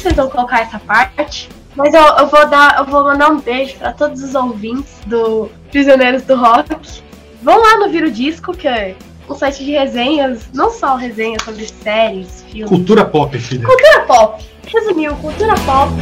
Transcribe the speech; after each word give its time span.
vocês 0.00 0.14
vão 0.14 0.28
colocar 0.28 0.60
essa 0.60 0.78
parte, 0.78 1.48
mas 1.76 1.94
eu, 1.94 2.02
eu 2.02 2.26
vou 2.26 2.48
dar, 2.48 2.78
eu 2.78 2.84
vou 2.84 3.04
mandar 3.04 3.30
um 3.30 3.40
beijo 3.40 3.76
para 3.76 3.92
todos 3.92 4.22
os 4.22 4.34
ouvintes 4.34 4.92
do 5.06 5.50
Prisioneiros 5.70 6.22
do 6.22 6.36
Rock. 6.36 7.02
Vão 7.42 7.58
lá 7.60 7.78
no 7.78 7.88
Viro 7.88 8.10
Disco, 8.10 8.52
que 8.52 8.66
é 8.66 8.96
um 9.28 9.34
site 9.34 9.64
de 9.64 9.72
resenhas, 9.72 10.48
não 10.52 10.70
só 10.70 10.96
resenhas 10.96 11.42
sobre 11.42 11.66
séries, 11.66 12.44
filmes. 12.50 12.68
Cultura 12.68 13.04
pop, 13.04 13.38
filha. 13.38 13.66
Cultura 13.66 14.00
pop. 14.06 14.44
Resumiu, 14.66 15.14
cultura 15.16 15.54
pop. 15.66 15.92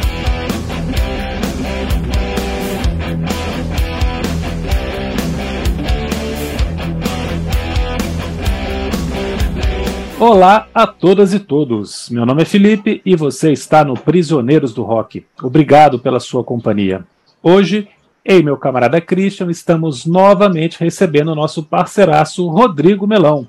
Olá 10.19 10.67
a 10.75 10.85
todas 10.85 11.33
e 11.33 11.39
todos. 11.39 12.09
Meu 12.09 12.25
nome 12.25 12.41
é 12.41 12.45
Felipe 12.45 13.01
e 13.05 13.15
você 13.15 13.53
está 13.53 13.85
no 13.85 13.93
Prisioneiros 13.93 14.73
do 14.73 14.83
Rock. 14.83 15.25
Obrigado 15.41 15.97
pela 15.97 16.19
sua 16.19 16.43
companhia. 16.43 17.05
Hoje, 17.41 17.87
eu 18.25 18.39
e 18.39 18.43
meu 18.43 18.57
camarada 18.57 18.99
Christian 18.99 19.49
estamos 19.49 20.05
novamente 20.05 20.77
recebendo 20.77 21.29
o 21.31 21.35
nosso 21.35 21.63
parceiraço 21.63 22.45
Rodrigo 22.49 23.07
Melão 23.07 23.47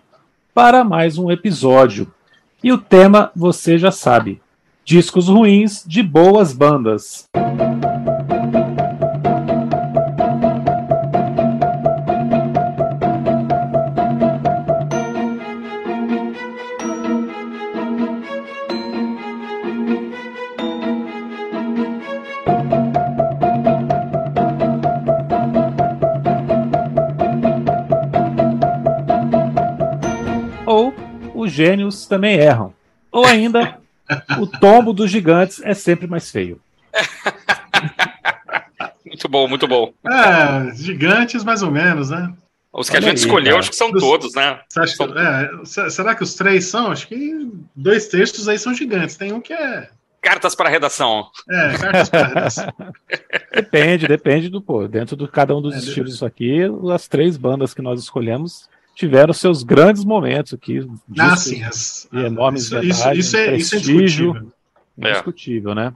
para 0.54 0.84
mais 0.84 1.18
um 1.18 1.28
episódio. 1.28 2.06
E 2.62 2.72
o 2.72 2.78
tema 2.78 3.32
você 3.34 3.76
já 3.76 3.90
sabe: 3.90 4.40
discos 4.84 5.26
ruins 5.26 5.82
de 5.84 6.04
boas 6.04 6.52
bandas. 6.52 7.28
Gênios 31.52 32.06
também 32.06 32.36
erram. 32.36 32.72
Ou 33.12 33.26
ainda, 33.26 33.78
o 34.38 34.46
tombo 34.46 34.92
dos 34.92 35.10
gigantes 35.10 35.60
é 35.62 35.74
sempre 35.74 36.06
mais 36.06 36.30
feio. 36.30 36.60
muito 39.04 39.28
bom, 39.28 39.48
muito 39.48 39.68
bom. 39.68 39.92
É, 40.06 40.74
gigantes 40.74 41.44
mais 41.44 41.62
ou 41.62 41.70
menos, 41.70 42.10
né? 42.10 42.32
Os 42.72 42.88
que 42.88 42.96
Olha 42.96 43.06
a 43.06 43.10
gente 43.10 43.18
aí, 43.18 43.24
escolheu, 43.24 43.52
cara. 43.52 43.58
acho 43.58 43.70
que 43.70 43.76
são 43.76 43.90
Dos, 43.90 44.02
todos, 44.02 44.34
né? 44.34 44.60
São... 44.68 45.08
Que, 45.08 45.18
é, 45.18 45.90
será 45.90 46.14
que 46.14 46.22
os 46.22 46.34
três 46.34 46.66
são? 46.66 46.92
Acho 46.92 47.08
que 47.08 47.50
dois 47.74 48.06
textos 48.06 48.48
aí 48.48 48.58
são 48.58 48.72
gigantes. 48.72 49.16
Tem 49.16 49.32
um 49.32 49.40
que 49.40 49.52
é. 49.52 49.90
Cartas 50.22 50.54
para 50.54 50.68
a 50.68 50.72
redação. 50.72 51.28
É, 51.48 51.78
cartas 51.78 52.08
para 52.08 52.28
redação. 52.28 52.72
depende, 53.52 54.06
depende 54.06 54.48
do 54.48 54.62
pô. 54.62 54.86
Dentro 54.86 55.16
de 55.16 55.26
cada 55.26 55.56
um 55.56 55.60
dos 55.60 55.74
é, 55.74 55.78
estilos 55.78 56.12
disso 56.12 56.24
aqui, 56.24 56.60
as 56.94 57.08
três 57.08 57.36
bandas 57.36 57.74
que 57.74 57.82
nós 57.82 58.00
escolhemos 58.00 58.68
tiveram 58.94 59.32
seus 59.32 59.62
grandes 59.62 60.04
momentos 60.04 60.54
aqui. 60.54 60.86
Ah, 61.18 61.36
sim, 61.36 61.62
as, 61.62 62.08
e 62.12 62.18
enormes 62.18 62.64
isso, 62.64 62.78
isso, 62.78 63.12
isso, 63.12 63.36
é, 63.36 63.56
isso 63.56 63.74
é 63.74 63.78
indiscutível. 63.78 64.52
Indiscutível, 64.98 65.74
né? 65.74 65.92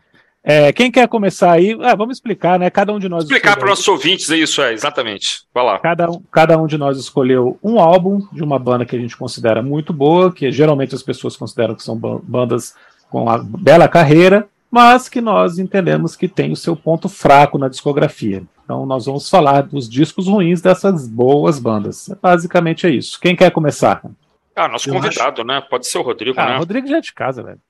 É, 0.46 0.70
quem 0.74 0.90
quer 0.90 1.08
começar 1.08 1.52
aí? 1.52 1.74
Ah, 1.80 1.94
vamos 1.94 2.18
explicar, 2.18 2.58
né? 2.58 2.68
Cada 2.68 2.92
um 2.92 2.98
de 2.98 3.08
nós. 3.08 3.24
Explicar 3.24 3.56
para 3.56 3.64
os 3.64 3.70
nossos 3.70 3.88
ouvintes 3.88 4.30
é 4.30 4.36
isso, 4.36 4.60
é, 4.60 4.74
exatamente. 4.74 5.44
Vai 5.54 5.64
lá. 5.64 5.78
Cada 5.78 6.10
um, 6.10 6.22
cada 6.30 6.58
um 6.58 6.66
de 6.66 6.76
nós 6.76 6.98
escolheu 6.98 7.58
um 7.62 7.80
álbum 7.80 8.20
de 8.30 8.42
uma 8.42 8.58
banda 8.58 8.84
que 8.84 8.94
a 8.94 8.98
gente 8.98 9.16
considera 9.16 9.62
muito 9.62 9.90
boa, 9.90 10.30
que 10.30 10.52
geralmente 10.52 10.94
as 10.94 11.02
pessoas 11.02 11.34
consideram 11.34 11.74
que 11.74 11.82
são 11.82 11.96
bandas 11.96 12.74
com 13.10 13.22
uma 13.22 13.38
bela 13.38 13.88
carreira, 13.88 14.46
mas 14.74 15.08
que 15.08 15.20
nós 15.20 15.60
entendemos 15.60 16.16
que 16.16 16.26
tem 16.26 16.50
o 16.50 16.56
seu 16.56 16.74
ponto 16.74 17.08
fraco 17.08 17.56
na 17.56 17.68
discografia. 17.68 18.42
Então 18.64 18.84
nós 18.84 19.06
vamos 19.06 19.30
falar 19.30 19.62
dos 19.62 19.88
discos 19.88 20.26
ruins 20.26 20.60
dessas 20.60 21.06
boas 21.06 21.60
bandas. 21.60 22.10
Basicamente 22.20 22.84
é 22.84 22.90
isso. 22.90 23.20
Quem 23.20 23.36
quer 23.36 23.52
começar? 23.52 24.02
Ah, 24.56 24.66
nosso 24.66 24.90
eu 24.90 24.94
convidado, 24.94 25.42
acho... 25.42 25.46
né? 25.46 25.60
Pode 25.70 25.86
ser 25.86 25.98
o 25.98 26.02
Rodrigo, 26.02 26.40
ah, 26.40 26.46
né? 26.46 26.56
O 26.56 26.58
Rodrigo 26.58 26.88
já 26.88 26.96
é 26.96 27.00
de 27.00 27.12
casa, 27.12 27.44
velho. 27.44 27.60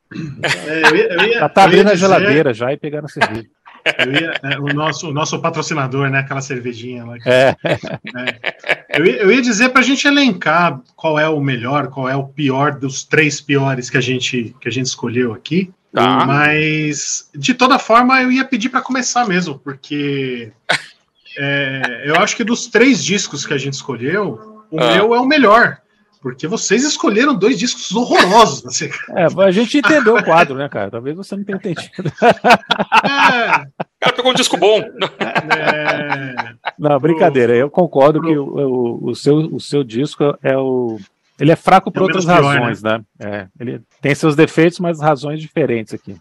É, 0.66 0.88
eu 0.88 0.96
ia, 0.96 1.12
eu 1.12 1.22
ia, 1.24 1.38
já 1.40 1.48
tá 1.50 1.64
abrindo 1.64 1.90
a 1.90 1.94
geladeira 1.94 2.54
já 2.54 2.72
e 2.72 2.78
pegando 2.78 3.04
a 3.04 3.08
cerveja. 3.08 3.48
Ia, 3.84 4.40
é, 4.42 4.58
o, 4.58 4.72
nosso, 4.72 5.10
o 5.10 5.12
nosso 5.12 5.38
patrocinador, 5.42 6.08
né? 6.08 6.20
Aquela 6.20 6.40
cervejinha 6.40 7.04
lá. 7.04 7.18
Que, 7.18 7.28
é. 7.28 7.54
é. 7.66 8.98
Eu, 8.98 9.04
ia, 9.04 9.16
eu 9.16 9.30
ia 9.30 9.42
dizer 9.42 9.68
para 9.68 9.80
a 9.80 9.84
gente 9.84 10.08
elencar 10.08 10.80
qual 10.96 11.18
é 11.18 11.28
o 11.28 11.38
melhor, 11.38 11.88
qual 11.88 12.08
é 12.08 12.16
o 12.16 12.26
pior 12.26 12.78
dos 12.78 13.04
três 13.04 13.42
piores 13.42 13.90
que 13.90 13.98
a 13.98 14.00
gente, 14.00 14.56
que 14.58 14.68
a 14.68 14.72
gente 14.72 14.86
escolheu 14.86 15.34
aqui. 15.34 15.70
Tá. 15.94 16.26
Mas, 16.26 17.30
de 17.32 17.54
toda 17.54 17.78
forma, 17.78 18.20
eu 18.20 18.32
ia 18.32 18.44
pedir 18.44 18.68
para 18.68 18.82
começar 18.82 19.28
mesmo, 19.28 19.60
porque 19.60 20.50
é, 21.38 22.02
eu 22.04 22.16
acho 22.16 22.36
que 22.36 22.42
dos 22.42 22.66
três 22.66 23.02
discos 23.02 23.46
que 23.46 23.54
a 23.54 23.58
gente 23.58 23.74
escolheu, 23.74 24.64
o 24.72 24.80
ah. 24.80 24.92
meu 24.92 25.14
é 25.14 25.20
o 25.20 25.26
melhor. 25.26 25.78
Porque 26.20 26.48
vocês 26.48 26.82
escolheram 26.84 27.34
dois 27.34 27.58
discos 27.58 27.94
horrorosos. 27.94 28.64
Assim. 28.66 28.90
É, 29.10 29.26
a 29.44 29.50
gente 29.52 29.78
entendeu 29.78 30.16
o 30.16 30.24
quadro, 30.24 30.56
né, 30.56 30.68
cara? 30.68 30.90
Talvez 30.90 31.14
você 31.14 31.36
não 31.36 31.44
tenha 31.44 31.58
entendido. 31.58 32.10
É. 33.04 33.60
O 33.60 34.00
cara 34.00 34.16
pegou 34.16 34.32
um 34.32 34.34
disco 34.34 34.56
bom. 34.56 34.80
É. 34.80 36.54
Não, 36.76 36.98
brincadeira. 36.98 37.54
Eu 37.54 37.70
concordo 37.70 38.22
que 38.22 38.36
o, 38.36 38.42
o, 38.42 39.10
o, 39.10 39.14
seu, 39.14 39.36
o 39.36 39.60
seu 39.60 39.84
disco 39.84 40.36
é 40.42 40.56
o 40.56 40.98
ele 41.38 41.52
é 41.52 41.56
fraco 41.56 41.90
por 41.90 42.00
é 42.00 42.02
outras 42.02 42.24
pior, 42.24 42.42
razões, 42.42 42.82
né? 42.82 42.98
né? 42.98 43.04
É, 43.18 43.48
ele 43.58 43.80
tem 44.00 44.14
seus 44.14 44.36
defeitos, 44.36 44.78
mas 44.78 45.00
razões 45.00 45.40
diferentes 45.40 45.94
aqui. 45.94 46.16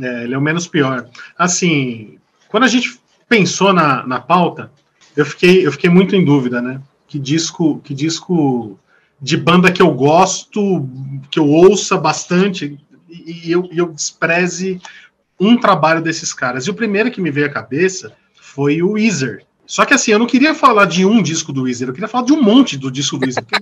É, 0.00 0.24
ele 0.24 0.34
é 0.34 0.38
o 0.38 0.42
menos 0.42 0.66
pior. 0.66 1.08
Assim, 1.36 2.18
quando 2.48 2.64
a 2.64 2.68
gente 2.68 3.00
pensou 3.28 3.72
na, 3.72 4.06
na 4.06 4.20
pauta, 4.20 4.70
eu 5.16 5.24
fiquei, 5.24 5.66
eu 5.66 5.72
fiquei 5.72 5.90
muito 5.90 6.14
em 6.14 6.24
dúvida, 6.24 6.62
né? 6.62 6.80
Que 7.06 7.18
disco, 7.18 7.80
que 7.80 7.94
disco 7.94 8.78
de 9.20 9.36
banda 9.36 9.72
que 9.72 9.82
eu 9.82 9.92
gosto, 9.92 10.88
que 11.30 11.38
eu 11.38 11.48
ouça 11.48 11.96
bastante 11.96 12.78
e 13.08 13.50
eu, 13.50 13.68
eu 13.72 13.90
despreze 13.92 14.80
um 15.40 15.56
trabalho 15.56 16.02
desses 16.02 16.32
caras. 16.32 16.66
E 16.66 16.70
o 16.70 16.74
primeiro 16.74 17.10
que 17.10 17.20
me 17.20 17.30
veio 17.30 17.46
à 17.46 17.50
cabeça 17.50 18.12
foi 18.34 18.82
o 18.82 18.92
Weezer. 18.92 19.44
Só 19.68 19.84
que 19.84 19.92
assim, 19.92 20.10
eu 20.10 20.18
não 20.18 20.26
queria 20.26 20.54
falar 20.54 20.86
de 20.86 21.04
um 21.04 21.22
disco 21.22 21.52
do 21.52 21.64
Weezer, 21.64 21.88
eu 21.88 21.92
queria 21.92 22.08
falar 22.08 22.24
de 22.24 22.32
um 22.32 22.42
monte 22.42 22.78
do 22.78 22.90
disco 22.90 23.18
do 23.18 23.26
Weezer. 23.26 23.44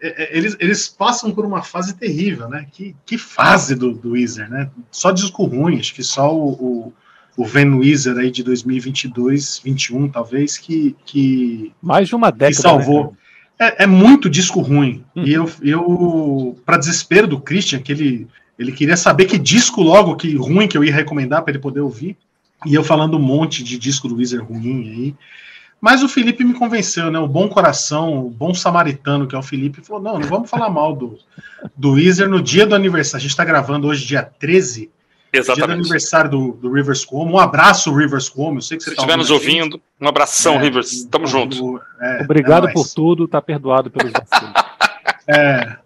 É, 0.00 0.24
é, 0.24 0.36
eles, 0.36 0.56
eles 0.60 0.88
passam 0.88 1.30
por 1.30 1.44
uma 1.44 1.62
fase 1.62 1.94
terrível, 1.94 2.48
né? 2.48 2.66
Que, 2.70 2.94
que 3.04 3.16
fase 3.16 3.74
do, 3.74 3.92
do 3.92 4.10
Weezer, 4.10 4.48
né? 4.48 4.70
Só 4.90 5.10
disco 5.10 5.44
ruim, 5.44 5.78
acho 5.78 5.94
que 5.94 6.02
só 6.02 6.34
o, 6.34 6.52
o, 6.52 6.92
o 7.36 7.44
Van 7.44 7.76
Weezer 7.76 8.16
aí 8.16 8.30
de 8.30 8.42
2022, 8.42 9.60
21 9.64 10.08
talvez, 10.08 10.58
que... 10.58 10.94
que 11.04 11.72
Mais 11.82 12.08
de 12.08 12.14
uma 12.14 12.30
década, 12.30 12.48
que 12.48 12.62
salvou. 12.62 13.16
Né? 13.58 13.68
É, 13.68 13.84
é, 13.84 13.86
muito 13.86 14.28
disco 14.28 14.60
ruim. 14.60 15.04
Hum. 15.16 15.24
E 15.24 15.32
eu, 15.32 15.50
eu 15.62 16.58
para 16.64 16.78
desespero 16.78 17.26
do 17.26 17.40
Christian, 17.40 17.80
que 17.80 17.92
ele, 17.92 18.28
ele 18.58 18.72
queria 18.72 18.96
saber 18.96 19.24
que 19.26 19.38
disco 19.38 19.82
logo, 19.82 20.16
que 20.16 20.34
ruim 20.36 20.68
que 20.68 20.76
eu 20.76 20.84
ia 20.84 20.94
recomendar 20.94 21.42
para 21.42 21.52
ele 21.52 21.60
poder 21.60 21.80
ouvir, 21.80 22.16
e 22.64 22.74
eu 22.74 22.84
falando 22.84 23.16
um 23.16 23.20
monte 23.20 23.62
de 23.62 23.78
disco 23.78 24.08
do 24.08 24.16
Weezer 24.16 24.44
ruim 24.44 24.88
aí. 24.88 25.14
Mas 25.80 26.02
o 26.02 26.08
Felipe 26.08 26.44
me 26.44 26.54
convenceu, 26.54 27.10
né? 27.10 27.18
O 27.18 27.28
bom 27.28 27.46
coração, 27.46 28.26
o 28.26 28.30
bom 28.30 28.54
samaritano 28.54 29.26
que 29.26 29.34
é 29.34 29.38
o 29.38 29.42
Felipe, 29.42 29.82
falou: 29.82 30.02
não, 30.02 30.18
não 30.18 30.26
vamos 30.26 30.48
falar 30.48 30.70
mal 30.70 30.96
do, 30.96 31.18
do 31.76 31.92
Weezer 31.92 32.28
no 32.28 32.40
dia 32.40 32.66
do 32.66 32.74
aniversário. 32.74 33.18
A 33.18 33.20
gente 33.20 33.32
está 33.32 33.44
gravando 33.44 33.86
hoje, 33.86 34.06
dia 34.06 34.22
13. 34.22 34.90
Exatamente. 35.30 35.66
Dia 35.66 35.66
do 35.66 35.80
aniversário 35.80 36.30
do, 36.30 36.52
do 36.52 36.72
Rivers 36.72 37.04
Cuomo. 37.04 37.34
Um 37.34 37.38
abraço, 37.38 37.94
Rivers 37.94 38.28
Cuomo. 38.28 38.58
Eu 38.58 38.62
sei 38.62 38.78
que 38.78 38.84
você 38.84 38.90
Se 38.90 38.96
estiver 38.96 39.12
tá 39.12 39.18
nos 39.18 39.30
ouvindo, 39.30 39.78
um 40.00 40.08
abração, 40.08 40.54
é, 40.54 40.58
Rivers. 40.62 41.04
Tamo 41.04 41.26
junto. 41.26 41.80
É, 42.00 42.22
Obrigado 42.22 42.68
é 42.68 42.72
por 42.72 42.88
tudo, 42.88 43.28
tá 43.28 43.42
perdoado 43.42 43.90
pelos 43.90 44.12
vacilos. 44.12 44.54
É. 45.26 45.78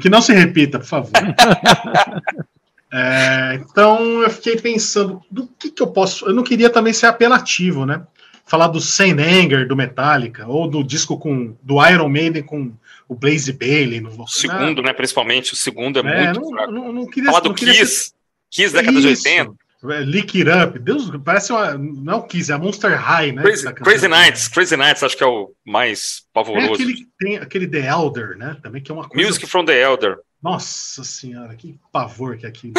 Que 0.00 0.08
não 0.08 0.22
se 0.22 0.32
repita, 0.32 0.78
por 0.78 0.86
favor. 0.86 1.10
É, 2.92 3.60
então 3.60 4.22
eu 4.22 4.30
fiquei 4.30 4.56
pensando 4.56 5.22
do 5.30 5.46
que, 5.46 5.70
que 5.70 5.82
eu 5.82 5.86
posso. 5.86 6.26
Eu 6.26 6.34
não 6.34 6.42
queria 6.42 6.68
também 6.68 6.92
ser 6.92 7.06
apelativo, 7.06 7.86
né? 7.86 8.04
Falar 8.44 8.66
do 8.66 8.78
Anger 8.78 9.68
do 9.68 9.76
Metallica, 9.76 10.46
ou 10.48 10.68
do 10.68 10.82
disco 10.82 11.16
com 11.16 11.56
do 11.62 11.86
Iron 11.86 12.08
Maiden 12.08 12.42
com 12.42 12.72
o 13.08 13.14
Blaze 13.14 13.52
Bailey. 13.52 14.00
No, 14.00 14.24
o 14.24 14.26
segundo, 14.26 14.82
né? 14.82 14.92
Principalmente, 14.92 15.52
o 15.52 15.56
segundo 15.56 16.00
é, 16.00 16.00
é 16.00 16.24
muito. 16.24 16.50
Não, 16.50 16.70
não, 16.70 16.92
não 16.92 17.06
queria, 17.06 17.30
Falar 17.30 17.44
do 17.44 17.54
Kiss, 17.54 18.06
ser... 18.06 18.12
Kiss 18.50 18.74
década 18.74 19.00
de 19.00 19.06
80. 19.06 19.54
É, 19.82 20.00
Lick 20.00 20.42
It 20.42 20.50
Up, 20.50 20.78
Deus, 20.78 21.10
parece 21.24 21.52
uma. 21.52 21.78
Não 21.78 22.12
é 22.12 22.16
o 22.16 22.22
Kiss, 22.24 22.50
é 22.50 22.54
a 22.54 22.58
Monster 22.58 23.00
High, 23.00 23.32
né? 23.32 23.42
Crazy, 23.42 23.72
Crazy 23.72 24.08
Nights, 24.08 24.48
Crazy 24.48 24.76
Nights 24.76 25.02
acho 25.02 25.16
que 25.16 25.24
é 25.24 25.26
o 25.26 25.52
mais 25.64 26.24
pavoroso. 26.34 26.72
É 26.72 26.74
aquele, 26.74 27.08
tem 27.18 27.36
aquele 27.38 27.66
The 27.66 27.88
Elder, 27.88 28.36
né? 28.36 28.56
Também 28.62 28.82
que 28.82 28.90
é 28.90 28.94
uma 28.94 29.08
coisa. 29.08 29.26
Music 29.26 29.46
from 29.46 29.64
the 29.64 29.80
Elder. 29.80 30.18
Nossa 30.42 31.04
senhora, 31.04 31.54
que 31.54 31.78
pavor 31.92 32.36
que 32.36 32.46
é 32.46 32.48
aquilo. 32.48 32.74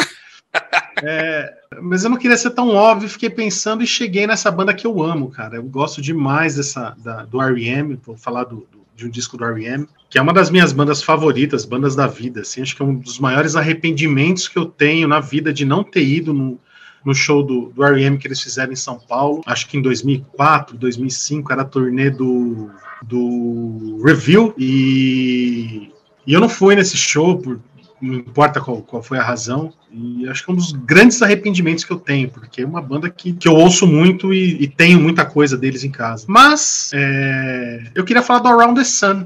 é, 1.02 1.54
mas 1.80 2.04
eu 2.04 2.10
não 2.10 2.16
queria 2.16 2.36
ser 2.36 2.50
tão 2.50 2.70
óbvio, 2.70 3.08
fiquei 3.08 3.30
pensando 3.30 3.82
e 3.82 3.86
cheguei 3.86 4.26
nessa 4.26 4.50
banda 4.50 4.74
que 4.74 4.86
eu 4.86 5.02
amo, 5.02 5.30
cara. 5.30 5.56
Eu 5.56 5.62
gosto 5.62 6.02
demais 6.02 6.56
dessa 6.56 6.96
da, 6.98 7.24
do 7.24 7.40
R.E.M., 7.40 7.98
vou 8.04 8.16
falar 8.16 8.44
do, 8.44 8.66
do, 8.70 8.84
de 8.96 9.06
um 9.06 9.10
disco 9.10 9.36
do 9.36 9.44
R.E.M., 9.44 9.86
que 10.10 10.18
é 10.18 10.22
uma 10.22 10.32
das 10.32 10.50
minhas 10.50 10.72
bandas 10.72 11.02
favoritas, 11.02 11.64
bandas 11.64 11.94
da 11.96 12.06
vida, 12.06 12.40
assim, 12.40 12.60
acho 12.60 12.76
que 12.76 12.82
é 12.82 12.84
um 12.84 12.96
dos 12.96 13.18
maiores 13.18 13.56
arrependimentos 13.56 14.48
que 14.48 14.58
eu 14.58 14.66
tenho 14.66 15.08
na 15.08 15.20
vida 15.20 15.52
de 15.52 15.64
não 15.64 15.82
ter 15.82 16.04
ido 16.04 16.34
no, 16.34 16.60
no 17.04 17.14
show 17.14 17.42
do, 17.42 17.70
do 17.70 17.84
R.E.M. 17.84 18.18
que 18.18 18.26
eles 18.26 18.40
fizeram 18.40 18.72
em 18.72 18.76
São 18.76 18.98
Paulo, 18.98 19.42
acho 19.46 19.68
que 19.68 19.78
em 19.78 19.82
2004, 19.82 20.76
2005, 20.76 21.52
era 21.52 21.62
a 21.62 21.64
turnê 21.64 22.10
do, 22.10 22.70
do 23.02 24.02
Review, 24.04 24.52
e, 24.58 25.92
e 26.26 26.32
eu 26.32 26.40
não 26.40 26.48
fui 26.48 26.74
nesse 26.74 26.96
show 26.96 27.38
por 27.38 27.60
não 28.02 28.14
importa 28.16 28.60
qual, 28.60 28.82
qual 28.82 29.00
foi 29.00 29.18
a 29.18 29.22
razão. 29.22 29.72
E 29.92 30.28
acho 30.28 30.44
que 30.44 30.50
é 30.50 30.52
um 30.52 30.56
dos 30.56 30.72
grandes 30.72 31.22
arrependimentos 31.22 31.84
que 31.84 31.92
eu 31.92 31.98
tenho, 31.98 32.28
porque 32.28 32.62
é 32.62 32.66
uma 32.66 32.82
banda 32.82 33.08
que, 33.08 33.32
que 33.32 33.46
eu 33.46 33.54
ouço 33.54 33.86
muito 33.86 34.34
e, 34.34 34.60
e 34.62 34.66
tenho 34.66 35.00
muita 35.00 35.24
coisa 35.24 35.56
deles 35.56 35.84
em 35.84 35.90
casa. 35.90 36.24
Mas 36.26 36.90
é, 36.92 37.84
eu 37.94 38.04
queria 38.04 38.22
falar 38.22 38.40
do 38.40 38.48
Around 38.48 38.80
the 38.80 38.84
Sun. 38.84 39.24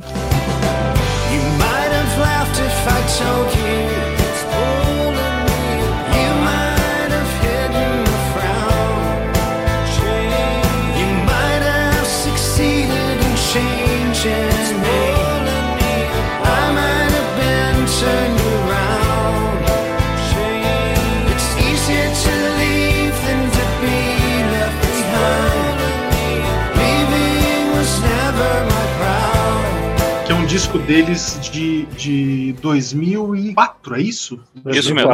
Disco 30.67 30.79
deles 30.81 31.39
de, 31.41 31.85
de 31.97 32.53
2004, 32.61 33.95
é 33.95 34.01
isso? 34.01 34.41
Isso 34.67 34.93
mesmo. 34.93 35.11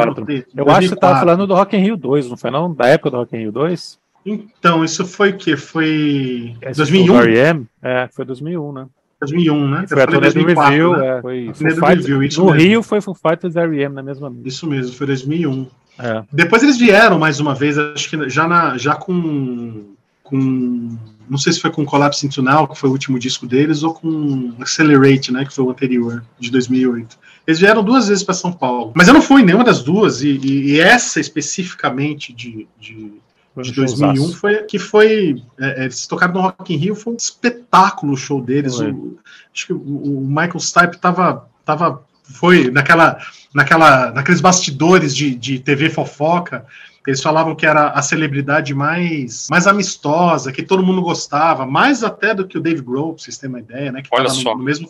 Eu 0.55 0.69
acho 0.69 0.79
que 0.81 0.87
você 0.87 0.93
estava 0.95 1.19
falando 1.19 1.45
do 1.45 1.53
Rock 1.53 1.77
in 1.77 1.79
Rio 1.79 1.95
2, 1.95 2.29
não 2.29 2.37
foi 2.37 2.49
não? 2.49 2.73
Da 2.73 2.87
época 2.87 3.11
do 3.11 3.17
Rock 3.17 3.35
in 3.35 3.39
Rio 3.39 3.51
2? 3.51 3.99
Então, 4.25 4.83
isso 4.83 5.05
foi 5.05 5.29
o 5.29 5.37
quê? 5.37 5.55
Foi 5.55 6.55
Esse 6.59 6.77
2001? 6.77 7.19
R.E.M.? 7.19 7.67
É, 7.83 8.09
foi 8.11 8.25
2001, 8.25 8.71
né? 8.71 8.87
2001, 9.19 9.67
né? 9.67 9.85
Foi 9.87 10.01
a 10.01 10.07
turnê 10.07 10.31
do 10.31 10.45
Review, 10.45 10.97
né? 10.97 11.17
é, 11.17 11.21
foi 11.21 11.53
Full 11.53 11.87
Review, 11.87 12.23
isso 12.23 12.39
No 12.39 12.51
mesmo. 12.51 12.59
Rio 12.59 12.83
foi 12.83 13.01
Full 13.01 13.15
Fighters 13.15 13.55
R.E.M. 13.55 13.93
na 13.93 14.01
mesma 14.01 14.29
noite. 14.29 14.47
Isso 14.47 14.65
mesmo, 14.65 14.95
foi 14.95 15.05
2001. 15.05 15.67
É. 15.99 16.23
Depois 16.31 16.63
eles 16.63 16.79
vieram 16.79 17.19
mais 17.19 17.39
uma 17.39 17.53
vez, 17.53 17.77
acho 17.77 18.09
que 18.09 18.27
já, 18.27 18.47
na, 18.47 18.75
já 18.77 18.95
com, 18.95 19.83
com 20.23 20.97
não 21.29 21.37
sei 21.37 21.53
se 21.53 21.59
foi 21.59 21.71
com 21.71 21.85
Collapse 21.85 22.25
into 22.25 22.41
Now, 22.41 22.67
que 22.67 22.77
foi 22.77 22.89
o 22.89 22.91
último 22.91 23.17
disco 23.17 23.45
deles, 23.45 23.83
ou 23.83 23.93
com 23.93 24.53
Accelerate, 24.59 25.31
né, 25.31 25.45
que 25.45 25.53
foi 25.53 25.63
o 25.63 25.69
anterior, 25.69 26.23
de 26.39 26.51
2008. 26.51 27.17
Eles 27.45 27.59
vieram 27.59 27.83
duas 27.83 28.07
vezes 28.07 28.23
para 28.23 28.33
São 28.33 28.51
Paulo. 28.51 28.91
Mas 28.95 29.07
eu 29.07 29.13
não 29.13 29.21
fui 29.21 29.43
nenhuma 29.43 29.63
das 29.63 29.83
duas, 29.83 30.21
e, 30.21 30.39
e, 30.43 30.79
essa 30.79 31.19
especificamente 31.19 32.33
de, 32.33 32.67
de, 32.79 33.13
de 33.61 33.71
2001 33.71 34.31
foi 34.33 34.63
que 34.63 34.79
foi. 34.79 35.41
É, 35.59 35.81
é, 35.81 35.83
eles 35.85 36.07
tocaram 36.07 36.33
no 36.33 36.41
Rock 36.41 36.73
in 36.73 36.77
Rio, 36.77 36.95
foi 36.95 37.13
um 37.13 37.17
espetáculo 37.17 38.13
o 38.13 38.17
show 38.17 38.41
deles. 38.41 38.79
O, 38.79 39.17
acho 39.53 39.67
que 39.67 39.73
o, 39.73 39.77
o 39.77 40.27
Michael 40.27 40.59
Stipe 40.59 40.97
tava, 40.97 41.49
tava. 41.65 42.03
Foi 42.23 42.71
naquela, 42.71 43.17
naquela, 43.53 44.11
naqueles 44.11 44.39
bastidores 44.39 45.13
de, 45.13 45.35
de 45.35 45.59
TV 45.59 45.89
fofoca 45.89 46.65
eles 47.07 47.21
falavam 47.21 47.55
que 47.55 47.65
era 47.65 47.87
a 47.89 48.01
celebridade 48.01 48.73
mais, 48.73 49.47
mais 49.49 49.67
amistosa, 49.67 50.51
que 50.51 50.63
todo 50.63 50.83
mundo 50.83 51.01
gostava, 51.01 51.65
mais 51.65 52.03
até 52.03 52.33
do 52.33 52.45
que 52.47 52.57
o 52.57 52.61
Dave 52.61 52.81
Grohl, 52.81 53.13
pra 53.13 53.23
vocês 53.23 53.37
terem 53.37 53.55
uma 53.55 53.59
ideia, 53.59 53.91
né? 53.91 54.01
Que 54.01 54.09
Olha 54.11 54.25
tava 54.25 54.35
só. 54.35 54.51
No, 54.51 54.59
no 54.59 54.63
mesmo 54.63 54.87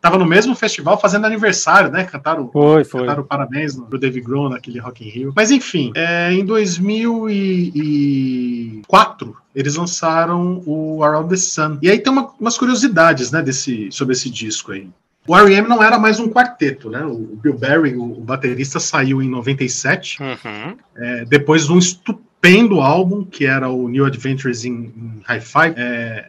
tava 0.00 0.18
no 0.18 0.26
mesmo 0.26 0.54
festival 0.54 1.00
fazendo 1.00 1.26
aniversário, 1.26 1.90
né? 1.90 2.04
Cantaram, 2.04 2.48
foi, 2.50 2.84
foi. 2.84 3.00
cantaram 3.00 3.24
parabéns 3.24 3.74
no, 3.76 3.86
pro 3.86 3.98
Dave 3.98 4.20
Grohl 4.20 4.50
naquele 4.50 4.78
Rock 4.78 5.06
in 5.06 5.10
Rio. 5.10 5.32
Mas 5.34 5.50
enfim, 5.50 5.90
é, 5.94 6.32
em 6.32 6.44
2004 6.44 9.36
eles 9.54 9.76
lançaram 9.76 10.62
o 10.66 11.04
Around 11.04 11.28
the 11.28 11.36
Sun. 11.36 11.78
E 11.80 11.88
aí 11.88 11.98
tem 11.98 12.12
uma, 12.12 12.32
umas 12.40 12.58
curiosidades, 12.58 13.30
né, 13.30 13.40
desse, 13.40 13.88
sobre 13.92 14.14
esse 14.14 14.28
disco 14.28 14.72
aí. 14.72 14.88
O 15.26 15.34
R.E.M. 15.34 15.66
não 15.68 15.82
era 15.82 15.98
mais 15.98 16.20
um 16.20 16.28
quarteto, 16.28 16.90
né? 16.90 17.02
O 17.04 17.38
Bill 17.42 17.56
Berry, 17.56 17.96
o 17.96 18.20
baterista, 18.20 18.78
saiu 18.78 19.22
em 19.22 19.28
97, 19.28 20.22
uhum. 20.22 20.76
é, 20.96 21.24
depois 21.24 21.66
de 21.66 21.72
um 21.72 21.78
estupendo 21.78 22.80
álbum, 22.80 23.24
que 23.24 23.46
era 23.46 23.70
o 23.70 23.88
New 23.88 24.04
Adventures 24.04 24.64
in, 24.64 24.92
in 24.96 25.22
Hi-Fi. 25.26 25.74
É, 25.76 26.28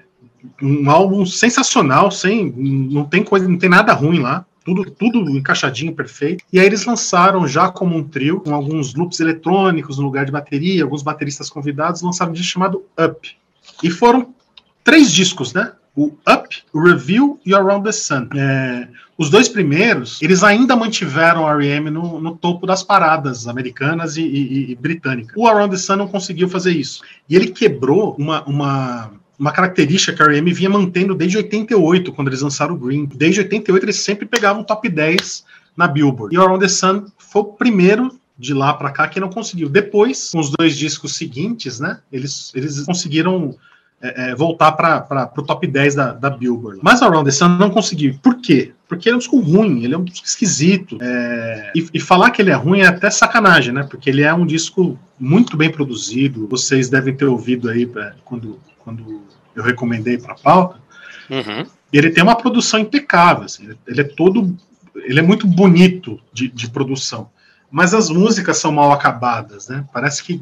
um 0.62 0.89
álbum 0.89 1.25
sensacional, 1.25 2.09
sem, 2.09 2.53
não 2.56 3.03
tem 3.03 3.24
coisa, 3.24 3.47
não 3.47 3.57
tem 3.57 3.69
nada 3.69 3.92
ruim 3.94 4.19
lá. 4.19 4.45
Tudo, 4.63 4.89
tudo 4.89 5.30
encaixadinho, 5.30 5.94
perfeito. 5.94 6.44
E 6.51 6.59
aí 6.59 6.65
eles 6.65 6.86
lançaram 6.86 7.48
já 7.48 7.69
como 7.69 7.95
um 7.95 8.03
trio, 8.03 8.39
com 8.39 8.56
alguns 8.56 8.95
loops 8.95 9.19
eletrônicos 9.19 9.98
no 9.98 10.06
lugar 10.06 10.25
de 10.25 10.31
bateria, 10.31 10.83
alguns 10.83 11.03
bateristas 11.03 11.50
convidados, 11.50 12.01
lançaram 12.01 12.31
um 12.31 12.33
disco 12.33 12.53
chamado 12.53 12.83
Up. 13.00 13.38
E 13.83 13.91
foram 13.91 14.33
três 14.83 15.12
discos, 15.12 15.53
né? 15.53 15.74
O 15.95 16.07
Up, 16.27 16.63
o 16.74 16.81
Review 16.81 17.39
e 17.45 17.53
o 17.53 17.57
Around 17.57 17.86
the 17.86 17.92
Sun. 17.92 18.27
É, 18.36 18.88
os 19.18 19.30
dois 19.30 19.47
primeiros, 19.47 20.21
eles 20.21 20.44
ainda 20.44 20.75
mantiveram 20.75 21.44
o 21.44 21.50
R.E.M. 21.50 21.89
No, 21.89 22.19
no, 22.19 22.36
topo 22.36 22.68
das 22.68 22.83
paradas 22.83 23.47
americanas 23.47 24.18
e, 24.18 24.21
e, 24.21 24.71
e, 24.71 24.75
britânicas. 24.75 25.36
O 25.38 25.47
Around 25.47 25.71
the 25.71 25.81
Sun 25.81 25.95
não 25.95 26.07
conseguiu 26.07 26.50
fazer 26.50 26.71
isso. 26.71 27.01
E 27.30 27.36
ele 27.36 27.47
quebrou 27.47 28.15
uma, 28.19 28.44
uma, 28.44 29.12
uma 29.39 29.51
característica 29.51 30.13
que 30.13 30.21
a 30.21 30.25
R.E.M. 30.25 30.51
vinha 30.51 30.69
mantendo 30.69 31.15
desde 31.15 31.38
88, 31.38 32.12
quando 32.12 32.27
eles 32.27 32.41
lançaram 32.41 32.75
o 32.75 32.77
Green. 32.77 33.06
Desde 33.06 33.39
88 33.39 33.86
eles 33.86 33.98
sempre 33.98 34.25
pegavam 34.25 34.63
top 34.63 34.89
10 34.89 35.45
na 35.77 35.88
Billboard. 35.88 36.36
E 36.36 36.38
o 36.38 36.41
Around 36.41 36.59
the 36.59 36.68
Sun 36.68 37.06
foi 37.18 37.41
o 37.41 37.45
primeiro 37.45 38.12
de 38.38 38.53
lá 38.53 38.74
para 38.74 38.91
cá 38.91 39.07
que 39.07 39.19
não 39.19 39.30
conseguiu. 39.30 39.69
Depois, 39.69 40.31
com 40.31 40.39
os 40.39 40.50
dois 40.50 40.77
discos 40.77 41.15
seguintes, 41.15 41.80
né, 41.80 42.00
eles, 42.12 42.51
eles 42.53 42.83
conseguiram 42.83 43.56
é, 44.01 44.31
é, 44.31 44.36
voltar 44.36 44.74
para 44.74 45.31
o 45.38 45.42
top 45.42 45.65
10 45.65 45.95
da, 45.95 46.12
da 46.13 46.30
Billboard. 46.30 46.80
Mas 46.83 47.01
Around 47.01 47.25
the 47.25 47.31
Sun 47.31 47.50
não 47.50 47.69
conseguiu. 47.69 48.19
Por 48.21 48.42
quê? 48.42 48.74
Porque 48.88 49.09
ele 49.09 49.13
é 49.13 49.15
um 49.15 49.19
disco 49.19 49.39
ruim, 49.39 49.83
ele 49.83 49.95
é 49.95 49.97
um 49.97 50.03
disco 50.03 50.27
esquisito. 50.27 50.97
É... 51.01 51.71
E, 51.75 51.88
e, 51.94 52.00
falar 52.00 52.30
que 52.31 52.42
ele 52.42 52.51
é 52.51 52.56
ruim 52.56 52.81
é 52.81 52.88
até 52.88 53.09
sacanagem, 53.09 53.74
né? 53.74 53.83
Porque 53.89 54.09
ele 54.09 54.21
é 54.21 54.33
um 54.33 54.45
disco 54.45 55.00
muito 55.19 55.57
bem 55.57 55.71
produzido. 55.71 56.47
Vocês 56.47 56.89
devem 56.89 57.15
ter 57.15 57.25
ouvido 57.25 57.69
aí 57.69 57.86
pra, 57.86 58.13
quando, 58.24 58.59
quando 58.80 59.24
eu 59.56 59.63
recomendei 59.63 60.18
para 60.18 60.33
a 60.33 60.38
pauta. 60.38 60.77
Uhum. 61.30 61.65
Ele 61.91 62.12
tem 62.12 62.24
uma 62.24 62.36
produção 62.36 62.80
impecável. 62.80 63.45
Assim, 63.45 63.69
ele 63.88 64.01
é 64.01 64.03
todo. 64.03 64.56
Ele 64.95 65.19
é 65.19 65.24
muito 65.24 65.48
bonito 65.48 66.19
de, 66.31 66.48
de 66.50 66.69
produção. 66.69 67.30
Mas 67.71 67.94
as 67.94 68.09
músicas 68.09 68.58
são 68.58 68.72
mal 68.72 68.91
acabadas, 68.91 69.67
né? 69.67 69.84
Parece 69.91 70.24
que 70.24 70.41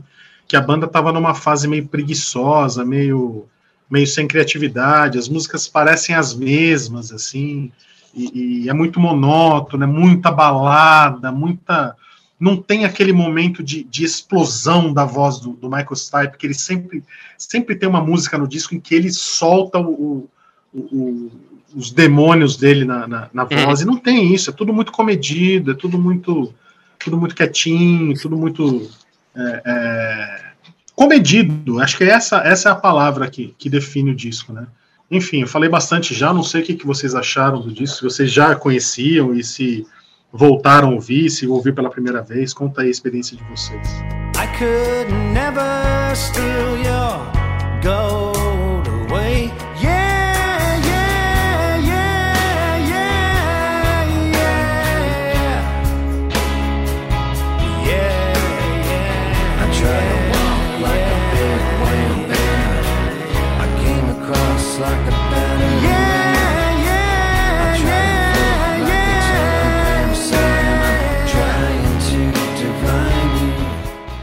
que 0.54 0.58
a 0.58 0.62
banda 0.62 0.86
estava 0.86 1.12
numa 1.12 1.34
fase 1.34 1.68
meio 1.68 1.88
preguiçosa, 1.88 2.86
meio, 2.86 3.48
meio 3.90 4.06
sem 4.06 4.28
criatividade, 4.28 5.18
as 5.18 5.28
músicas 5.28 5.68
parecem 5.68 6.14
as 6.14 6.36
mesmas, 6.36 7.12
assim, 7.12 7.72
e, 8.14 8.66
e 8.66 8.70
é 8.70 8.74
muito 8.74 9.00
monótono, 9.00 9.84
é 9.84 9.88
muita 9.88 10.30
balada, 10.30 11.32
muita. 11.32 11.96
Não 12.40 12.56
tem 12.56 12.86
aquele 12.86 13.12
momento 13.12 13.64
de, 13.64 13.84
de 13.84 14.06
explosão 14.06 14.94
da 14.94 15.06
voz 15.06 15.40
do, 15.40 15.54
do, 15.54 15.68
Michael 15.68 15.96
Stipe, 15.96 16.38
que 16.38 16.46
ele 16.46 16.54
sempre, 16.54 17.04
sempre 17.36 17.76
tem 17.76 17.90
uma 17.90 18.04
música 18.04 18.38
no 18.38 18.48
disco 18.48 18.76
em 18.76 18.80
que 18.80 18.94
ele 18.94 19.12
solta 19.12 19.80
o, 19.80 20.30
o, 20.72 20.80
o 20.80 21.32
os 21.76 21.90
demônios 21.90 22.58
dele 22.58 22.86
na, 22.86 23.08
na, 23.08 23.30
na 23.34 23.44
uhum. 23.46 23.66
voz, 23.66 23.82
e 23.82 23.86
não 23.86 23.98
tem 23.98 24.32
isso, 24.32 24.52
é 24.52 24.54
tudo 24.54 24.72
muito 24.72 24.92
comedido, 24.92 25.72
é 25.72 25.74
tudo 25.74 25.98
muito, 25.98 26.54
tudo 27.04 27.18
muito 27.18 27.34
quietinho, 27.34 28.14
tudo 28.14 28.38
muito 28.38 28.88
é, 29.36 29.62
é, 29.66 30.40
comedido. 30.96 31.80
Acho 31.80 31.98
que 31.98 32.04
essa, 32.04 32.38
essa 32.38 32.70
é 32.70 32.72
a 32.72 32.76
palavra 32.76 33.30
que, 33.30 33.54
que 33.58 33.70
define 33.70 34.12
o 34.12 34.16
disco, 34.16 34.54
né? 34.54 34.68
Enfim, 35.10 35.42
eu 35.42 35.48
falei 35.48 35.70
bastante 35.70 36.14
já, 36.14 36.34
não 36.34 36.44
sei 36.44 36.62
o 36.62 36.66
que, 36.66 36.74
que 36.74 36.88
vocês 36.88 37.14
acharam 37.14 37.62
do 37.62 37.72
disco, 37.72 37.98
se 37.98 38.04
vocês 38.04 38.32
já 38.32 38.56
conheciam 38.56 39.36
e 39.36 39.44
se 39.44 39.86
voltaram 40.32 40.90
a 40.90 40.92
ouvir, 40.94 41.30
se 41.30 41.46
ouvir 41.46 41.74
pela 41.74 41.90
primeira 41.90 42.22
vez, 42.22 42.54
conta 42.54 42.82
aí 42.82 42.88
a 42.88 42.92
experiência 42.92 43.38
de 43.38 43.44
vocês. 43.44 43.88
I 44.36 44.48
could 44.58 45.14
never 45.34 46.16
steal 46.16 46.78
your 46.78 47.22
gold 47.84 48.43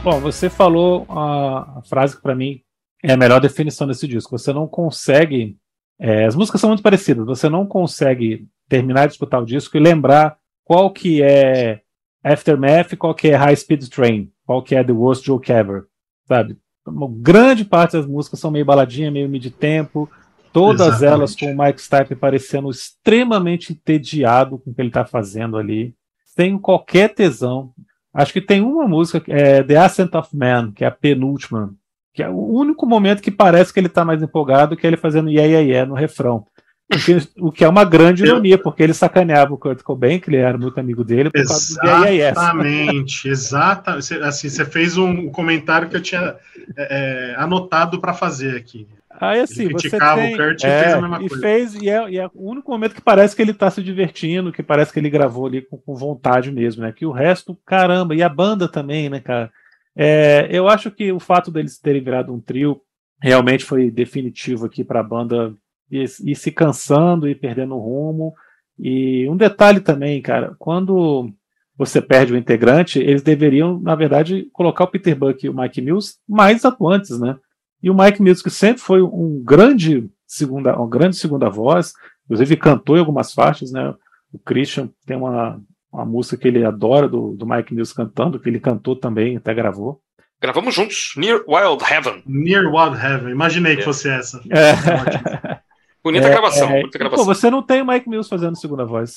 Bom, 0.02 0.18
você 0.18 0.48
falou 0.48 1.04
a, 1.10 1.82
frase 1.86 2.16
que 2.16 2.22
para 2.22 2.34
mim 2.34 2.62
é 3.02 3.12
a 3.12 3.16
melhor 3.18 3.38
definição 3.38 3.86
desse 3.86 4.08
disco. 4.08 4.38
Você 4.38 4.50
não 4.52 4.66
consegue 4.66 5.58
É, 5.98 6.24
as 6.24 6.34
músicas 6.34 6.62
são 6.62 6.70
muito 6.70 6.82
parecidas, 6.82 7.26
você 7.26 7.50
não 7.50 7.66
consegue 7.66 8.48
terminar 8.66 9.06
de 9.06 9.12
escutar 9.12 9.38
o 9.38 9.44
disco 9.44 9.76
e 9.76 9.80
lembrar 9.80 10.38
qual 10.64 10.90
que 10.90 11.22
é 11.22 11.82
Aftermath, 12.24 12.96
qual 12.96 13.14
que 13.14 13.28
é 13.28 13.36
High 13.36 13.56
Speed 13.56 13.88
Train, 13.88 14.32
qual 14.46 14.62
que 14.62 14.74
é 14.74 14.82
The 14.82 14.92
Worst 14.92 15.26
Joke 15.26 15.52
Ever, 15.52 15.84
sabe? 16.26 16.56
Uma 16.86 17.06
grande 17.10 17.66
parte 17.66 17.92
das 17.92 18.06
músicas 18.06 18.40
são 18.40 18.50
meio 18.50 18.64
baladinha, 18.64 19.10
meio 19.10 19.28
mid-tempo, 19.28 20.08
todas 20.50 20.86
Exatamente. 20.86 21.12
elas 21.12 21.36
com 21.36 21.52
o 21.52 21.58
Mike 21.62 21.82
Stipe 21.82 22.14
parecendo 22.14 22.70
extremamente 22.70 23.74
entediado 23.74 24.58
com 24.58 24.70
o 24.70 24.74
que 24.74 24.80
ele 24.80 24.88
está 24.88 25.04
fazendo 25.04 25.58
ali, 25.58 25.94
sem 26.24 26.58
qualquer 26.58 27.12
tesão. 27.14 27.74
Acho 28.12 28.32
que 28.32 28.40
tem 28.40 28.60
uma 28.60 28.88
música, 28.88 29.22
é 29.28 29.62
The 29.62 29.76
Ascent 29.76 30.14
of 30.14 30.36
Man, 30.36 30.72
que 30.72 30.84
é 30.84 30.88
a 30.88 30.90
penúltima, 30.90 31.72
que 32.12 32.22
é 32.22 32.28
o 32.28 32.36
único 32.36 32.84
momento 32.86 33.22
que 33.22 33.30
parece 33.30 33.72
que 33.72 33.78
ele 33.78 33.86
está 33.86 34.04
mais 34.04 34.22
empolgado 34.22 34.76
que 34.76 34.86
ele 34.86 34.96
fazendo 34.96 35.30
yeah, 35.30 35.46
yeah, 35.46 35.66
yeah 35.66 35.88
no 35.88 35.94
refrão. 35.94 36.44
O 36.92 36.98
que, 36.98 37.18
o 37.38 37.52
que, 37.52 37.64
é 37.64 37.68
uma 37.68 37.84
grande 37.84 38.24
ironia, 38.24 38.58
porque 38.58 38.82
ele 38.82 38.92
sacaneava 38.92 39.54
o 39.54 39.56
Kurt 39.56 39.80
Cobain, 39.80 40.18
que 40.18 40.28
ele 40.28 40.38
era 40.38 40.58
muito 40.58 40.80
amigo 40.80 41.04
dele, 41.04 41.30
por 41.30 41.40
Exatamente, 41.40 43.28
exatamente. 43.28 44.14
Assim, 44.24 44.48
você 44.48 44.64
fez 44.64 44.98
um 44.98 45.30
comentário 45.30 45.88
que 45.88 45.94
eu 45.94 46.02
tinha 46.02 46.34
é, 46.76 47.32
é 47.32 47.34
anotado 47.36 48.00
para 48.00 48.12
fazer 48.12 48.56
aqui. 48.56 48.88
Aí 49.20 49.40
assim, 49.40 49.64
ele 49.64 49.74
você 49.74 49.90
tem, 49.90 50.34
o 50.34 50.36
Kurt 50.36 50.64
é, 50.64 50.80
e 50.80 50.82
fez 50.82 50.94
a 50.94 51.00
mesma 51.00 51.16
e 51.16 51.28
coisa. 51.28 51.42
Fez, 51.42 51.74
e, 51.74 51.90
é, 51.90 52.10
e 52.10 52.18
é 52.18 52.26
o 52.26 52.50
único 52.50 52.70
momento 52.70 52.94
que 52.94 53.02
parece 53.02 53.36
que 53.36 53.42
ele 53.42 53.50
está 53.50 53.70
se 53.70 53.82
divertindo, 53.82 54.50
que 54.50 54.62
parece 54.62 54.90
que 54.90 54.98
ele 54.98 55.10
gravou 55.10 55.46
ali 55.46 55.60
com, 55.60 55.76
com, 55.76 55.94
vontade 55.94 56.50
mesmo, 56.50 56.82
né? 56.82 56.90
Que 56.90 57.04
o 57.04 57.12
resto, 57.12 57.54
caramba, 57.66 58.14
e 58.14 58.22
a 58.22 58.28
banda 58.30 58.66
também, 58.66 59.10
né, 59.10 59.20
cara? 59.20 59.52
É, 59.94 60.48
eu 60.50 60.68
acho 60.68 60.90
que 60.90 61.12
o 61.12 61.20
fato 61.20 61.50
deles 61.50 61.78
terem 61.78 62.02
virado 62.02 62.32
um 62.32 62.40
trio 62.40 62.80
realmente 63.20 63.64
foi 63.64 63.90
definitivo 63.90 64.64
aqui 64.64 64.82
para 64.82 65.00
a 65.00 65.04
banda 65.04 65.54
ir, 65.90 66.06
ir 66.24 66.34
se 66.34 66.50
cansando 66.50 67.28
e 67.28 67.34
perdendo 67.34 67.74
o 67.74 67.80
rumo. 67.80 68.32
E 68.78 69.28
um 69.28 69.36
detalhe 69.36 69.80
também, 69.80 70.22
cara, 70.22 70.54
quando 70.58 71.30
você 71.76 72.00
perde 72.00 72.32
o 72.32 72.36
integrante, 72.38 72.98
eles 72.98 73.22
deveriam, 73.22 73.78
na 73.80 73.94
verdade, 73.94 74.48
colocar 74.52 74.84
o 74.84 74.88
Peter 74.88 75.14
Buck 75.14 75.44
e 75.44 75.50
o 75.50 75.54
Mike 75.54 75.82
Mills 75.82 76.16
mais 76.26 76.64
atuantes, 76.64 77.20
né? 77.20 77.36
E 77.82 77.90
o 77.90 77.94
Mike 77.94 78.22
Mills, 78.22 78.42
que 78.42 78.50
sempre 78.50 78.82
foi 78.82 79.02
um 79.02 79.42
grande 79.44 80.08
segunda, 80.26 80.76
uma 80.76 80.88
grande 80.88 81.16
segunda 81.16 81.48
voz, 81.48 81.92
inclusive 82.24 82.56
cantou 82.56 82.96
em 82.96 83.00
algumas 83.00 83.32
faixas, 83.32 83.72
né? 83.72 83.94
O 84.32 84.38
Christian 84.38 84.88
tem 85.06 85.16
uma, 85.16 85.60
uma 85.92 86.04
música 86.04 86.36
que 86.36 86.46
ele 86.46 86.64
adora 86.64 87.08
do, 87.08 87.32
do 87.32 87.46
Mike 87.46 87.74
Mills 87.74 87.94
cantando, 87.94 88.38
que 88.38 88.48
ele 88.48 88.60
cantou 88.60 88.94
também, 88.94 89.36
até 89.36 89.52
gravou. 89.52 90.00
Gravamos 90.40 90.74
juntos, 90.74 91.12
Near 91.16 91.42
Wild 91.46 91.84
Heaven. 91.84 92.22
Near 92.26 92.64
Wild 92.66 92.96
Heaven, 92.96 93.30
imaginei 93.30 93.76
que 93.76 93.82
fosse 93.82 94.08
essa. 94.08 94.40
É. 94.50 95.60
Bonita 96.02 96.28
é, 96.28 96.30
gravação, 96.30 96.70
é, 96.70 96.80
bonita 96.80 96.98
gravação. 96.98 97.26
Pô, 97.26 97.34
você 97.34 97.50
não 97.50 97.62
tem 97.62 97.82
o 97.82 97.86
Mike 97.86 98.08
Mills 98.08 98.28
fazendo 98.28 98.56
segunda 98.56 98.86
voz. 98.86 99.12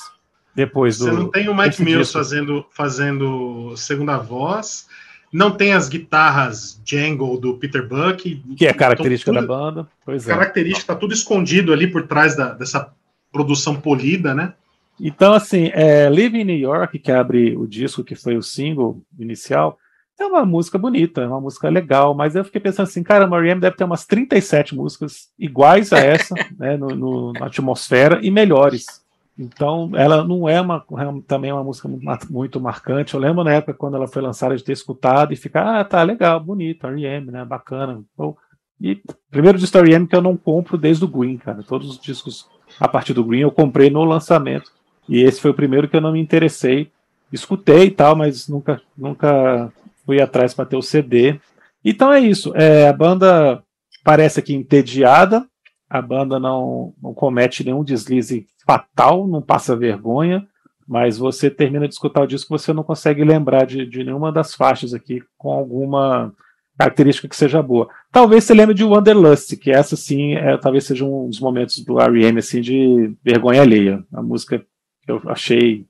Depois 0.53 0.97
do. 0.97 1.05
Você 1.05 1.11
não 1.11 1.31
tem 1.31 1.49
o 1.49 1.55
Mike 1.55 1.81
Mills 1.81 2.11
fazendo, 2.11 2.65
fazendo 2.71 3.73
segunda 3.77 4.17
voz. 4.17 4.87
Não 5.33 5.49
tem 5.49 5.73
as 5.73 5.89
guitarras 5.89 6.79
Jangle 6.85 7.39
do 7.39 7.57
Peter 7.57 7.87
Buck. 7.87 8.43
Que 8.55 8.67
é 8.67 8.73
característica 8.73 9.31
tudo, 9.31 9.41
da 9.41 9.47
banda. 9.47 9.87
Pois 10.05 10.27
é. 10.27 10.31
Característica, 10.31 10.93
tá 10.93 10.99
tudo 10.99 11.13
escondido 11.13 11.73
ali 11.73 11.87
por 11.87 12.05
trás 12.05 12.35
da, 12.35 12.53
dessa 12.53 12.93
produção 13.31 13.75
polida, 13.75 14.35
né? 14.35 14.53
Então, 14.99 15.33
assim, 15.33 15.71
é, 15.73 16.07
Live 16.07 16.39
in 16.39 16.43
New 16.43 16.57
York, 16.57 16.99
que 16.99 17.11
abre 17.11 17.57
o 17.57 17.65
disco, 17.65 18.03
que 18.03 18.15
foi 18.15 18.37
o 18.37 18.43
single 18.43 19.01
inicial, 19.17 19.79
é 20.19 20.25
uma 20.25 20.45
música 20.45 20.77
bonita, 20.77 21.21
é 21.21 21.27
uma 21.27 21.41
música 21.41 21.67
legal, 21.67 22.13
mas 22.13 22.35
eu 22.35 22.45
fiquei 22.45 22.61
pensando 22.61 22.87
assim, 22.87 23.01
cara, 23.01 23.25
a 23.25 23.27
Mariam 23.27 23.59
deve 23.59 23.75
ter 23.75 23.83
umas 23.83 24.05
37 24.05 24.75
músicas 24.75 25.29
iguais 25.37 25.91
a 25.91 25.97
essa, 26.05 26.35
né, 26.57 26.77
no, 26.77 26.89
no, 26.89 27.33
na 27.33 27.47
atmosfera, 27.47 28.19
e 28.21 28.29
melhores. 28.29 29.02
Então, 29.37 29.89
ela 29.95 30.23
não 30.23 30.47
é 30.47 30.61
uma, 30.61 30.85
também 31.27 31.49
é 31.49 31.53
uma 31.53 31.63
música 31.63 31.89
muito 32.29 32.61
marcante. 32.61 33.13
Eu 33.13 33.19
lembro 33.19 33.43
na 33.43 33.53
época 33.53 33.73
quando 33.73 33.95
ela 33.95 34.07
foi 34.07 34.21
lançada 34.21 34.55
de 34.55 34.63
ter 34.63 34.73
escutado 34.73 35.33
e 35.33 35.37
ficar, 35.37 35.79
ah, 35.79 35.83
tá 35.83 36.03
legal, 36.03 36.39
bonito, 36.39 36.85
R.E.M., 36.85 37.31
né, 37.31 37.43
bacana. 37.43 38.03
e 38.79 39.01
primeiro 39.31 39.57
disco 39.57 39.77
R.E.M. 39.77 40.07
que 40.07 40.15
eu 40.15 40.21
não 40.21 40.37
compro 40.37 40.77
desde 40.77 41.03
o 41.03 41.07
Green, 41.07 41.37
cara. 41.37 41.63
Todos 41.63 41.89
os 41.89 41.99
discos 41.99 42.47
a 42.79 42.87
partir 42.87 43.13
do 43.13 43.23
Green 43.23 43.41
eu 43.41 43.51
comprei 43.51 43.89
no 43.89 44.03
lançamento. 44.03 44.71
E 45.09 45.21
esse 45.21 45.41
foi 45.41 45.51
o 45.51 45.55
primeiro 45.55 45.87
que 45.87 45.95
eu 45.95 46.01
não 46.01 46.11
me 46.11 46.21
interessei. 46.21 46.91
Escutei 47.31 47.85
e 47.85 47.91
tal, 47.91 48.15
mas 48.15 48.47
nunca, 48.47 48.81
nunca 48.95 49.73
fui 50.05 50.21
atrás 50.21 50.53
para 50.53 50.65
ter 50.65 50.75
o 50.75 50.81
CD. 50.81 51.39
Então 51.83 52.11
é 52.11 52.19
isso. 52.19 52.55
É, 52.55 52.87
a 52.87 52.93
banda 52.93 53.63
parece 54.03 54.39
aqui 54.39 54.53
entediada. 54.53 55.45
A 55.93 56.01
banda 56.01 56.39
não, 56.39 56.91
não 56.99 57.13
comete 57.13 57.63
nenhum 57.63 57.83
deslize 57.83 58.47
fatal, 58.65 59.27
não 59.27 59.43
passa 59.43 59.75
vergonha. 59.75 60.47
Mas 60.87 61.19
você 61.19 61.51
termina 61.51 61.87
de 61.87 61.93
escutar 61.93 62.23
o 62.23 62.27
disco, 62.27 62.57
você 62.57 62.73
não 62.73 62.83
consegue 62.83 63.23
lembrar 63.23 63.67
de, 63.67 63.85
de 63.85 64.03
nenhuma 64.03 64.31
das 64.31 64.55
faixas 64.55 64.91
aqui 64.91 65.21
com 65.37 65.51
alguma 65.51 66.33
característica 66.75 67.27
que 67.27 67.35
seja 67.35 67.61
boa. 67.61 67.87
Talvez 68.11 68.43
você 68.43 68.55
lembre 68.55 68.73
de 68.73 68.83
Wanderlust, 68.83 69.55
que 69.57 69.69
essa 69.69 69.95
sim, 69.95 70.33
é, 70.33 70.57
talvez 70.57 70.85
seja 70.85 71.05
um 71.05 71.29
dos 71.29 71.39
momentos 71.39 71.77
do 71.85 71.99
R.E.M. 71.99 72.39
assim 72.39 72.59
de 72.59 73.15
vergonha 73.23 73.61
alheia. 73.61 74.03
A 74.11 74.21
música 74.23 74.65
que 75.03 75.11
eu 75.11 75.21
achei 75.27 75.85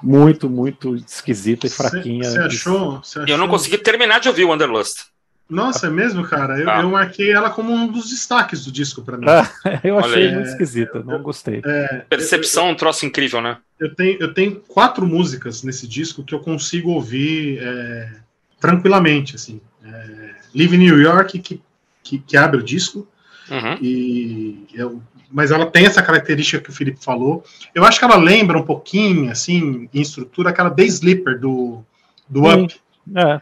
muito, 0.00 0.48
muito 0.48 0.94
esquisita 0.94 1.66
e 1.66 1.70
fraquinha. 1.70 2.22
Você 2.22 2.38
achou, 2.38 2.98
achou? 2.98 3.26
Eu 3.26 3.36
não 3.36 3.48
consegui 3.48 3.78
terminar 3.78 4.20
de 4.20 4.28
ouvir 4.28 4.44
o 4.44 4.50
Wanderlust. 4.50 5.09
Nossa, 5.50 5.88
é 5.88 5.90
mesmo, 5.90 6.22
cara? 6.22 6.58
Eu, 6.58 6.70
ah. 6.70 6.80
eu, 6.80 6.90
marquei 6.90 7.32
ela 7.32 7.50
como 7.50 7.72
um 7.72 7.88
dos 7.88 8.08
destaques 8.08 8.64
do 8.64 8.70
disco 8.70 9.02
para 9.02 9.18
mim. 9.18 9.26
Ah, 9.28 9.50
eu 9.82 9.98
achei 9.98 10.32
muito 10.32 10.48
esquisita, 10.48 11.02
não 11.02 11.20
gostei. 11.20 11.60
É, 11.64 12.04
Percepção 12.08 12.68
é 12.68 12.70
um 12.72 12.74
troço 12.76 13.04
incrível, 13.04 13.40
né? 13.40 13.58
Eu 13.78 13.94
tenho, 13.94 14.16
eu 14.20 14.32
tenho 14.32 14.56
quatro 14.60 15.04
músicas 15.04 15.62
nesse 15.62 15.88
disco 15.88 16.22
que 16.22 16.34
eu 16.34 16.40
consigo 16.40 16.90
ouvir 16.90 17.58
é, 17.60 18.12
tranquilamente, 18.60 19.34
assim. 19.34 19.60
É, 19.84 20.30
Live 20.54 20.76
in 20.76 20.78
New 20.78 21.00
York, 21.00 21.38
que, 21.40 21.60
que, 22.02 22.18
que 22.18 22.36
abre 22.36 22.58
o 22.58 22.62
disco, 22.62 23.08
uhum. 23.50 23.78
e 23.80 24.66
eu 24.74 25.02
mas 25.32 25.52
ela 25.52 25.64
tem 25.64 25.86
essa 25.86 26.02
característica 26.02 26.60
que 26.60 26.70
o 26.70 26.72
Felipe 26.72 27.02
falou. 27.02 27.44
Eu 27.72 27.84
acho 27.84 27.98
que 27.98 28.04
ela 28.04 28.16
lembra 28.16 28.58
um 28.58 28.64
pouquinho, 28.64 29.30
assim, 29.30 29.88
em 29.94 30.00
estrutura, 30.00 30.50
aquela 30.50 30.68
Day 30.68 30.86
Sleeper 30.86 31.38
do, 31.38 31.84
do 32.28 32.52
Up. 32.52 32.74
É. 33.14 33.40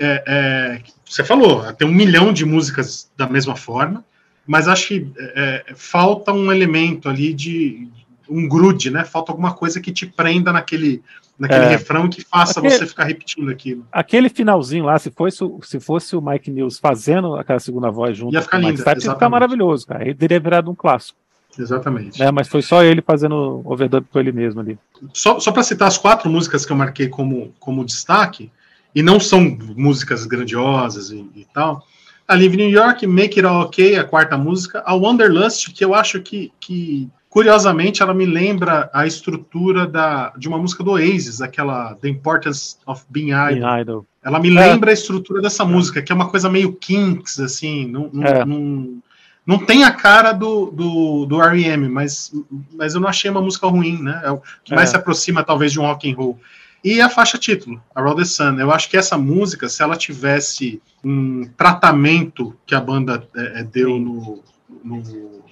É, 0.00 0.24
é, 0.26 0.80
você 1.04 1.22
falou, 1.22 1.72
tem 1.74 1.86
um 1.86 1.92
milhão 1.92 2.32
de 2.32 2.44
músicas 2.44 3.10
da 3.16 3.28
mesma 3.28 3.54
forma, 3.54 4.04
mas 4.46 4.68
acho 4.68 4.88
que 4.88 5.12
é, 5.18 5.64
é 5.68 5.74
falta 5.74 6.32
um 6.32 6.50
elemento 6.50 7.08
ali 7.08 7.32
de 7.32 7.88
um 8.28 8.48
grude, 8.48 8.90
né? 8.90 9.04
Falta 9.04 9.32
alguma 9.32 9.54
coisa 9.54 9.80
que 9.80 9.92
te 9.92 10.06
prenda 10.06 10.52
naquele, 10.52 11.02
naquele 11.38 11.64
é. 11.64 11.68
refrão 11.68 12.08
que 12.08 12.24
faça 12.24 12.58
aquele, 12.60 12.76
você 12.76 12.86
ficar 12.86 13.04
repetindo 13.04 13.50
aquilo. 13.50 13.86
Aquele 13.92 14.28
finalzinho 14.28 14.84
lá, 14.84 14.98
se 14.98 15.10
fosse, 15.10 15.38
se 15.62 15.80
fosse 15.80 16.16
o 16.16 16.22
Mike 16.22 16.50
News 16.50 16.78
fazendo 16.78 17.36
aquela 17.36 17.60
segunda 17.60 17.90
voz 17.90 18.16
junto 18.16 18.34
ia 18.34 18.42
ficar 18.42 18.58
lindo, 18.58 18.82
ia 18.82 19.12
ficar 19.12 19.28
maravilhoso, 19.28 19.86
cara. 19.86 20.04
Ele 20.04 20.14
teria 20.14 20.40
virado 20.40 20.70
um 20.70 20.74
clássico. 20.74 21.18
Exatamente. 21.58 22.22
É, 22.22 22.30
mas 22.30 22.48
foi 22.48 22.60
só 22.60 22.82
ele 22.82 23.00
fazendo 23.00 23.62
overdub 23.64 24.06
com 24.12 24.18
ele 24.18 24.32
mesmo 24.32 24.60
ali. 24.60 24.78
Só, 25.12 25.40
só 25.40 25.50
para 25.50 25.62
citar 25.62 25.88
as 25.88 25.96
quatro 25.96 26.28
músicas 26.28 26.66
que 26.66 26.72
eu 26.72 26.76
marquei 26.76 27.08
como, 27.08 27.54
como 27.58 27.84
destaque, 27.84 28.50
e 28.96 29.02
não 29.02 29.20
são 29.20 29.56
músicas 29.76 30.26
grandiosas 30.26 31.10
e, 31.10 31.24
e 31.36 31.46
tal. 31.52 31.86
A 32.26 32.34
Live 32.34 32.56
New 32.56 32.68
York, 32.68 33.06
Make 33.06 33.38
It 33.38 33.46
All 33.46 33.66
Okay, 33.66 33.96
a 33.96 34.02
quarta 34.02 34.36
música. 34.36 34.82
A 34.84 34.94
Wanderlust, 34.94 35.72
que 35.72 35.84
eu 35.84 35.94
acho 35.94 36.20
que, 36.20 36.50
que 36.58 37.08
Curiosamente, 37.36 38.02
ela 38.02 38.14
me 38.14 38.24
lembra 38.24 38.88
a 38.94 39.06
estrutura 39.06 39.86
da, 39.86 40.32
de 40.38 40.48
uma 40.48 40.56
música 40.56 40.82
do 40.82 40.92
Oasis, 40.92 41.42
aquela 41.42 41.94
The 41.96 42.08
Importance 42.08 42.78
of 42.86 43.04
Being 43.10 43.32
Idol. 43.32 44.00
Being. 44.00 44.06
Ela 44.24 44.40
me 44.40 44.48
é. 44.48 44.52
lembra 44.52 44.90
a 44.90 44.94
estrutura 44.94 45.42
dessa 45.42 45.62
música, 45.62 46.00
que 46.00 46.10
é 46.10 46.14
uma 46.14 46.30
coisa 46.30 46.48
meio 46.48 46.72
Kinks, 46.72 47.38
assim, 47.38 47.86
não, 47.88 48.08
não, 48.10 48.24
é. 48.24 48.42
não, 48.42 49.02
não 49.44 49.58
tem 49.58 49.84
a 49.84 49.90
cara 49.90 50.32
do, 50.32 50.70
do, 50.70 51.26
do 51.26 51.42
R.E.M., 51.42 51.90
mas, 51.90 52.32
mas 52.72 52.94
eu 52.94 53.02
não 53.02 53.08
achei 53.08 53.30
uma 53.30 53.42
música 53.42 53.66
ruim, 53.66 54.02
né? 54.02 54.18
É 54.24 54.30
o 54.30 54.40
que 54.64 54.74
mais 54.74 54.88
é. 54.88 54.92
se 54.92 54.96
aproxima, 54.96 55.44
talvez, 55.44 55.72
de 55.72 55.78
um 55.78 55.82
rock 55.82 56.10
and 56.10 56.16
roll. 56.16 56.40
E 56.82 57.00
a 57.00 57.08
faixa 57.08 57.36
título, 57.36 57.82
A 57.94 58.00
Roll 58.00 58.16
the 58.16 58.24
Sun. 58.24 58.58
Eu 58.58 58.70
acho 58.70 58.88
que 58.88 58.96
essa 58.96 59.18
música, 59.18 59.68
se 59.68 59.82
ela 59.82 59.96
tivesse 59.96 60.80
um 61.02 61.44
tratamento 61.56 62.56
que 62.64 62.74
a 62.74 62.80
banda 62.80 63.26
é, 63.34 63.60
é 63.60 63.64
deu 63.64 63.98
no, 63.98 64.42
no 64.84 65.02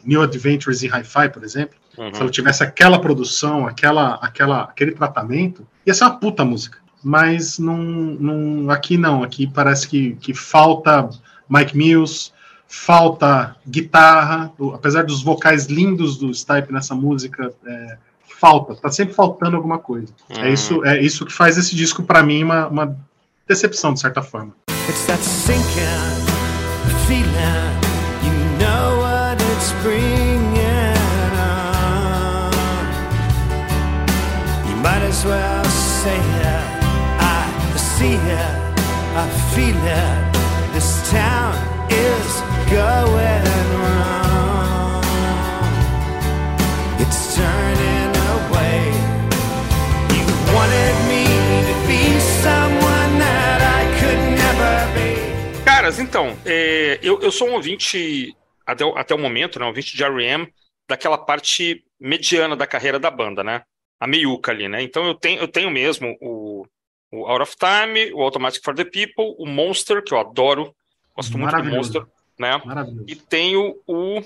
New 0.04 0.22
Adventures 0.22 0.82
in 0.82 0.88
Hi-Fi, 0.88 1.30
por 1.30 1.42
exemplo, 1.42 1.76
uhum. 1.98 2.14
se 2.14 2.20
ela 2.20 2.30
tivesse 2.30 2.62
aquela 2.62 3.00
produção, 3.00 3.66
aquela, 3.66 4.14
aquela, 4.16 4.62
aquele 4.62 4.92
tratamento, 4.92 5.66
ia 5.86 5.94
ser 5.94 6.04
uma 6.04 6.18
puta 6.18 6.44
música. 6.44 6.78
Mas 7.02 7.58
não, 7.58 7.76
não, 7.76 8.70
aqui 8.70 8.96
não, 8.96 9.22
aqui 9.22 9.46
parece 9.46 9.88
que, 9.88 10.14
que 10.14 10.32
falta 10.32 11.10
Mike 11.48 11.76
Mills, 11.76 12.32
falta 12.66 13.56
guitarra, 13.66 14.52
apesar 14.72 15.04
dos 15.04 15.22
vocais 15.22 15.66
lindos 15.66 16.16
do 16.16 16.32
Stipe 16.32 16.72
nessa 16.72 16.94
música, 16.94 17.52
é, 17.66 17.98
falta, 18.38 18.74
tá 18.74 18.90
sempre 18.90 19.14
faltando 19.14 19.56
alguma 19.56 19.78
coisa. 19.78 20.12
É 20.28 20.38
hum. 20.38 20.44
É, 20.44 20.52
isso, 20.52 20.84
é 20.84 21.02
isso 21.02 21.24
que 21.24 21.32
faz 21.32 21.56
esse 21.56 21.74
disco 21.74 22.02
para 22.02 22.22
mim 22.22 22.42
uma, 22.42 22.66
uma, 22.68 22.96
decepção, 23.46 23.92
de 23.92 24.00
certa 24.00 24.22
forma. 24.22 24.54
It's 24.88 25.06
that 25.06 25.22
sinking 25.22 26.34
feeling, 27.06 27.80
you 28.24 28.32
know 28.58 28.98
what 28.98 29.40
it's 29.52 29.72
bringing 29.82 30.96
on. 31.36 32.52
You 34.68 34.76
might 34.76 35.02
as 35.02 35.24
well 35.24 35.64
say 35.64 36.18
it, 36.18 36.84
I 37.20 37.76
see 37.76 38.14
it, 38.14 38.56
I 39.16 39.28
feel 39.54 39.76
it, 39.76 40.72
this 40.72 41.10
town 41.10 41.54
is 41.90 42.42
going 42.70 43.44
wrong. 43.82 45.04
It's 47.00 47.36
turning. 47.36 47.73
Caras, 55.84 55.98
então, 55.98 56.34
é, 56.46 56.98
eu, 57.02 57.20
eu 57.20 57.30
sou 57.30 57.46
um 57.48 57.52
ouvinte, 57.54 58.34
até, 58.64 58.84
o- 58.86 58.96
até 58.96 59.14
o 59.14 59.18
momento, 59.18 59.58
né, 59.58 59.66
um 59.66 59.68
ouvinte 59.68 59.94
de 59.94 60.02
R.E.M., 60.02 60.50
daquela 60.88 61.18
parte 61.18 61.84
mediana 62.00 62.56
da 62.56 62.66
carreira 62.66 62.98
da 62.98 63.10
banda, 63.10 63.44
né? 63.44 63.62
A 64.00 64.06
meiuca 64.06 64.50
ali, 64.50 64.66
né? 64.66 64.82
Então 64.82 65.06
eu 65.06 65.14
tenho, 65.14 65.40
eu 65.40 65.48
tenho 65.48 65.70
mesmo 65.70 66.16
o, 66.22 66.66
o 67.12 67.26
Out 67.26 67.42
of 67.42 67.56
Time, 67.56 68.12
o 68.14 68.22
Automatic 68.22 68.62
for 68.64 68.74
the 68.74 68.84
People, 68.84 69.34
o 69.38 69.46
Monster, 69.46 70.02
que 70.02 70.12
eu 70.14 70.18
adoro, 70.18 70.74
gosto 71.14 71.36
muito 71.38 71.50
do. 71.62 71.76
Monster, 71.76 72.02
né? 72.38 72.60
E 73.06 73.14
tenho 73.16 73.74
o 73.86 74.22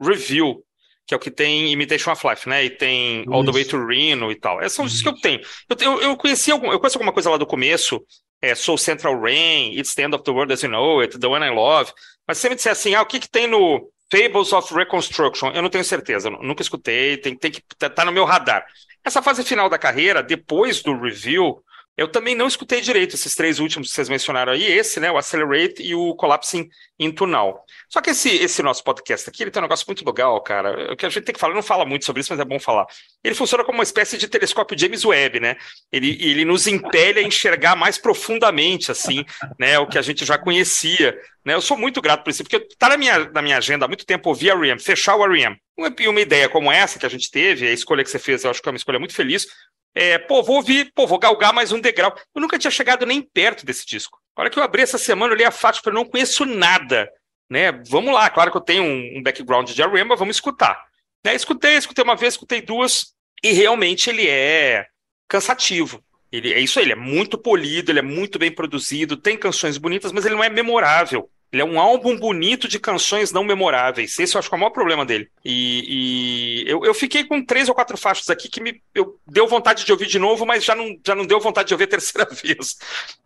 Review, 0.00 0.64
que 1.06 1.14
é 1.14 1.16
o 1.16 1.20
que 1.20 1.30
tem 1.30 1.72
Imitation 1.72 2.12
of 2.12 2.24
Life, 2.28 2.48
né? 2.48 2.64
E 2.64 2.70
tem 2.70 3.24
All 3.32 3.44
the 3.44 3.50
Way 3.52 3.64
to 3.64 3.84
Reno 3.86 4.30
e 4.32 4.36
tal. 4.36 4.60
Esses 4.60 4.72
são 4.74 4.84
os 4.84 5.02
que 5.02 5.08
eu 5.08 5.14
tenho. 5.20 5.40
Eu, 5.68 5.76
eu, 5.80 6.02
eu 6.02 6.16
conheci 6.16 6.50
algum, 6.52 6.70
eu 6.72 6.78
conheço 6.80 6.98
alguma 6.98 7.12
coisa 7.12 7.30
lá 7.30 7.36
do 7.36 7.46
começo, 7.46 8.00
é, 8.42 8.54
Soul 8.54 8.78
Central 8.78 9.20
Rain, 9.20 9.78
It's 9.78 9.94
the 9.94 10.02
End 10.02 10.14
of 10.14 10.24
the 10.24 10.30
World 10.30 10.52
as 10.52 10.62
You 10.62 10.70
Know 10.70 11.00
It, 11.00 11.18
The 11.18 11.26
One 11.26 11.44
I 11.44 11.50
Love. 11.50 11.92
Mas 12.26 12.38
se 12.38 12.42
você 12.42 12.48
me 12.48 12.54
disser 12.56 12.72
assim, 12.72 12.94
ah, 12.94 13.02
o 13.02 13.06
que, 13.06 13.20
que 13.20 13.28
tem 13.28 13.46
no 13.46 13.90
Fables 14.10 14.52
of 14.52 14.72
Reconstruction? 14.74 15.50
Eu 15.52 15.62
não 15.62 15.68
tenho 15.68 15.84
certeza, 15.84 16.30
nunca 16.30 16.62
escutei, 16.62 17.16
tem, 17.16 17.36
tem 17.36 17.50
que 17.50 17.62
tá, 17.78 17.90
tá 17.90 18.04
no 18.04 18.12
meu 18.12 18.24
radar. 18.24 18.66
Essa 19.04 19.22
fase 19.22 19.42
final 19.44 19.68
da 19.68 19.78
carreira, 19.78 20.22
depois 20.22 20.82
do 20.82 20.98
review, 20.98 21.62
eu 22.00 22.08
também 22.08 22.34
não 22.34 22.46
escutei 22.46 22.80
direito 22.80 23.14
esses 23.14 23.34
três 23.34 23.58
últimos 23.58 23.88
que 23.88 23.94
vocês 23.94 24.08
mencionaram 24.08 24.54
aí, 24.54 24.64
esse, 24.64 24.98
né, 24.98 25.12
o 25.12 25.18
Accelerate 25.18 25.82
e 25.82 25.94
o 25.94 26.14
Collapsing 26.14 26.66
into 26.98 27.26
Now. 27.26 27.60
Só 27.90 28.00
que 28.00 28.08
esse, 28.08 28.30
esse 28.36 28.62
nosso 28.62 28.82
podcast 28.82 29.28
aqui, 29.28 29.42
ele 29.42 29.50
tem 29.50 29.60
um 29.60 29.64
negócio 29.64 29.84
muito 29.86 30.02
legal, 30.02 30.40
cara. 30.40 30.94
O 30.94 30.96
que 30.96 31.04
a 31.04 31.10
gente 31.10 31.24
tem 31.24 31.34
que 31.34 31.38
falar, 31.38 31.52
não 31.52 31.62
fala 31.62 31.84
muito 31.84 32.06
sobre 32.06 32.20
isso, 32.20 32.32
mas 32.32 32.40
é 32.40 32.44
bom 32.44 32.58
falar. 32.58 32.86
Ele 33.22 33.34
funciona 33.34 33.62
como 33.64 33.76
uma 33.76 33.84
espécie 33.84 34.16
de 34.16 34.28
telescópio 34.28 34.78
James 34.78 35.04
Webb, 35.04 35.40
né? 35.40 35.56
Ele, 35.92 36.16
ele 36.22 36.42
nos 36.46 36.66
impele 36.66 37.20
a 37.20 37.22
enxergar 37.22 37.76
mais 37.76 37.98
profundamente, 37.98 38.90
assim, 38.90 39.22
né, 39.58 39.78
o 39.78 39.86
que 39.86 39.98
a 39.98 40.02
gente 40.02 40.24
já 40.24 40.38
conhecia. 40.38 41.14
Né? 41.44 41.52
Eu 41.52 41.60
sou 41.60 41.76
muito 41.76 42.00
grato 42.00 42.24
por 42.24 42.30
isso, 42.30 42.42
porque 42.42 42.60
tá 42.78 42.88
na 42.88 42.96
minha, 42.96 43.30
na 43.30 43.42
minha 43.42 43.58
agenda 43.58 43.84
há 43.84 43.88
muito 43.88 44.06
tempo 44.06 44.30
ouvir 44.30 44.50
a 44.50 44.58
REM, 44.58 44.78
fechar 44.78 45.16
o 45.16 45.30
REM. 45.30 45.54
E 45.98 46.08
uma 46.08 46.20
ideia 46.20 46.48
como 46.48 46.72
essa 46.72 46.98
que 46.98 47.04
a 47.04 47.10
gente 47.10 47.30
teve, 47.30 47.68
a 47.68 47.72
escolha 47.72 48.02
que 48.02 48.10
você 48.10 48.18
fez, 48.18 48.42
eu 48.44 48.50
acho 48.50 48.62
que 48.62 48.68
é 48.68 48.72
uma 48.72 48.78
escolha 48.78 48.98
muito 48.98 49.14
feliz. 49.14 49.46
É, 49.94 50.18
pô, 50.18 50.42
vou 50.42 50.56
ouvir, 50.56 50.92
pô, 50.94 51.06
vou 51.06 51.18
galgar 51.18 51.52
mais 51.52 51.72
um 51.72 51.80
degrau. 51.80 52.14
Eu 52.34 52.40
nunca 52.40 52.58
tinha 52.58 52.70
chegado 52.70 53.04
nem 53.04 53.20
perto 53.20 53.66
desse 53.66 53.86
disco. 53.86 54.18
A 54.36 54.42
hora 54.42 54.50
que 54.50 54.58
eu 54.58 54.62
abri 54.62 54.82
essa 54.82 54.98
semana, 54.98 55.32
eu 55.32 55.36
li 55.36 55.44
a 55.44 55.50
faixa, 55.50 55.80
eu 55.84 55.92
não 55.92 56.04
conheço 56.04 56.44
nada. 56.44 57.10
Né? 57.48 57.72
Vamos 57.88 58.14
lá, 58.14 58.30
claro 58.30 58.50
que 58.50 58.56
eu 58.56 58.60
tenho 58.60 58.84
um, 58.84 59.18
um 59.18 59.22
background 59.22 59.68
de 59.68 59.82
R.E.M., 59.82 60.08
mas 60.08 60.18
vamos 60.18 60.36
escutar. 60.36 60.80
Né? 61.24 61.34
Escutei, 61.34 61.74
escutei 61.74 62.04
uma 62.04 62.14
vez, 62.14 62.34
escutei 62.34 62.62
duas, 62.62 63.12
e 63.42 63.52
realmente 63.52 64.08
ele 64.08 64.28
é 64.28 64.86
cansativo. 65.28 66.02
Ele, 66.30 66.52
é 66.52 66.60
isso 66.60 66.78
aí, 66.78 66.84
ele 66.84 66.92
é 66.92 66.96
muito 66.96 67.36
polido, 67.36 67.90
ele 67.90 67.98
é 67.98 68.02
muito 68.02 68.38
bem 68.38 68.52
produzido, 68.52 69.16
tem 69.16 69.36
canções 69.36 69.76
bonitas, 69.76 70.12
mas 70.12 70.24
ele 70.24 70.36
não 70.36 70.44
é 70.44 70.48
memorável. 70.48 71.28
Ele 71.52 71.62
é 71.62 71.64
um 71.64 71.80
álbum 71.80 72.16
bonito 72.16 72.68
de 72.68 72.78
canções 72.78 73.32
não 73.32 73.42
memoráveis. 73.42 74.18
Esse 74.18 74.36
eu 74.36 74.38
acho 74.38 74.48
que 74.48 74.54
é 74.54 74.56
o 74.56 74.60
maior 74.60 74.70
problema 74.70 75.04
dele. 75.04 75.28
E, 75.44 76.62
e 76.64 76.70
eu, 76.70 76.84
eu 76.84 76.94
fiquei 76.94 77.24
com 77.24 77.44
três 77.44 77.68
ou 77.68 77.74
quatro 77.74 77.96
faixas 77.96 78.30
aqui 78.30 78.48
que 78.48 78.60
me 78.60 78.80
eu, 78.94 79.18
deu 79.26 79.48
vontade 79.48 79.84
de 79.84 79.90
ouvir 79.92 80.06
de 80.06 80.18
novo, 80.18 80.46
mas 80.46 80.64
já 80.64 80.74
não, 80.74 80.96
já 81.04 81.14
não 81.14 81.26
deu 81.26 81.40
vontade 81.40 81.68
de 81.68 81.74
ouvir 81.74 81.84
a 81.84 81.88
terceira 81.98 82.28
vez. 82.30 82.76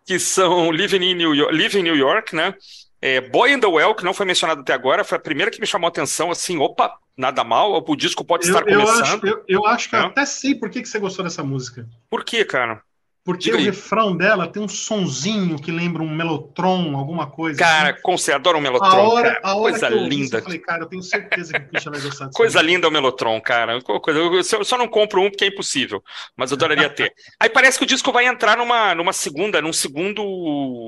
Que 0.05 0.17
são 0.19 0.71
Living 0.71 1.03
in 1.11 1.15
New 1.15 1.35
York, 1.35 1.53
Living 1.55 1.79
in 1.79 1.83
New 1.83 1.95
York 1.95 2.35
né? 2.35 2.55
É, 3.01 3.21
Boy 3.21 3.51
in 3.53 3.59
the 3.59 3.67
Well, 3.67 3.93
que 3.93 4.03
não 4.03 4.13
foi 4.15 4.25
mencionado 4.25 4.61
até 4.61 4.73
agora, 4.73 5.03
foi 5.03 5.17
a 5.17 5.21
primeira 5.21 5.51
que 5.51 5.61
me 5.61 5.67
chamou 5.67 5.85
a 5.85 5.89
atenção, 5.89 6.31
assim, 6.31 6.57
opa, 6.57 6.97
nada 7.15 7.43
mal, 7.43 7.83
o 7.87 7.95
disco 7.95 8.25
pode 8.25 8.45
estar 8.47 8.61
Eu, 8.67 8.79
eu 8.79 8.85
começando. 8.85 9.03
acho, 9.03 9.27
eu, 9.27 9.43
eu 9.47 9.65
acho 9.67 9.89
que 9.89 9.95
eu 9.95 9.99
É. 9.99 10.05
até 10.05 10.25
sei 10.25 10.55
por 10.55 10.71
que, 10.71 10.81
que 10.81 10.87
você 10.89 10.97
gostou 10.97 11.23
dessa 11.23 11.43
música. 11.43 11.87
Por 12.09 12.23
quê, 12.23 12.43
cara? 12.43 12.81
Porque 13.25 13.45
Diga 13.45 13.55
o 13.57 13.59
aí. 13.59 13.65
refrão 13.65 14.15
dela 14.15 14.47
tem 14.47 14.61
um 14.61 14.67
sonzinho 14.67 15.57
que 15.59 15.71
lembra 15.71 16.03
um 16.03 16.09
melotron, 16.15 16.95
alguma 16.95 17.25
coisa. 17.25 17.57
Cara, 17.57 17.89
assim. 17.93 18.01
como 18.03 18.19
você 18.19 18.31
adora 18.31 18.55
o 18.55 18.59
a 18.59 18.61
Melotron, 18.63 18.87
hora, 19.09 19.29
cara. 19.33 19.41
a 19.43 19.55
hora 19.55 19.71
Coisa 19.71 19.87
que 19.87 19.93
eu 19.93 20.07
linda. 20.07 20.37
eu 20.37 20.43
falei, 20.43 20.59
cara, 20.59 20.83
eu 20.83 20.87
tenho 20.87 21.01
certeza 21.01 21.53
que 21.53 21.65
o 21.65 21.69
Christian 21.69 21.91
vai 21.91 22.01
gostar 22.01 22.25
disso. 22.25 22.37
Coisa 22.37 22.61
linda 22.61 22.85
é 22.85 22.89
o 22.89 22.93
Melotron, 22.93 23.41
cara. 23.41 23.81
Coisa, 23.81 24.19
eu 24.19 24.63
só- 24.63 24.77
não 24.77 24.87
compro 24.87 25.23
um 25.23 25.31
porque 25.31 25.45
é 25.45 25.47
impossível, 25.47 26.03
mas 26.37 26.51
eu 26.51 26.55
adoraria 26.55 26.87
ter. 26.87 27.11
Aí 27.39 27.49
parece 27.49 27.79
que 27.79 27.83
o 27.83 27.87
disco 27.87 28.11
vai 28.11 28.27
entrar 28.27 28.57
numa, 28.57 28.93
numa 28.93 29.11
segunda, 29.11 29.59
num 29.59 29.73
segundo, 29.73 30.21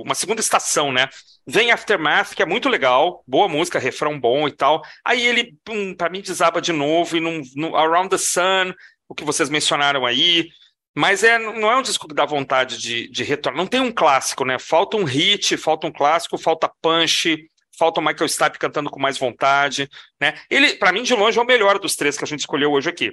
uma 0.05 0.13
segunda 0.13 0.39
estação, 0.39 0.91
né? 0.91 1.09
Vem 1.47 1.71
Aftermath, 1.71 2.35
que 2.35 2.43
é 2.43 2.45
muito 2.45 2.69
legal, 2.69 3.23
boa 3.27 3.47
música, 3.47 3.79
refrão 3.79 4.19
bom 4.19 4.47
e 4.47 4.51
tal. 4.51 4.83
Aí 5.03 5.25
ele, 5.25 5.55
pum, 5.65 5.95
pra 5.95 6.07
mim, 6.09 6.21
desaba 6.21 6.61
de 6.61 6.71
novo 6.71 7.17
e 7.17 7.19
num, 7.19 7.41
no 7.55 7.75
Around 7.75 8.09
the 8.09 8.17
Sun, 8.17 8.73
o 9.09 9.15
que 9.15 9.23
vocês 9.23 9.49
mencionaram 9.49 10.05
aí. 10.05 10.49
Mas 10.97 11.23
é, 11.23 11.37
não 11.37 11.71
é 11.71 11.77
um 11.77 11.81
disco 11.83 12.07
que 12.07 12.15
dá 12.15 12.25
vontade 12.25 12.79
de, 12.79 13.07
de 13.09 13.23
retornar. 13.23 13.61
Não 13.61 13.67
tem 13.67 13.79
um 13.79 13.91
clássico, 13.91 14.43
né? 14.43 14.57
Falta 14.57 14.97
um 14.97 15.03
hit, 15.03 15.55
falta 15.55 15.85
um 15.85 15.91
clássico, 15.91 16.37
falta 16.39 16.67
punch, 16.81 17.37
falta 17.77 18.01
o 18.01 18.03
Michael 18.03 18.27
Stipe 18.27 18.57
cantando 18.57 18.89
com 18.89 18.99
mais 18.99 19.17
vontade, 19.17 19.87
né? 20.19 20.33
Ele, 20.49 20.73
para 20.73 20.91
mim, 20.91 21.03
de 21.03 21.13
longe, 21.13 21.37
é 21.37 21.41
o 21.41 21.45
melhor 21.45 21.77
dos 21.77 21.95
três 21.95 22.17
que 22.17 22.23
a 22.23 22.27
gente 22.27 22.39
escolheu 22.39 22.71
hoje 22.71 22.89
aqui, 22.89 23.11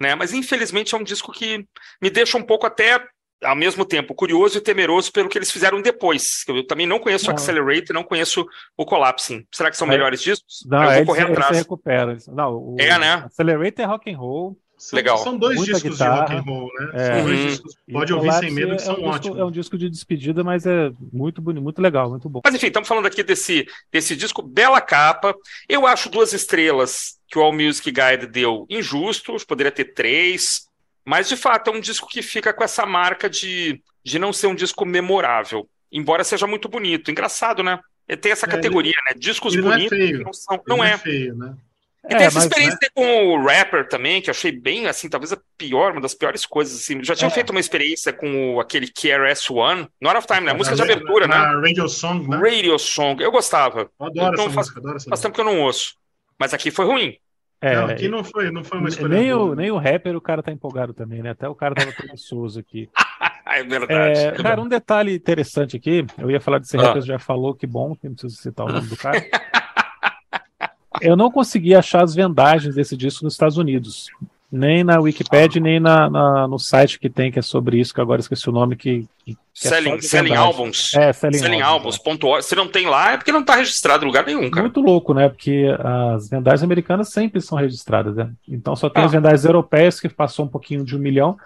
né? 0.00 0.14
Mas 0.14 0.32
infelizmente 0.32 0.94
é 0.94 0.98
um 0.98 1.02
disco 1.04 1.30
que 1.30 1.66
me 2.00 2.08
deixa 2.08 2.38
um 2.38 2.42
pouco 2.42 2.66
até 2.66 3.04
ao 3.44 3.54
mesmo 3.54 3.84
tempo 3.84 4.14
curioso 4.14 4.56
e 4.56 4.60
temeroso 4.62 5.12
pelo 5.12 5.28
que 5.28 5.36
eles 5.36 5.50
fizeram 5.50 5.82
depois. 5.82 6.42
Eu 6.48 6.66
também 6.66 6.86
não 6.86 6.98
conheço 6.98 7.26
o 7.26 7.28
Não. 7.28 7.34
Accelerate, 7.34 7.92
não 7.92 8.02
conheço 8.02 8.46
o 8.78 8.86
Collapsing. 8.86 9.46
Será 9.54 9.70
que 9.70 9.76
são 9.76 9.86
É. 9.86 9.90
melhores 9.90 10.22
discos? 10.22 10.64
Não, 10.66 10.78
eu 10.84 10.88
vou 10.88 10.96
ele, 10.96 11.04
correr 11.04 11.20
se- 11.20 11.26
ele 11.26 11.34
se 11.34 11.40
atrás. 11.42 11.58
recupera. 11.58 12.16
Não, 12.28 12.54
o 12.56 12.76
É, 12.80 12.98
né? 12.98 13.12
Accelerate 13.26 13.82
é 13.82 13.84
rock 13.84 14.10
and 14.10 14.16
roll. 14.16 14.58
São, 14.78 14.96
Legal. 14.96 15.16
são 15.18 15.38
dois 15.38 15.56
Muita 15.56 15.72
discos 15.72 15.92
guitarra. 15.92 16.26
de 16.26 16.34
rock 16.34 16.34
and 16.34 16.42
roll, 16.52 16.70
né? 16.78 16.90
É. 16.92 17.06
São 17.16 17.24
dois 17.24 17.40
Uhum. 17.40 17.46
discos. 17.46 17.76
E 17.88 17.92
Pode 17.92 18.12
ouvir 18.12 18.32
sem 18.34 18.50
medo, 18.50 18.68
que 18.68 18.74
é 18.74 18.78
são 18.78 18.92
um 18.94 18.96
disco- 18.96 19.10
ótimos. 19.10 19.38
É 19.38 19.44
um 19.44 19.50
disco 19.50 19.78
de 19.78 19.88
despedida, 19.90 20.44
mas 20.44 20.66
é 20.66 20.92
muito 21.12 21.40
bonito, 21.40 21.62
muito 21.62 21.80
legal, 21.80 22.10
muito 22.10 22.28
bom. 22.28 22.40
Mas 22.44 22.54
enfim, 22.54 22.66
estamos 22.66 22.86
falando 22.88 23.06
aqui 23.06 23.22
desse, 23.22 23.66
desse 23.90 24.14
disco, 24.14 24.42
bela 24.42 24.80
capa. 24.80 25.34
Eu 25.68 25.86
acho 25.86 26.10
duas 26.10 26.32
estrelas 26.34 27.18
que 27.28 27.38
o 27.38 27.42
All 27.42 27.52
Music 27.54 27.90
Guide 27.90 28.26
deu 28.26 28.66
injustos, 28.68 29.44
poderia 29.44 29.72
ter 29.72 29.86
três. 29.94 30.66
Mas 31.04 31.28
de 31.28 31.36
fato 31.36 31.70
é 31.70 31.72
um 31.72 31.80
disco 31.80 32.06
que 32.08 32.20
fica 32.20 32.52
com 32.52 32.62
essa 32.64 32.84
marca 32.84 33.30
de, 33.30 33.80
de 34.04 34.18
não 34.18 34.32
ser 34.32 34.48
um 34.48 34.54
disco 34.54 34.84
memorável, 34.84 35.68
embora 35.90 36.22
seja 36.24 36.46
muito 36.46 36.68
bonito. 36.68 37.10
Engraçado, 37.10 37.62
né? 37.62 37.78
Ele 38.08 38.18
tem 38.18 38.30
essa 38.32 38.44
É, 38.46 38.48
categoria, 38.50 38.94
né? 39.08 39.14
Discos 39.16 39.54
ele 39.54 39.62
não 39.62 39.72
é 39.72 39.76
bonitos 39.76 39.98
feio. 39.98 40.20
não 40.22 40.32
são. 40.32 40.54
Ele 40.56 40.62
Não 40.68 40.84
é. 40.84 40.98
feio, 40.98 41.34
né? 41.34 41.54
E 42.06 42.14
tem 42.16 42.26
essa 42.26 42.36
mas- 42.38 42.44
experiência 42.44 42.90
com 42.94 43.26
o 43.34 43.44
rapper 43.44 43.88
também, 43.88 44.22
que 44.22 44.30
eu 44.30 44.32
achei 44.32 44.52
bem, 44.52 44.86
assim, 44.86 45.08
talvez 45.08 45.32
a 45.32 45.38
pior, 45.58 45.92
uma 45.92 46.00
das 46.00 46.14
piores 46.14 46.46
coisas, 46.46 46.76
assim. 46.78 47.02
Já 47.02 47.14
tinham 47.16 47.28
É. 47.30 47.34
feito 47.34 47.50
uma 47.50 47.58
experiência 47.60 48.12
com 48.12 48.54
o, 48.54 48.60
aquele 48.60 48.86
KRS-One, 48.86 49.88
no 50.00 50.08
Out 50.08 50.18
of 50.18 50.26
Time, 50.26 50.40
né? 50.46 50.52
A 50.52 50.54
música 50.54 50.76
de 50.76 50.84
Na- 50.84 50.92
abertura, 50.92 51.26
né? 51.26 51.34
Na 51.36 51.60
Radio 51.60 51.88
Song, 51.88 52.28
né? 52.28 52.36
Radio 52.36 52.78
Song. 52.78 53.22
Eu 53.22 53.32
gostava. 53.32 53.90
Eu 53.98 54.06
adoro 54.06 54.32
Então 54.34 54.44
essa 54.46 54.54
faz- 54.54 54.54
música, 54.54 54.80
adoro 54.80 54.96
essa 54.96 55.08
Faz 55.08 55.20
tempo 55.20 55.34
que 55.34 55.40
eu 55.40 55.44
não 55.44 55.60
ouço. 55.62 55.94
Mas 56.38 56.54
aqui 56.54 56.70
foi 56.70 56.84
ruim. 56.86 57.16
É, 57.60 57.74
Não, 57.74 57.86
aqui 57.86 58.06
não 58.06 58.22
foi, 58.22 58.50
não 58.50 58.62
foi 58.62 58.78
uma 58.78 58.88
escolha 58.90 59.08
nem, 59.18 59.32
boa. 59.32 59.44
o, 59.44 59.54
nem 59.54 59.70
o 59.70 59.78
rapper, 59.78 60.14
o 60.14 60.20
cara 60.20 60.42
tá 60.42 60.52
empolgado 60.52 60.92
também, 60.92 61.22
né? 61.22 61.30
Até 61.30 61.48
o 61.48 61.54
cara 61.54 61.74
tava 61.74 61.90
preguiçoso 61.92 62.60
aqui. 62.60 62.88
É 63.48 63.62
verdade. 63.62 64.18
É, 64.20 64.32
cara, 64.32 64.60
um 64.60 64.68
detalhe 64.68 65.14
interessante 65.14 65.76
aqui, 65.76 66.04
eu 66.18 66.28
ia 66.30 66.40
falar 66.40 66.58
desse 66.58 66.76
Ah. 66.76 66.82
rapper, 66.82 67.00
já 67.02 67.16
falou, 67.18 67.54
que 67.54 67.64
bom, 67.66 67.94
que 67.94 68.06
não 68.08 68.14
preciso 68.14 68.42
citar 68.42 68.66
o 68.66 68.72
nome 68.72 68.88
do 68.88 68.96
cara. 68.96 69.16
Eu 71.00 71.16
não 71.16 71.30
consegui 71.30 71.74
achar 71.74 72.02
as 72.02 72.14
vendagens 72.14 72.74
desse 72.74 72.96
disco 72.96 73.24
nos 73.24 73.34
Estados 73.34 73.56
Unidos. 73.58 74.06
Nem 74.50 74.84
na 74.84 75.00
Wikipedia, 75.00 75.60
nem 75.60 75.80
na, 75.80 76.08
na- 76.08 76.46
no 76.46 76.56
site 76.58 77.00
que 77.00 77.10
tem, 77.10 77.32
que 77.32 77.38
é 77.38 77.42
sobre 77.42 77.78
isso, 77.80 77.92
que 77.92 78.00
agora 78.00 78.20
esqueci 78.20 78.48
o 78.48 78.52
nome, 78.52 78.76
que, 78.76 79.04
que 79.24 79.32
é 79.32 79.68
selling 79.68 79.96
de 79.96 80.06
selling. 80.06 80.34
Albums. 80.36 80.94
É, 80.94 81.12
Selling, 81.12 81.38
Selling 81.38 81.60
Albums, 81.62 81.98
Albums. 81.98 82.24
Org. 82.24 82.42
Se 82.44 82.54
não 82.54 82.68
tem 82.68 82.86
lá, 82.86 83.12
é 83.12 83.16
porque 83.16 83.32
não 83.32 83.42
tá 83.44 83.56
registrado 83.56 84.04
em 84.04 84.06
lugar 84.06 84.24
nenhum, 84.24 84.44
é. 84.44 84.50
cara. 84.50 84.62
Muito 84.62 84.80
louco, 84.80 85.12
né? 85.12 85.28
Porque 85.28 85.66
as 85.80 86.28
vendagens 86.30 86.62
americanas 86.62 87.08
sempre 87.08 87.40
são 87.40 87.58
registradas, 87.58 88.14
né? 88.14 88.30
Então 88.48 88.76
só 88.76 88.88
tem 88.88 89.02
Ah. 89.02 89.06
as 89.06 89.12
vendagens 89.12 89.44
europeias, 89.44 89.98
que 90.00 90.08
passou 90.08 90.44
um 90.44 90.48
pouquinho 90.48 90.84
de 90.84 90.94
um 90.94 91.00
milhão. 91.00 91.36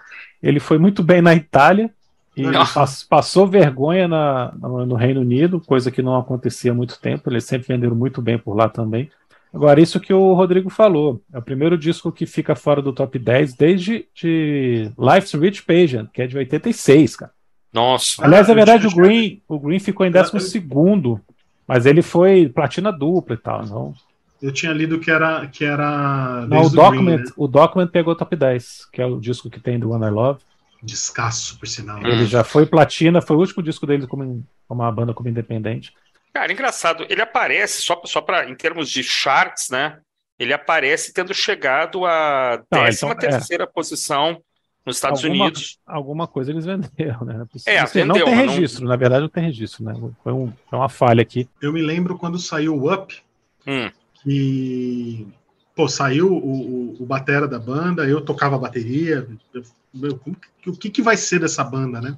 Ele 0.41 0.59
foi 0.59 0.77
muito 0.77 1.01
bem 1.01 1.23
na 1.23 1.33
Itália, 1.33 1.89
e 2.37 2.43
pass- 2.73 3.03
passou 3.03 3.47
vergonha 3.47 4.07
na, 4.07 4.53
no, 4.61 4.85
no 4.85 4.95
Reino 4.95 5.21
Unido, 5.21 5.59
coisa 5.59 5.89
que 5.91 6.03
não 6.03 6.15
acontecia 6.17 6.71
há 6.71 6.75
muito 6.75 6.99
tempo. 6.99 7.29
Eles 7.29 7.45
sempre 7.45 7.67
venderam 7.67 7.95
muito 7.95 8.21
bem 8.21 8.37
por 8.37 8.55
lá 8.55 8.69
também. 8.69 9.09
Agora, 9.53 9.81
isso 9.81 9.99
que 9.99 10.13
o 10.13 10.33
Rodrigo 10.33 10.69
falou, 10.69 11.21
é 11.33 11.37
o 11.37 11.41
primeiro 11.41 11.77
disco 11.77 12.11
que 12.11 12.25
fica 12.25 12.55
fora 12.55 12.81
do 12.81 12.93
top 12.93 13.19
10 13.19 13.53
desde 13.53 14.05
de 14.15 14.89
Life's 14.97 15.33
Rich 15.33 15.63
Pageant, 15.63 16.07
que 16.13 16.21
é 16.21 16.27
de 16.27 16.37
86, 16.37 17.17
cara. 17.17 17.31
Nossa. 17.73 18.23
Aliás, 18.23 18.47
na 18.47 18.53
eu 18.53 18.55
verdade, 18.55 18.87
o 18.87 18.95
Green, 18.95 19.41
o 19.47 19.59
Green 19.59 19.79
ficou 19.79 20.05
em 20.05 20.11
12 20.11 20.39
segundo, 20.41 21.19
mas 21.67 21.85
ele 21.85 22.01
foi 22.01 22.49
platina 22.49 22.91
dupla 22.91 23.35
e 23.35 23.37
tal. 23.37 23.65
Não, 23.65 23.93
Eu 24.41 24.51
tinha 24.51 24.71
lido 24.71 24.99
que 24.99 25.11
era. 25.11 25.45
Que 25.47 25.65
era 25.65 26.45
não 26.47 26.63
o, 26.63 26.65
o 26.65 26.69
Green, 26.69 26.81
Document, 26.81 27.19
né? 27.19 27.31
o 27.35 27.47
Document 27.47 27.87
pegou 27.87 28.15
top 28.15 28.35
10, 28.35 28.89
que 28.91 29.01
é 29.01 29.05
o 29.05 29.19
disco 29.19 29.49
que 29.49 29.59
tem 29.59 29.77
do 29.77 29.91
One 29.91 30.05
I 30.05 30.09
Love. 30.09 30.39
Descasso, 30.83 31.59
por 31.59 31.67
sinal. 31.67 31.99
Ele 32.05 32.25
já 32.25 32.43
foi 32.43 32.65
platina, 32.65 33.21
foi 33.21 33.35
o 33.35 33.39
último 33.39 33.61
disco 33.61 33.85
dele 33.85 34.07
como, 34.07 34.43
como 34.67 34.81
uma 34.81 34.91
banda 34.91 35.13
como 35.13 35.29
independente. 35.29 35.93
Cara, 36.33 36.51
engraçado, 36.51 37.05
ele 37.09 37.21
aparece, 37.21 37.81
só, 37.81 38.01
só 38.05 38.21
para 38.21 38.49
em 38.49 38.55
termos 38.55 38.89
de 38.89 39.03
charts, 39.03 39.69
né? 39.69 39.99
Ele 40.39 40.53
aparece 40.53 41.13
tendo 41.13 41.33
chegado 41.33 42.05
à 42.05 42.63
Não, 42.71 42.81
13 42.83 42.97
então, 43.05 43.15
terceira 43.15 43.67
posição 43.67 44.41
nos 44.85 44.95
Estados 44.97 45.23
alguma, 45.23 45.45
Unidos. 45.45 45.77
Alguma 45.85 46.27
coisa 46.27 46.51
eles 46.51 46.65
venderam, 46.65 47.23
né? 47.25 47.45
É, 47.67 47.79
Assim, 47.79 48.03
não 48.03 48.15
vendeu, 48.15 48.25
tem 48.25 48.35
mas 48.35 48.45
não- 48.45 48.53
registro, 48.55 48.87
na 48.87 48.95
verdade 48.95 49.21
não 49.21 49.29
tem 49.29 49.43
registro, 49.43 49.83
né? 49.83 49.93
Foi, 50.23 50.33
um- 50.33 50.51
foi 50.69 50.79
uma 50.79 50.89
falha 50.89 51.21
aqui. 51.21 51.47
Eu 51.61 51.71
me 51.71 51.81
lembro 51.81 52.17
quando 52.17 52.39
saiu 52.39 52.75
o 52.75 52.91
Up, 52.93 53.21
Hum, 53.67 53.91
que 54.23 55.27
pô, 55.75 55.87
saiu 55.87 56.31
o, 56.31 56.95
o, 56.97 57.03
o 57.03 57.05
batera 57.05 57.47
da 57.47 57.59
banda, 57.59 58.05
eu 58.07 58.21
tocava 58.21 58.55
a 58.55 58.59
bateria. 58.59 59.27
eu- 59.53 59.63
meu, 59.93 60.17
que- 60.61 60.69
o 60.69 60.73
que, 60.73 60.89
que 60.89 61.01
vai 61.01 61.17
ser 61.17 61.39
dessa 61.39 61.63
banda, 61.63 61.99
né? 61.99 62.17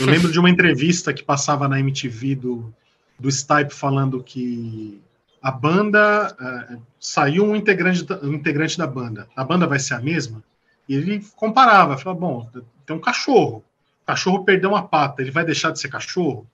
Eu 0.00 0.06
lembro 0.06 0.32
de 0.32 0.38
uma 0.40 0.50
entrevista 0.50 1.12
que 1.14 1.22
passava 1.22 1.68
na 1.68 1.78
MTV 1.78 2.34
do, 2.34 2.74
do 3.18 3.30
Stipe 3.30 3.72
falando 3.72 4.22
que 4.22 5.00
a 5.42 5.50
banda 5.50 6.36
eh, 6.40 6.76
saiu 6.98 7.44
um 7.44 7.56
integrante, 7.56 8.04
um 8.22 8.34
integrante 8.34 8.76
da 8.76 8.86
banda. 8.86 9.28
A 9.36 9.44
banda 9.44 9.66
vai 9.66 9.78
ser 9.78 9.94
a 9.94 10.00
mesma? 10.00 10.42
E 10.88 10.94
ele 10.94 11.24
comparava, 11.36 11.96
falava, 11.96 12.20
bom, 12.20 12.50
tem 12.84 12.96
um 12.96 13.00
cachorro. 13.00 13.64
O 14.02 14.06
cachorro 14.06 14.44
perdeu 14.44 14.70
uma 14.70 14.86
pata, 14.86 15.22
ele 15.22 15.30
vai 15.30 15.44
deixar 15.44 15.70
de 15.70 15.80
ser 15.80 15.88
cachorro? 15.88 16.46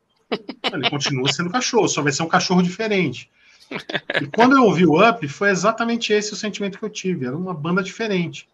Ele 0.73 0.89
continua 0.89 1.31
sendo 1.33 1.51
cachorro, 1.51 1.89
só 1.89 2.01
vai 2.01 2.13
ser 2.13 2.23
um 2.23 2.29
cachorro 2.29 2.63
diferente. 2.63 3.31
E 4.21 4.27
quando 4.27 4.57
eu 4.57 4.65
ouvi 4.65 4.87
o 4.87 5.07
Up, 5.07 5.27
foi 5.29 5.51
exatamente 5.51 6.13
esse 6.13 6.33
o 6.33 6.37
sentimento 6.37 6.79
que 6.79 6.85
eu 6.85 6.91
tive. 6.91 7.27
Era 7.27 7.37
uma 7.37 7.55
banda 7.55 7.83
diferente. 7.83 8.49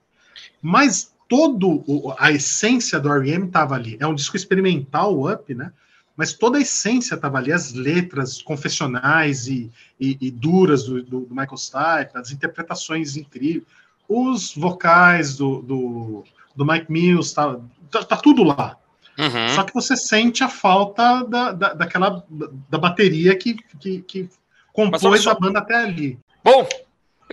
Mas 0.63 1.13
todo 1.29 1.85
o- 1.87 2.15
a 2.19 2.31
essência 2.33 2.99
do 2.99 3.13
R.E.M. 3.13 3.47
estava 3.47 3.75
ali. 3.75 3.97
É 4.01 4.07
um 4.07 4.15
disco 4.15 4.37
experimental, 4.37 5.17
o 5.17 5.31
Up, 5.33 5.55
né? 5.55 5.73
Mas 6.19 6.33
toda 6.35 6.59
a 6.59 6.61
essência 6.61 7.15
estava 7.15 7.39
ali, 7.39 7.53
as 7.53 7.73
letras 7.73 8.43
confessionais 8.43 9.47
e, 9.47 9.71
e- 10.01 10.19
e 10.21 10.31
duras 10.33 10.83
do, 10.85 11.01
do- 11.03 11.21
do 11.21 11.35
Michael 11.35 11.57
Stipe, 11.57 12.11
as 12.19 12.33
interpretações 12.33 13.17
incríveis, 13.17 13.63
os 14.09 14.53
vocais 14.55 15.37
do, 15.37 15.63
do, 15.63 16.25
do 16.57 16.67
Mike 16.67 16.91
Mills, 16.91 17.33
tá, 17.35 17.57
tá, 17.91 18.03
tá 18.03 18.17
tudo 18.17 18.43
lá. 18.43 18.77
uhum. 19.17 19.49
Só 19.55 19.63
que 19.63 19.73
você 19.73 19.97
sente 19.97 20.43
a 20.43 20.49
falta 20.49 21.23
da, 21.23 21.53
da, 21.53 21.73
daquela 21.75 22.25
da 22.69 22.79
bateria 22.79 23.37
que, 23.37 23.55
que, 23.79 24.01
que 24.03 24.29
compôs 24.73 25.23
só. 25.23 25.31
a 25.31 25.35
banda 25.35 25.61
até 25.61 25.77
ali. 25.77 26.19
Bom, 26.43 26.67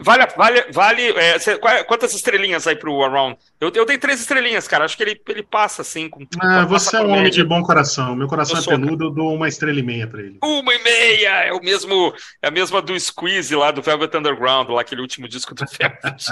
vale, 0.01 0.25
vale, 0.36 0.65
vale. 0.71 1.01
é, 1.17 1.39
cê- 1.39 1.58
quantas 1.88 2.13
estrelinhas 2.13 2.67
aí 2.67 2.75
pro 2.75 3.03
Around? 3.03 3.38
Eu, 3.60 3.71
eu 3.73 3.86
dei 3.86 3.97
três 3.97 4.19
estrelinhas, 4.19 4.67
cara. 4.67 4.86
Acho 4.86 4.95
que 4.97 5.03
ele, 5.03 5.21
ele 5.29 5.43
passa 5.43 5.81
assim. 5.81 6.10
Com, 6.10 6.25
Ah, 6.41 6.65
você 6.65 6.97
é 6.97 7.01
um 7.01 7.12
homem 7.12 7.29
de 7.31 7.43
bom 7.43 7.62
coração. 7.63 8.15
Meu 8.15 8.27
coração 8.27 8.55
Eu 8.55 8.60
é 8.60 8.63
sou, 8.63 8.73
peludo, 8.73 9.05
eu 9.05 9.10
dou 9.12 9.34
uma 9.34 9.47
estrela 9.47 9.79
e 9.79 9.84
meia 9.84 10.08
pra 10.08 10.21
ele. 10.21 10.38
Uma 10.43 10.73
e 10.73 10.84
meia! 10.84 11.29
É 11.45 11.53
o 11.53 11.62
mesmo, 11.62 12.13
é 12.41 12.47
a 12.47 12.51
mesma 12.51 12.81
do 12.81 12.99
Squeeze 12.99 13.55
lá 13.55 13.71
do 13.71 13.81
Velvet 13.81 14.15
Underground, 14.15 14.69
lá 14.69 14.81
aquele 14.81 15.01
último 15.01 15.27
disco 15.27 15.53
do 15.55 15.63
Velvet. 15.79 16.25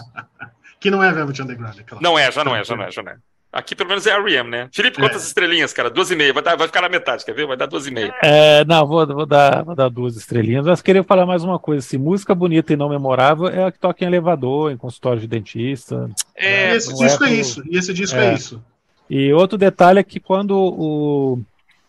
Que 0.80 0.92
não 0.92 1.04
é 1.04 1.12
Velvet 1.12 1.42
Underground, 1.42 1.80
é 1.80 1.84
claro. 1.84 2.04
Não 2.04 2.18
é, 2.20 2.32
já 2.32 2.44
não 2.44 2.56
é, 2.56 2.64
já 2.64 2.76
não 2.76 2.84
é, 2.84 2.92
já 2.92 3.02
não 3.04 3.12
é. 3.14 3.16
Aqui 3.54 3.76
pelo 3.76 3.90
menos 3.90 4.08
é 4.08 4.12
R.E.M., 4.12 4.50
né? 4.50 4.68
Felipe, 4.74 4.98
quantas 5.00 5.24
É. 5.24 5.28
estrelinhas, 5.28 5.72
cara? 5.72 5.88
Duas 5.90 6.10
e 6.10 6.16
meia. 6.16 6.34
Vai, 6.34 6.42
dar- 6.42 6.56
vai 6.58 6.66
ficar 6.66 6.82
na 6.82 6.90
metade, 6.90 7.24
quer 7.24 7.34
ver? 7.36 7.46
Vai 7.46 7.56
dar 7.56 7.68
duas 7.68 7.86
e 7.86 7.92
meia. 7.92 8.12
É, 8.24 8.66
não, 8.66 8.88
vou, 8.88 9.06
vou, 9.06 9.28
dar, 9.28 9.64
vou 9.64 9.76
dar 9.76 9.90
duas 9.90 10.16
estrelinhas. 10.18 10.66
Mas 10.66 10.82
queria 10.82 11.04
falar 11.04 11.28
mais 11.28 11.44
uma 11.44 11.60
coisa. 11.60 11.86
Assim, 11.86 12.00
música 12.00 12.34
bonita 12.34 12.74
e 12.74 12.76
não 12.76 12.90
memorável 12.90 13.48
é 13.48 13.64
a 13.66 13.72
que 13.72 13.78
toca 13.78 14.04
em 14.04 14.08
elevador, 14.08 14.72
em 14.72 14.78
consultório 14.78 15.22
de 15.22 15.28
dentista. 15.28 16.10
É, 16.36 16.76
esse 16.76 16.90
não 16.92 16.98
disco 16.98 17.24
é 17.26 17.30
é, 17.30 17.34
isso. 17.36 17.64
E 17.70 17.78
esse 17.78 17.94
disco 17.94 18.18
É. 18.18 18.32
é, 18.32 18.34
isso. 18.34 18.64
E 19.08 19.32
outro 19.34 19.56
detalhe 19.58 20.00
é 20.00 20.04
que 20.04 20.20
quando 20.20 20.58
o 20.58 21.40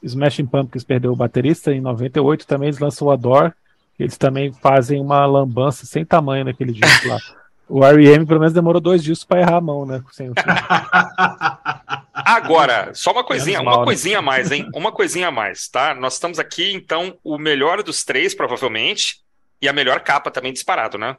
Smashing 0.03 0.45
Pumpkins 0.45 0.85
perdeu 0.85 1.13
o 1.13 1.17
baterista, 1.17 1.73
em 1.73 1.81
98, 1.81 2.47
também 2.47 2.69
eles 2.69 2.79
lançam 2.79 3.09
o 3.09 3.11
Adore. 3.11 3.53
Eles 3.99 4.19
também 4.19 4.53
fazem 4.53 5.01
uma 5.01 5.25
lambança 5.25 5.87
sem 5.87 6.05
tamanho 6.05 6.45
naquele 6.45 6.73
disco 6.73 7.09
lá. 7.09 7.17
O 7.69 7.85
R.E.M. 7.85 8.27
pelo 8.27 8.41
menos 8.41 8.53
demorou 8.53 8.81
dois 8.81 9.03
discos 9.03 9.25
para 9.25 9.41
errar 9.41 9.57
a 9.57 9.61
mão, 9.61 9.87
né? 9.87 10.03
Sem- 10.13 10.31
Agora, 12.13 12.93
só 12.95 13.13
uma 13.13 13.25
coisinha, 13.25 13.61
uma 13.61 13.79
né? 13.79 13.85
coisinha 13.85 14.19
a 14.19 14.23
mais, 14.23 14.51
hein? 14.51 14.69
Uma 14.75 14.93
coisinha 14.93 15.29
a 15.29 15.31
mais, 15.31 15.69
tá? 15.69 15.95
Nós 15.95 16.15
estamos 16.15 16.39
aqui, 16.39 16.73
então, 16.73 17.17
o 17.25 17.39
melhor 17.39 17.83
dos 17.83 18.05
três, 18.05 18.35
provavelmente, 18.35 19.17
e 19.61 19.69
a 19.69 19.73
melhor 19.73 20.01
capa 20.01 20.31
também 20.31 20.53
disparado, 20.53 20.99
né? 20.99 21.17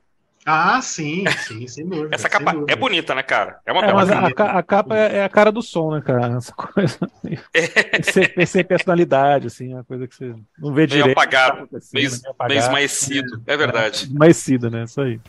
ah, 0.48 0.80
sim, 0.80 1.26
sim, 1.48 1.68
sem 1.68 1.88
dúvida. 1.90 2.10
Essa 2.14 2.30
capa 2.30 2.52
dúvida. 2.54 2.72
é 2.72 2.76
bonita, 2.76 3.16
né, 3.16 3.24
cara? 3.24 3.60
É 3.66 3.72
uma 3.72 3.82
É, 3.82 3.88
bela 3.88 4.06
mas 4.06 4.12
a, 4.12 4.32
ca- 4.32 4.52
a 4.60 4.62
capa 4.64 4.96
é, 4.96 5.18
é 5.18 5.24
a 5.24 5.30
cara 5.30 5.52
do 5.52 5.62
som, 5.64 5.92
né, 5.96 6.02
cara? 6.02 6.38
Essa 6.38 6.54
coisa. 6.54 7.00
Tem 7.24 8.04
sem, 8.04 8.46
sem 8.46 8.64
personalidade, 8.64 9.48
assim, 9.48 9.74
uma 9.74 9.84
coisa 9.84 10.08
que 10.08 10.16
você 10.16 10.36
não 10.60 10.72
vê 10.72 10.82
Meio 10.82 10.88
direito. 10.88 11.12
apagado, 11.18 11.64
o 11.64 11.68
tá 11.68 11.80
Meio, 11.94 12.10
meio 12.12 12.22
meio 12.22 12.32
apagado. 12.32 12.60
esmaecido, 12.68 13.42
é 13.48 13.58
verdade. 13.58 14.04
Esmaecida, 14.06 14.70
né? 14.70 14.84
Isso 14.84 15.02
aí. 15.02 15.20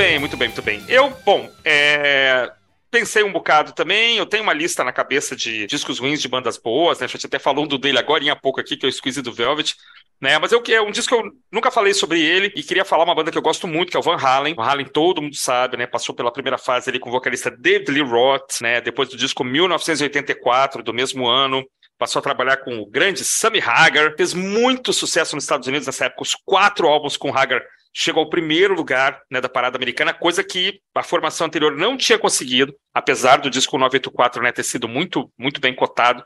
Bem, 0.00 0.18
muito 0.18 0.34
bem, 0.34 0.48
muito 0.48 0.62
bem. 0.62 0.82
Eu, 0.88 1.10
bom, 1.26 1.52
é, 1.62 2.50
pensei 2.90 3.22
um 3.22 3.30
bocado 3.30 3.72
também. 3.72 4.16
Eu 4.16 4.24
tenho 4.24 4.42
uma 4.42 4.54
lista 4.54 4.82
na 4.82 4.92
cabeça 4.92 5.36
de 5.36 5.66
discos 5.66 5.98
ruins 5.98 6.22
de 6.22 6.28
bandas 6.28 6.56
boas, 6.56 6.98
né? 6.98 7.04
A 7.04 7.08
gente 7.08 7.26
até 7.26 7.38
falou 7.38 7.66
do 7.66 7.76
dele 7.76 7.98
agora 7.98 8.24
em 8.24 8.34
pouco 8.34 8.58
aqui, 8.58 8.78
que 8.78 8.86
é 8.86 8.88
o 8.88 8.92
Squeeze 8.92 9.20
do 9.20 9.30
Velvet. 9.30 9.74
Né, 10.18 10.38
mas 10.38 10.52
eu, 10.52 10.62
é 10.68 10.82
um 10.82 10.90
disco 10.90 11.14
que 11.16 11.22
eu 11.22 11.30
nunca 11.50 11.70
falei 11.70 11.94
sobre 11.94 12.20
ele 12.20 12.52
e 12.54 12.62
queria 12.62 12.84
falar 12.84 13.04
uma 13.04 13.14
banda 13.14 13.30
que 13.30 13.38
eu 13.38 13.42
gosto 13.42 13.66
muito, 13.66 13.90
que 13.90 13.96
é 13.96 14.00
o 14.00 14.02
Van 14.02 14.18
Halen. 14.18 14.54
Van 14.54 14.64
Halen 14.64 14.86
todo 14.86 15.22
mundo 15.22 15.34
sabe, 15.34 15.78
né? 15.78 15.86
Passou 15.86 16.14
pela 16.14 16.32
primeira 16.32 16.58
fase 16.58 16.90
ali 16.90 16.98
com 16.98 17.08
o 17.08 17.12
vocalista 17.12 17.50
David 17.50 17.90
Lee 17.90 18.02
Roth, 18.02 18.60
né? 18.60 18.80
Depois 18.80 19.08
do 19.08 19.16
disco 19.16 19.44
1984, 19.44 20.82
do 20.82 20.94
mesmo 20.94 21.26
ano. 21.26 21.62
Passou 21.98 22.20
a 22.20 22.22
trabalhar 22.22 22.58
com 22.58 22.78
o 22.78 22.86
grande 22.86 23.22
Sammy 23.22 23.60
Hagar. 23.60 24.14
Fez 24.16 24.32
muito 24.32 24.94
sucesso 24.94 25.34
nos 25.34 25.44
Estados 25.44 25.68
Unidos 25.68 25.86
nessa 25.86 26.06
época. 26.06 26.22
Os 26.22 26.34
quatro 26.34 26.86
álbuns 26.88 27.18
com 27.18 27.34
Hagar 27.34 27.62
chegou 27.92 28.22
ao 28.22 28.30
primeiro 28.30 28.74
lugar 28.74 29.22
né, 29.30 29.40
da 29.40 29.48
parada 29.48 29.76
americana, 29.76 30.14
coisa 30.14 30.44
que 30.44 30.80
a 30.94 31.02
formação 31.02 31.46
anterior 31.46 31.76
não 31.76 31.96
tinha 31.96 32.18
conseguido, 32.18 32.74
apesar 32.94 33.38
do 33.38 33.50
disco 33.50 33.76
984 33.78 34.42
né, 34.42 34.52
ter 34.52 34.62
sido 34.62 34.88
muito, 34.88 35.30
muito 35.38 35.60
bem 35.60 35.74
cotado. 35.74 36.22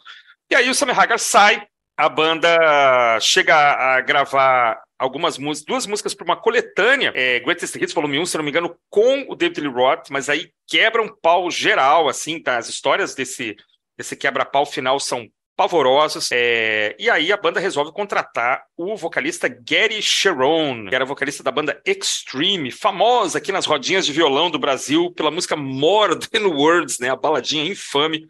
E 0.50 0.54
aí 0.54 0.68
o 0.68 0.74
Sammy 0.74 0.92
Hagar 0.92 1.18
sai, 1.18 1.66
a 1.96 2.08
banda 2.08 3.18
chega 3.20 3.54
a 3.56 4.00
gravar 4.00 4.82
algumas 4.98 5.38
músicas, 5.38 5.66
duas 5.66 5.86
músicas 5.86 6.14
para 6.14 6.24
uma 6.24 6.36
coletânea, 6.36 7.12
é, 7.14 7.40
Greatest 7.40 7.74
Hits 7.76 7.92
Volume 7.92 8.18
1, 8.18 8.26
se 8.26 8.36
não 8.36 8.44
me 8.44 8.50
engano, 8.50 8.76
com 8.90 9.26
o 9.28 9.34
David 9.34 9.60
Lee 9.60 9.70
Roth, 9.70 10.08
mas 10.10 10.28
aí 10.28 10.50
quebra 10.66 11.02
um 11.02 11.08
pau 11.08 11.50
geral, 11.50 12.08
assim, 12.08 12.40
tá? 12.40 12.56
As 12.56 12.68
histórias 12.68 13.14
desse, 13.14 13.56
desse 13.96 14.16
quebra-pau 14.16 14.66
final 14.66 14.98
são 15.00 15.28
pavorosos. 15.56 16.30
É, 16.32 16.96
e 16.98 17.08
aí 17.08 17.32
a 17.32 17.36
banda 17.36 17.60
resolve 17.60 17.92
contratar 17.92 18.64
o 18.76 18.96
vocalista 18.96 19.48
Gary 19.48 20.00
Sharon, 20.02 20.88
que 20.88 20.94
era 20.94 21.04
vocalista 21.04 21.42
da 21.42 21.50
banda 21.50 21.80
Extreme, 21.84 22.70
famosa 22.70 23.38
aqui 23.38 23.52
nas 23.52 23.66
rodinhas 23.66 24.06
de 24.06 24.12
violão 24.12 24.50
do 24.50 24.58
Brasil 24.58 25.12
pela 25.12 25.30
música 25.30 25.56
More 25.56 26.18
Than 26.18 26.48
Words, 26.48 26.98
né? 26.98 27.10
A 27.10 27.16
baladinha 27.16 27.64
infame 27.64 28.26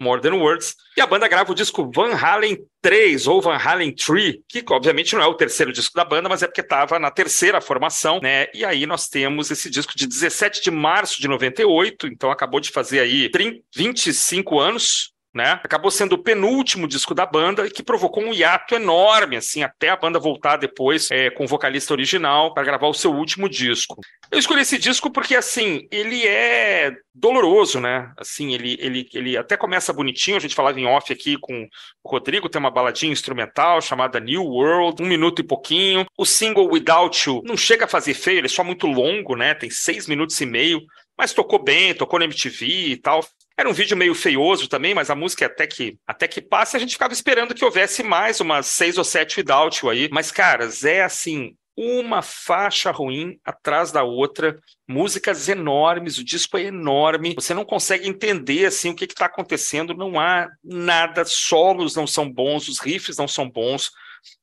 More 0.00 0.20
Than 0.20 0.34
Words. 0.34 0.74
E 0.96 1.00
a 1.00 1.06
banda 1.06 1.28
grava 1.28 1.50
o 1.50 1.54
disco 1.54 1.90
Van 1.94 2.14
Halen 2.14 2.58
3 2.82 3.26
ou 3.26 3.40
Van 3.40 3.56
Halen 3.56 3.94
3, 3.94 4.36
que 4.48 4.64
obviamente 4.70 5.14
não 5.14 5.22
é 5.22 5.26
o 5.26 5.34
terceiro 5.34 5.72
disco 5.72 5.94
da 5.96 6.04
banda, 6.04 6.28
mas 6.28 6.42
é 6.42 6.46
porque 6.46 6.60
estava 6.60 6.98
na 6.98 7.10
terceira 7.10 7.60
formação, 7.60 8.20
né? 8.22 8.46
E 8.54 8.64
aí 8.64 8.86
nós 8.86 9.08
temos 9.08 9.50
esse 9.50 9.70
disco 9.70 9.96
de 9.96 10.06
17 10.06 10.62
de 10.62 10.70
março 10.70 11.20
de 11.20 11.28
98, 11.28 12.06
então 12.06 12.30
acabou 12.30 12.60
de 12.60 12.70
fazer 12.70 13.00
aí 13.00 13.30
30, 13.30 13.60
25 13.74 14.60
anos, 14.60 15.12
né? 15.36 15.60
Acabou 15.62 15.90
sendo 15.90 16.14
o 16.14 16.22
penúltimo 16.22 16.88
disco 16.88 17.14
da 17.14 17.26
banda 17.26 17.66
e 17.66 17.70
que 17.70 17.82
provocou 17.82 18.24
um 18.24 18.32
hiato 18.32 18.74
enorme, 18.74 19.36
assim, 19.36 19.62
até 19.62 19.90
a 19.90 19.96
banda 19.96 20.18
voltar 20.18 20.56
depois 20.56 21.10
é, 21.10 21.28
com 21.28 21.44
o 21.44 21.46
vocalista 21.46 21.92
original 21.92 22.54
para 22.54 22.64
gravar 22.64 22.86
o 22.86 22.94
seu 22.94 23.12
último 23.12 23.46
disco. 23.46 24.00
Eu 24.30 24.38
escolhi 24.38 24.62
esse 24.62 24.78
disco 24.78 25.10
porque, 25.10 25.36
assim, 25.36 25.86
ele 25.90 26.26
é 26.26 26.96
doloroso, 27.14 27.78
né? 27.78 28.10
Assim, 28.16 28.54
ele, 28.54 28.78
ele, 28.80 29.08
ele 29.12 29.36
até 29.36 29.58
começa 29.58 29.92
bonitinho, 29.92 30.38
a 30.38 30.40
gente 30.40 30.54
falava 30.54 30.80
em 30.80 30.86
off 30.86 31.12
aqui 31.12 31.36
com 31.38 31.68
o 32.02 32.08
Rodrigo, 32.08 32.48
tem 32.48 32.58
uma 32.58 32.70
baladinha 32.70 33.12
instrumental 33.12 33.82
chamada 33.82 34.18
New 34.18 34.42
World, 34.42 35.02
um 35.02 35.06
minuto 35.06 35.40
e 35.40 35.46
pouquinho. 35.46 36.06
O 36.16 36.24
single 36.24 36.72
Without 36.72 37.28
You 37.28 37.42
não 37.44 37.58
chega 37.58 37.84
a 37.84 37.88
fazer 37.88 38.14
feio, 38.14 38.38
ele 38.38 38.46
é 38.46 38.50
só 38.50 38.64
muito 38.64 38.86
longo, 38.86 39.36
né? 39.36 39.54
Tem 39.54 39.68
seis 39.68 40.06
minutos 40.06 40.40
e 40.40 40.46
meio, 40.46 40.80
mas 41.16 41.34
tocou 41.34 41.62
bem, 41.62 41.94
tocou 41.94 42.18
na 42.18 42.24
MTV 42.24 42.66
e 42.66 42.96
tal. 42.96 43.20
Era 43.58 43.70
um 43.70 43.72
vídeo 43.72 43.96
meio 43.96 44.14
feioso 44.14 44.68
também, 44.68 44.94
mas 44.94 45.08
a 45.08 45.14
música 45.14 45.46
até 45.46 45.66
que 45.66 45.98
até 46.06 46.28
que 46.28 46.42
passa, 46.42 46.76
a 46.76 46.80
gente 46.80 46.92
ficava 46.92 47.12
esperando 47.12 47.54
que 47.54 47.64
houvesse 47.64 48.02
mais 48.02 48.40
umas 48.40 48.66
seis 48.66 48.98
ou 48.98 49.04
sete 49.04 49.40
without 49.40 49.88
aí. 49.88 50.08
Mas, 50.12 50.30
caras, 50.30 50.84
é 50.84 51.02
assim, 51.02 51.56
uma 51.76 52.22
faixa 52.22 52.90
ruim 52.90 53.38
atrás 53.44 53.92
da 53.92 54.02
outra, 54.02 54.58
músicas 54.88 55.48
enormes, 55.48 56.16
o 56.16 56.24
disco 56.24 56.56
é 56.56 56.62
enorme, 56.62 57.34
você 57.34 57.52
não 57.52 57.64
consegue 57.64 58.08
entender 58.08 58.64
assim 58.64 58.90
o 58.90 58.94
que 58.94 59.04
está 59.04 59.26
acontecendo, 59.26 59.94
não 59.94 60.18
há 60.18 60.48
nada, 60.64 61.24
solos 61.24 61.94
não 61.94 62.06
são 62.06 62.30
bons, 62.30 62.66
os 62.68 62.78
riffs 62.78 63.18
não 63.18 63.28
são 63.28 63.48
bons. 63.48 63.90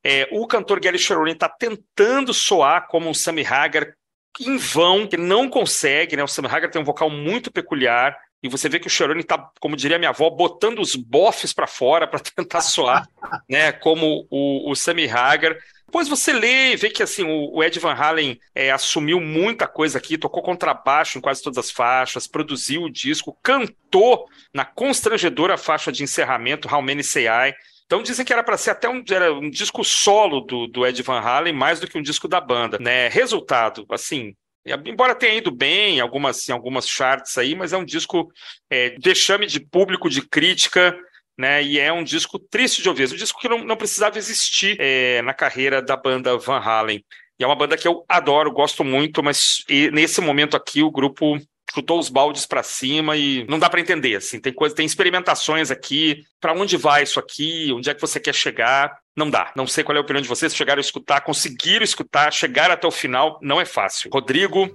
É, 0.04 0.30
o 0.32 0.46
cantor 0.48 0.80
Gary 0.80 1.00
Cherone 1.00 1.32
está 1.32 1.50
tentando 1.50 2.34
soar 2.34 2.88
como 2.88 3.10
um 3.10 3.14
Sammy 3.14 3.46
Hagar 3.46 3.94
em 4.40 4.58
vão, 4.58 5.08
que 5.08 5.18
não 5.18 5.50
consegue, 5.50 6.16
né? 6.16 6.24
O 6.24 6.28
Sammy 6.28 6.48
Hagar 6.48 6.70
tem 6.72 6.82
um 6.82 6.86
vocal 6.86 7.10
muito 7.10 7.52
peculiar. 7.52 8.18
E 8.44 8.50
você 8.50 8.68
vê 8.68 8.78
que 8.78 8.88
o 8.88 8.90
Cherone 8.90 9.22
está, 9.22 9.50
como 9.62 9.78
diria 9.78 9.98
minha 9.98 10.10
avó, 10.10 10.30
botando 10.30 10.80
os 10.80 10.98
bofs 10.98 11.54
para 11.54 11.66
fora 11.66 12.06
para 12.06 12.20
tentar 12.36 12.60
soar, 12.60 13.08
né? 13.50 13.72
Como 13.72 14.28
o, 14.30 14.70
o 14.70 14.76
Sammy 14.76 15.10
Hagar. 15.10 15.56
Depois 15.86 16.10
você 16.10 16.34
lê 16.34 16.74
e 16.74 16.76
vê 16.76 16.90
que 16.90 17.04
assim, 17.04 17.24
o, 17.24 17.64
Ed 17.64 17.80
Van 17.80 17.94
Halen 17.94 18.40
é, 18.54 18.72
assumiu 18.72 19.22
muita 19.22 19.68
coisa 19.68 19.98
aqui, 19.98 20.18
tocou 20.18 20.42
contrabaixo 20.42 21.18
em 21.18 21.22
quase 21.22 21.42
todas 21.42 21.60
as 21.60 21.72
faixas, 21.72 22.28
produziu 22.28 22.82
o 22.82 22.90
disco, 22.90 23.38
cantou 23.44 24.26
na 24.52 24.66
constrangedora 24.66 25.56
faixa 25.56 25.92
de 25.92 26.04
encerramento 26.04 26.68
How 26.68 26.82
Many 26.82 27.04
Say 27.04 27.28
I. 27.28 27.54
Então 27.86 28.02
dizem 28.02 28.26
que 28.26 28.34
era 28.34 28.44
para 28.44 28.58
ser 28.58 28.72
até 28.72 28.90
um, 28.90 29.04
um 29.40 29.50
disco 29.50 29.84
solo 29.84 30.42
do, 30.42 30.68
do 30.68 30.86
Ed 30.86 31.02
Van 31.04 31.20
Halen, 31.20 31.54
mais 31.54 31.80
do 31.80 31.88
que 31.88 31.98
um 31.98 32.02
disco 32.02 32.28
da 32.28 32.42
banda. 32.42 32.80
Né? 32.80 33.08
Resultado, 33.08 33.86
assim, 33.92 34.36
Embora 34.66 35.14
tenha 35.14 35.36
ido 35.36 35.52
bem 35.52 35.98
em 35.98 36.00
algumas, 36.00 36.48
em 36.48 36.54
algumas 36.54 36.88
charts 36.88 37.38
aí, 37.38 37.54
mas 37.54 37.74
é 37.74 37.78
um 37.78 37.84
disco 37.84 38.32
é, 38.70 38.96
vexame 39.04 39.46
de 39.46 39.60
público, 39.60 40.10
de 40.10 40.22
crítica, 40.22 40.98
né? 41.38 41.62
E 41.62 41.80
é 41.80 41.92
um 41.92 42.04
disco 42.04 42.40
triste 42.40 42.82
de 42.82 42.88
ouvir. 42.88 43.04
É 43.04 43.14
um 43.14 43.18
disco 43.18 43.40
que 43.40 43.50
não, 43.50 43.64
não 43.64 43.76
precisava 43.76 44.18
existir 44.18 44.78
é, 44.80 45.22
na 45.22 45.34
carreira 45.34 45.82
da 45.82 45.98
banda 45.98 46.38
Van 46.38 46.60
Halen. 46.60 47.04
E 47.40 47.44
é 47.44 47.48
uma 47.48 47.56
banda 47.56 47.78
que 47.78 47.88
eu 47.88 48.06
adoro, 48.08 48.52
gosto 48.52 48.84
muito, 48.84 49.24
mas 49.24 49.64
nesse 49.92 50.22
momento 50.22 50.56
aqui 50.56 50.84
o 50.84 50.92
grupo 50.92 51.38
chutou 51.74 52.00
os 52.00 52.10
baldes 52.10 52.46
para 52.46 52.64
cima 52.64 53.16
e 53.16 53.46
não 53.48 53.60
dá 53.60 53.70
para 53.70 53.82
entender, 53.82 54.16
assim, 54.16 54.40
tem 54.40 54.54
coisa, 54.54 54.76
tem 54.76 54.86
experimentações 54.86 55.72
aqui, 55.72 56.24
para 56.40 56.54
onde 56.54 56.78
vai 56.78 57.04
isso 57.04 57.20
aqui, 57.20 57.72
onde 57.74 57.90
é 57.90 57.94
que 57.94 58.02
você 58.02 58.20
quer 58.20 58.34
chegar? 58.34 58.98
Não 59.16 59.30
dá. 59.30 59.52
Não 59.56 59.68
sei 59.68 59.84
qual 59.84 59.96
é 59.96 60.00
a 60.00 60.02
opinião 60.02 60.22
de 60.22 60.28
vocês, 60.28 60.56
chegaram 60.56 60.80
a 60.80 60.82
escutar, 60.82 61.22
conseguiram 61.22 61.84
escutar, 61.84 62.32
chegar 62.32 62.72
até 62.72 62.88
o 62.88 62.92
final, 62.92 63.40
não 63.42 63.60
é 63.60 63.66
fácil. 63.66 64.10
Rodrigo, 64.12 64.68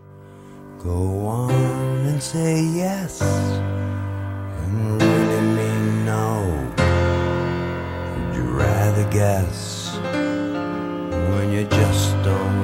Go 0.82 1.26
on 1.26 1.50
and 2.06 2.20
say 2.20 2.60
yes. 2.76 3.20
rather 8.58 9.08
guess 9.10 9.96
when 11.30 11.52
you 11.52 11.64
just 11.64 12.12
don't. 12.24 12.57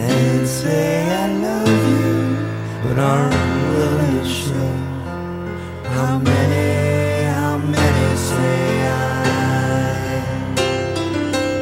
And 0.00 0.46
say 0.46 1.08
I 1.08 1.26
love 1.44 1.68
you, 1.68 2.36
but 2.82 2.98
aren't 2.98 3.32
to 3.32 4.28
show 4.28 4.70
how 5.94 6.18
many, 6.18 7.24
how 7.34 7.58
many 7.58 8.16
say 8.16 8.88
I, 8.88 8.98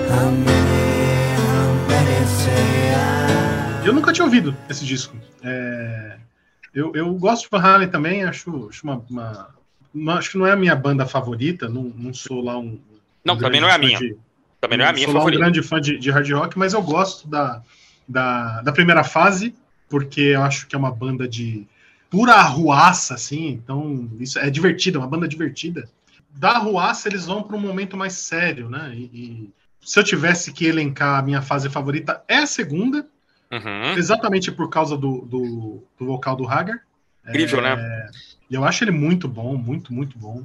how 0.08 0.30
many, 0.30 0.86
how 1.36 1.70
many 1.88 2.26
say 2.26 2.94
I. 2.94 3.86
Eu 3.86 3.92
nunca 3.92 4.12
tinha 4.12 4.24
ouvido 4.24 4.56
esse 4.68 4.84
disco. 4.84 5.16
É... 5.42 6.18
Eu, 6.74 6.92
eu 6.94 7.12
gosto 7.14 7.44
de 7.44 7.48
Van 7.50 7.60
Halen 7.60 7.88
também, 7.88 8.24
acho, 8.24 8.68
acho 8.68 8.84
uma, 8.84 9.04
uma 9.10 9.48
não, 9.92 10.12
acho 10.14 10.30
que 10.30 10.38
não 10.38 10.46
é 10.46 10.52
a 10.52 10.56
minha 10.56 10.76
banda 10.76 11.06
favorita, 11.06 11.68
não, 11.68 11.84
não 11.96 12.12
sou 12.14 12.42
lá 12.42 12.58
um. 12.58 12.78
Não, 13.24 13.34
um 13.34 13.38
também 13.38 13.60
não 13.60 13.68
é 13.68 13.72
a 13.72 13.78
minha. 13.78 13.98
De, 13.98 14.16
também 14.60 14.78
não 14.78 14.84
é 14.84 14.88
a 14.88 14.92
minha 14.92 15.06
sou 15.06 15.14
favorita. 15.14 15.38
Sou 15.38 15.48
um 15.48 15.52
grande 15.52 15.66
fã 15.66 15.80
de, 15.80 15.98
de, 15.98 16.10
hard 16.10 16.30
rock, 16.30 16.58
mas 16.58 16.72
eu 16.72 16.82
gosto 16.82 17.28
da, 17.28 17.62
da, 18.08 18.62
da, 18.62 18.72
primeira 18.72 19.04
fase, 19.04 19.54
porque 19.88 20.20
eu 20.20 20.42
acho 20.42 20.66
que 20.66 20.74
é 20.74 20.78
uma 20.78 20.90
banda 20.90 21.28
de 21.28 21.66
pura 22.10 22.32
arruaça, 22.32 23.14
assim, 23.14 23.48
então 23.48 24.10
isso 24.18 24.38
é 24.38 24.48
divertido, 24.48 24.98
é 24.98 25.00
uma 25.00 25.08
banda 25.08 25.28
divertida. 25.28 25.88
Da 26.30 26.52
arruaça 26.52 27.08
eles 27.08 27.26
vão 27.26 27.42
para 27.42 27.56
um 27.56 27.60
momento 27.60 27.96
mais 27.96 28.14
sério, 28.14 28.68
né? 28.68 28.92
E, 28.94 29.04
e, 29.12 29.50
se 29.80 29.98
eu 29.98 30.04
tivesse 30.04 30.52
que 30.52 30.66
elencar 30.66 31.18
a 31.18 31.22
minha 31.22 31.40
fase 31.40 31.70
favorita, 31.70 32.22
é 32.28 32.38
a 32.38 32.46
segunda, 32.46 33.06
uhum. 33.50 33.92
exatamente 33.96 34.52
por 34.52 34.68
causa 34.68 34.96
do, 34.96 35.22
do, 35.22 35.82
do 35.98 36.06
vocal 36.06 36.36
do 36.36 36.46
Hagar. 36.46 36.80
Incrível, 37.26 37.62
né? 37.62 37.72
é, 37.72 37.76
né? 37.76 38.10
E 38.50 38.54
eu 38.54 38.64
acho 38.64 38.84
ele 38.84 38.90
muito 38.90 39.28
bom, 39.28 39.56
muito, 39.56 39.92
muito 39.92 40.18
bom. 40.18 40.44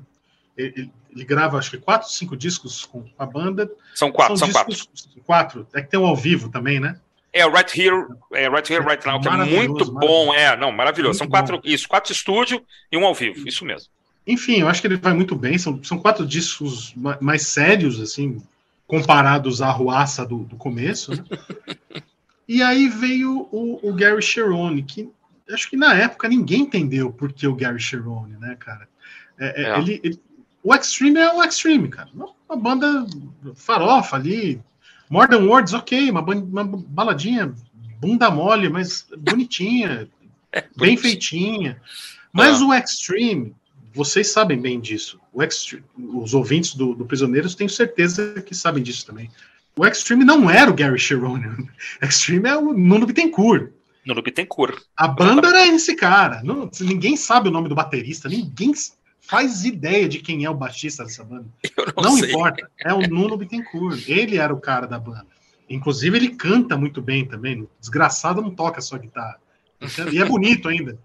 Ele, 0.57 0.91
ele 1.11 1.25
grava, 1.25 1.57
acho 1.57 1.71
que, 1.71 1.77
quatro, 1.77 2.09
cinco 2.09 2.35
discos 2.35 2.85
com 2.85 3.05
a 3.17 3.25
banda. 3.25 3.69
São 3.95 4.11
quatro, 4.11 4.37
são, 4.37 4.51
são 4.51 4.65
discos, 4.67 5.07
quatro. 5.25 5.63
Quatro. 5.63 5.67
É 5.73 5.81
que 5.81 5.89
tem 5.89 5.99
um 5.99 6.05
ao 6.05 6.15
vivo 6.15 6.49
também, 6.49 6.79
né? 6.79 6.99
É, 7.33 7.45
Right 7.49 7.81
Here, 7.81 8.05
é, 8.31 8.47
right 8.47 8.71
Here, 8.71 8.85
Right 8.85 9.05
Now, 9.05 9.19
que 9.19 9.27
é 9.27 9.45
muito 9.45 9.91
bom. 9.91 10.33
É, 10.33 10.55
não, 10.55 10.71
maravilhoso. 10.71 11.17
Muito 11.17 11.17
são 11.17 11.27
quatro, 11.27 11.57
bom. 11.57 11.63
isso, 11.65 11.87
quatro 11.87 12.13
estúdio 12.13 12.63
e 12.91 12.97
um 12.97 13.05
ao 13.05 13.15
vivo, 13.15 13.47
isso 13.47 13.65
mesmo. 13.65 13.89
Enfim, 14.25 14.61
eu 14.61 14.69
acho 14.69 14.79
que 14.79 14.87
ele 14.87 14.97
vai 14.97 15.13
muito 15.13 15.35
bem. 15.35 15.57
São, 15.57 15.83
são 15.83 15.97
quatro 15.97 16.25
discos 16.25 16.93
mais 17.19 17.47
sérios, 17.47 17.99
assim, 17.99 18.41
comparados 18.87 19.61
à 19.61 19.71
ruaça 19.71 20.25
do, 20.25 20.39
do 20.43 20.55
começo. 20.55 21.11
Né? 21.11 21.23
e 22.47 22.61
aí 22.61 22.87
veio 22.87 23.49
o, 23.51 23.79
o 23.81 23.93
Gary 23.93 24.21
Cherone, 24.21 24.83
que 24.83 25.09
acho 25.51 25.69
que 25.69 25.75
na 25.75 25.93
época 25.95 26.29
ninguém 26.29 26.61
entendeu 26.61 27.11
por 27.11 27.33
que 27.33 27.47
o 27.47 27.55
Gary 27.55 27.79
Cherone, 27.79 28.37
né, 28.37 28.55
cara? 28.59 28.87
É, 29.39 29.63
é. 29.63 29.65
é. 29.65 29.79
Ele, 29.79 29.99
ele, 30.03 30.19
o 30.63 30.73
Extreme 30.73 31.19
é 31.19 31.33
o 31.33 31.43
Extreme, 31.43 31.89
cara. 31.89 32.09
Uma, 32.13 32.55
banda 32.55 33.05
farofa 33.55 34.15
ali. 34.15 34.61
Modern 35.13 35.47
Words, 35.47 35.75
ok, 35.75 36.09
uma, 36.09 36.21
uma 36.21 36.63
baladinha 36.63 37.53
bunda 38.01 38.31
mole, 38.31 38.67
mas 38.67 39.05
bonitinha, 39.15 40.09
é, 40.51 40.63
bem 40.75 40.97
feitinha. 40.97 41.79
Mas 42.31 42.59
ah. 42.59 42.65
o 42.65 42.73
Extreme, 42.73 43.53
vocês 43.93 44.31
sabem 44.31 44.59
bem 44.59 44.81
disso. 44.81 45.19
O 45.31 45.43
Extreme, 45.43 45.85
os 45.95 46.33
ouvintes 46.33 46.73
do, 46.73 46.95
do 46.95 47.05
Prisioneiros 47.05 47.53
tenho 47.53 47.69
certeza 47.69 48.41
que 48.41 48.55
sabem 48.55 48.81
disso 48.81 49.05
também. 49.05 49.29
O 49.75 49.85
Extreme 49.85 50.25
não 50.25 50.49
era 50.49 50.71
o 50.71 50.73
Gary 50.73 50.97
Cherone. 50.97 51.45
O 51.45 51.69
Extreme 52.03 52.49
é 52.49 52.57
o 52.57 52.73
Nuno 52.73 53.05
Bittencourt. 53.05 53.69
No 54.07 54.19
Bittencourt. 54.19 54.81
A 54.97 55.07
banda 55.07 55.47
era 55.47 55.67
esse 55.67 55.95
cara. 55.95 56.41
Não, 56.43 56.71
ninguém 56.81 57.15
sabe 57.15 57.49
o 57.49 57.51
nome 57.51 57.69
do 57.69 57.75
baterista, 57.75 58.27
ninguém 58.27 58.73
faz 59.27 59.65
ideia 59.65 60.07
de 60.07 60.19
quem 60.19 60.43
é 60.45 60.49
o 60.49 60.55
baixista 60.55 61.03
dessa 61.03 61.23
banda. 61.23 61.45
não, 61.97 62.15
não 62.15 62.17
importa. 62.17 62.69
É 62.79 62.93
o 62.93 63.01
Nuno 63.01 63.37
Bittencourt. 63.37 64.07
Ele 64.07 64.37
era 64.37 64.53
o 64.53 64.59
cara 64.59 64.85
da 64.85 64.99
banda. 64.99 65.25
Inclusive, 65.69 66.17
ele 66.17 66.29
canta 66.29 66.77
muito 66.77 67.01
bem 67.01 67.25
também. 67.25 67.67
Desgraçado 67.79 68.41
não 68.41 68.51
toca 68.51 68.81
só 68.81 68.97
guitarra. 68.97 69.39
E 70.11 70.21
é 70.21 70.25
bonito 70.25 70.67
ainda. 70.69 70.97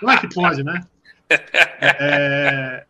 Não 0.00 0.10
é 0.10 0.18
que 0.18 0.32
pode, 0.32 0.62
né? 0.62 0.82
É, 1.82 2.84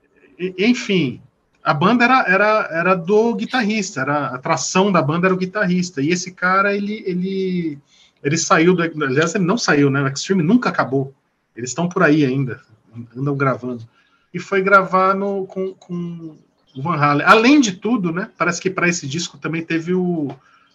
enfim, 0.58 1.20
a 1.62 1.74
banda 1.74 2.04
era, 2.04 2.24
era, 2.26 2.68
era 2.72 2.94
do 2.94 3.34
guitarrista, 3.34 4.00
era, 4.00 4.16
a 4.16 4.34
atração 4.36 4.90
da 4.90 5.02
banda 5.02 5.26
era 5.26 5.34
o 5.34 5.38
guitarrista. 5.38 6.00
E 6.00 6.08
esse 6.08 6.32
cara, 6.32 6.74
ele, 6.74 7.04
ele 7.06 7.78
ele 8.22 8.36
saiu 8.36 8.74
do. 8.74 8.82
Aliás, 8.82 9.34
ele 9.34 9.44
não 9.44 9.56
saiu, 9.56 9.90
né? 9.90 10.02
O 10.02 10.08
Extreme 10.08 10.42
nunca 10.42 10.68
acabou. 10.68 11.14
Eles 11.56 11.70
estão 11.70 11.88
por 11.88 12.02
aí 12.02 12.24
ainda, 12.24 12.60
andam 13.16 13.36
gravando. 13.36 13.88
E 14.32 14.38
foi 14.38 14.62
gravar 14.62 15.14
no, 15.14 15.46
com, 15.46 15.74
com 15.74 16.36
o 16.76 16.82
Van 16.82 16.96
Halen. 16.96 17.26
Além 17.26 17.60
de 17.60 17.72
tudo, 17.72 18.12
né? 18.12 18.30
Parece 18.38 18.60
que 18.60 18.70
para 18.70 18.88
esse 18.88 19.06
disco 19.06 19.38
também 19.38 19.62
teve 19.62 19.94
o. 19.94 20.28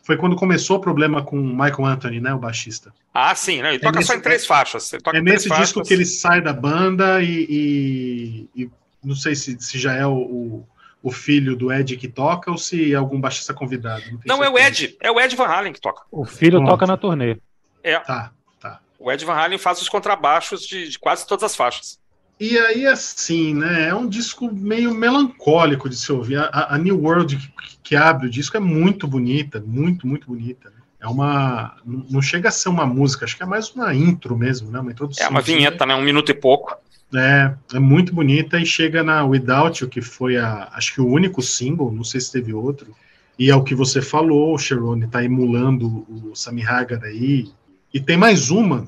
Foi 0.04 0.18
quando 0.18 0.36
começou 0.36 0.78
o 0.78 0.82
problema 0.82 1.24
com 1.24 1.40
o 1.40 1.44
Michael 1.44 1.86
Anthony, 1.86 2.20
né? 2.20 2.34
O 2.34 2.38
baixista. 2.38 2.94
Ah, 3.14 3.34
sim, 3.34 3.62
né? 3.62 3.70
Ele 3.70 3.80
toca 3.80 3.98
é 3.98 4.00
nesse, 4.00 4.08
só 4.08 4.14
em 4.14 4.22
três 4.22 4.46
faixas. 4.46 4.94
é 4.94 5.22
nesse 5.22 5.50
disco 5.50 5.56
faixas. 5.56 5.88
que 5.88 5.94
ele 5.94 6.06
sai 6.06 6.42
da 6.42 6.54
banda 6.54 7.24
e, 7.24 8.48
e, 8.56 8.64
e 8.64 8.70
não 9.04 9.16
sei 9.16 9.36
se, 9.36 9.60
se 9.60 9.80
já 9.80 9.94
é 9.94 10.06
o, 10.06 10.14
o 10.14 10.68
o 11.06 11.12
filho 11.12 11.56
do 11.56 11.72
Ed 11.72 11.96
que 11.98 12.08
toca 12.08 12.50
ou 12.50 12.58
se 12.58 12.92
é 12.92 12.96
algum 12.96 13.22
baixista 13.22 13.54
convidado? 13.54 14.02
Não, 14.26 14.38
não 14.38 14.44
é 14.44 14.50
o 14.50 14.58
Ed, 14.58 14.98
é 15.00 15.12
o 15.12 15.22
Ed 15.22 15.36
Van 15.36 15.46
Halen 15.46 15.72
que 15.72 15.80
toca. 15.80 16.02
O 16.12 16.26
filho 16.26 16.58
Pronto. 16.58 16.72
toca 16.72 16.88
na 16.88 16.98
turnê. 16.98 17.38
É. 17.84 18.00
Tá, 18.00 18.32
tá. 18.60 18.80
O 18.98 19.12
Ed 19.12 19.24
Van 19.24 19.36
Halen 19.36 19.60
faz 19.60 19.80
os 19.80 19.88
contrabaixos 19.88 20.66
de, 20.66 20.90
de 20.90 20.98
quase 20.98 21.28
todas 21.28 21.44
as 21.44 21.56
faixas. 21.56 22.00
E 22.40 22.58
aí, 22.58 22.86
assim, 22.86 23.54
né? 23.54 23.90
É 23.90 23.96
um 23.96 24.08
disco 24.08 24.54
meio 24.54 24.94
melancólico 24.94 25.90
de 25.90 25.96
se 25.96 26.12
ouvir. 26.12 26.38
A, 26.38 26.76
a 26.76 26.78
New 26.78 27.02
World 27.02 27.38
que, 27.38 27.52
que, 27.82 27.96
abre 27.96 28.28
o 28.28 28.30
disco 28.30 28.58
é 28.58 28.60
muito 28.60 29.08
bonita, 29.08 29.64
muito, 29.66 30.06
muito 30.06 30.28
bonita. 30.28 30.72
É 31.00 31.08
uma. 31.08 31.78
Não 31.86 32.22
chega 32.22 32.50
a 32.50 32.52
ser 32.52 32.70
uma 32.70 32.86
música, 32.86 33.26
acho 33.26 33.38
que 33.38 33.44
é 33.44 33.46
mais 33.46 33.70
uma 33.72 33.94
intro 33.94 34.38
mesmo, 34.38 34.70
né? 34.70 34.80
Uma 34.80 34.92
introdução. 34.92 35.26
É 35.26 35.30
uma 35.30 35.42
vinheta, 35.42 35.86
né? 35.86 35.96
Um 35.96 36.02
minuto 36.02 36.30
e 36.30 36.34
pouco. 36.34 36.76
É, 37.16 37.54
é 37.74 37.80
muito 37.80 38.14
bonita 38.14 38.60
e 38.60 38.66
chega 38.66 39.04
na 39.04 39.24
Without 39.24 39.82
You, 39.82 39.90
que 39.90 40.02
foi 40.02 40.38
a, 40.38 40.70
acho 40.74 40.94
que 40.94 41.02
o 41.02 41.08
único 41.08 41.42
single, 41.42 41.92
não 41.92 42.04
sei 42.04 42.20
se 42.20 42.32
teve 42.32 42.54
outro. 42.54 42.94
E 43.38 43.50
é 43.50 43.56
o 43.56 43.64
que 43.64 43.76
você 43.76 44.02
falou, 44.02 44.58
Sherone 44.58 45.08
tá 45.08 45.24
emulando 45.24 46.06
o 46.10 46.36
Sammy 46.36 46.66
Hagar 46.66 47.04
aí. 47.04 47.50
E 47.94 48.00
tem 48.00 48.18
mais 48.18 48.50
uma, 48.50 48.88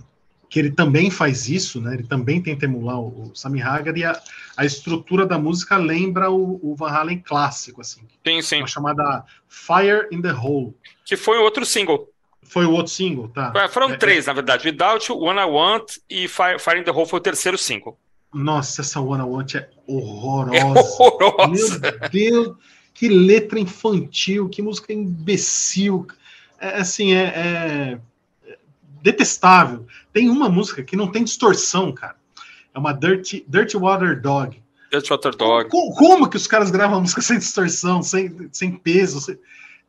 que 0.50 0.60
ele 0.60 0.72
também 0.72 1.12
faz 1.12 1.50
isso, 1.50 1.82
né? 1.82 1.94
Ele 1.96 2.04
também 2.04 2.42
tenta 2.42 2.66
emular 2.66 3.00
o, 3.00 3.32
o 3.32 3.36
Sammy 3.36 3.62
Hagar 3.62 3.98
e 3.98 4.06
a, 4.06 4.20
a 4.56 4.66
estrutura 4.66 5.26
da 5.26 5.38
música 5.38 5.76
lembra 5.78 6.32
o, 6.32 6.60
o 6.64 6.76
Van 6.76 6.90
Halen 6.90 7.20
clássico, 7.20 7.82
assim. 7.82 8.02
Sim, 8.26 8.42
sim. 8.42 8.58
Uma 8.60 8.68
chamada 8.68 9.26
Fire 9.48 10.08
in 10.12 10.22
the 10.22 10.32
Hole. 10.32 10.74
Que 11.06 11.18
foi 11.18 11.38
outro 11.38 11.66
single. 11.66 12.10
Foi 12.44 12.66
o 12.66 12.72
outro 12.72 12.92
single, 12.94 13.28
tá? 13.28 13.52
É, 13.58 13.68
Foram 13.68 13.92
É, 13.92 13.98
três, 13.98 14.26
na 14.26 14.34
verdade. 14.34 14.66
Without 14.70 15.12
You, 15.12 15.20
One 15.20 15.40
I 15.40 15.44
Want 15.44 15.98
e 16.10 16.28
Fire, 16.30 16.58
Fire 16.60 16.80
in 16.80 16.84
the 16.84 16.92
Hole 16.92 17.08
foi 17.10 17.20
o 17.20 17.22
terceiro 17.24 17.58
single. 17.58 17.98
Nossa, 18.34 18.82
essa 18.82 19.02
One 19.02 19.22
I 19.22 19.26
Want 19.26 19.56
é 19.56 19.58
É 19.58 19.70
horrorosa. 19.86 20.80
horrorosa. 21.02 21.80
Meu 21.80 22.10
Deus, 22.10 22.56
que 22.94 23.10
letra 23.10 23.60
infantil, 23.60 24.48
que 24.48 24.62
música 24.62 24.94
imbecil. 24.94 26.08
É, 26.60 26.80
assim, 26.80 27.14
é, 27.14 27.24
é 27.26 28.00
detestável. 29.12 29.86
Tem 30.12 30.30
uma 30.30 30.50
música 30.50 30.84
que 30.84 30.96
não 30.98 31.10
tem 31.12 31.24
distorção, 31.24 31.92
cara. 31.94 32.16
É 32.74 32.78
uma 32.80 32.92
Dirty, 32.94 33.46
Dirty 33.48 33.78
Water 33.78 34.22
Dog. 34.22 34.62
Dirty 34.92 35.10
Water 35.10 35.36
Dog. 35.36 35.70
Co- 35.70 35.94
Como, 35.94 36.30
que 36.30 36.36
os 36.38 36.46
caras 36.48 36.70
gravam 36.70 36.98
a 36.98 37.02
música 37.02 37.22
sem 37.24 37.38
distorção, 37.40 38.04
sem, 38.04 38.50
sem 38.52 38.72
peso? 38.76 39.22
sem- 39.22 39.38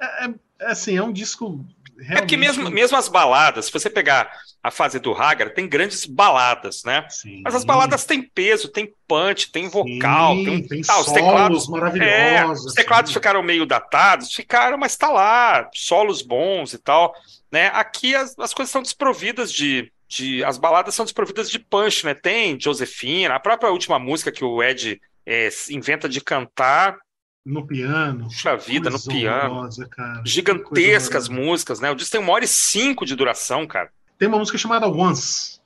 É, 0.01 0.27
é- 0.27 0.35
é 0.61 0.67
assim, 0.73 0.97
é 0.97 1.03
um 1.03 1.13
disco 1.13 1.65
realmente... 1.99 2.17
É 2.17 2.21
porque 2.21 2.37
mesmo, 2.37 2.71
mesmo 2.71 2.97
as 2.97 3.09
baladas, 3.09 3.67
se 3.67 3.73
você 3.73 3.91
pegar 3.91 4.31
a 4.63 4.71
fase 4.71 4.99
do 4.99 5.13
Hagar, 5.13 5.51
tem 5.55 5.69
grandes 5.69 6.05
baladas, 6.05 6.83
né? 6.85 7.07
Sim. 7.09 7.43
Mas 7.45 7.55
as 7.55 7.65
baladas 7.65 8.05
têm 8.05 8.23
peso, 8.23 8.69
tem 8.69 8.93
punch, 9.07 9.51
tem 9.51 9.69
vocal, 9.69 10.35
Sim, 10.35 10.45
tem, 10.45 10.69
tem 10.69 10.81
os 10.81 10.87
solos 10.87 11.13
teclados. 11.13 11.69
É, 11.69 11.71
maravilhosos. 11.71 12.67
os 12.67 12.75
teclados 12.75 13.11
sim. 13.11 13.15
ficaram 13.15 13.43
meio 13.43 13.65
datados, 13.65 14.33
ficaram, 14.33 14.77
mas 14.77 14.97
tá 14.97 15.09
lá, 15.11 15.69
solos 15.75 16.23
bons 16.23 16.73
e 16.73 16.79
tal, 16.79 17.15
né? 17.51 17.69
Aqui 17.69 18.15
as, 18.15 18.39
as 18.39 18.53
coisas 18.53 18.71
são 18.71 18.83
desprovidas 18.83 19.53
de, 19.53 19.91
de, 20.09 20.43
as 20.45 20.59
baladas 20.59 20.95
são 20.95 21.05
desprovidas 21.05 21.51
de 21.51 21.59
punch, 21.59 22.05
né? 22.05 22.15
Tem 22.15 22.59
Josefina, 22.61 23.37
a 23.37 23.41
própria 23.41 23.71
última 23.71 23.99
música 23.99 24.33
que 24.33 24.45
o 24.45 24.63
Ed 24.63 25.01
é, 25.25 25.49
inventa 25.71 26.09
de 26.09 26.21
cantar, 26.21 26.97
no 27.49 27.67
piano. 27.67 28.25
puxa 28.25 28.57
vida, 28.57 28.91
no 28.91 29.01
piano, 29.01 29.51
horrorosa, 29.55 29.87
cara. 29.87 30.23
gigantescas 30.25 31.29
músicas, 31.29 31.81
né? 31.81 31.91
O 31.91 31.95
disco 31.95 32.13
tem 32.13 32.21
uma 32.21 32.33
hora 32.33 32.45
e 32.45 32.49
cinco 32.49 33.05
de 33.07 33.15
duração, 33.15 33.67
cara. 33.67 33.91
Tem 34.19 34.29
uma 34.29 34.39
música 34.39 34.59
chamada 34.59 34.87
Once. 34.89 35.59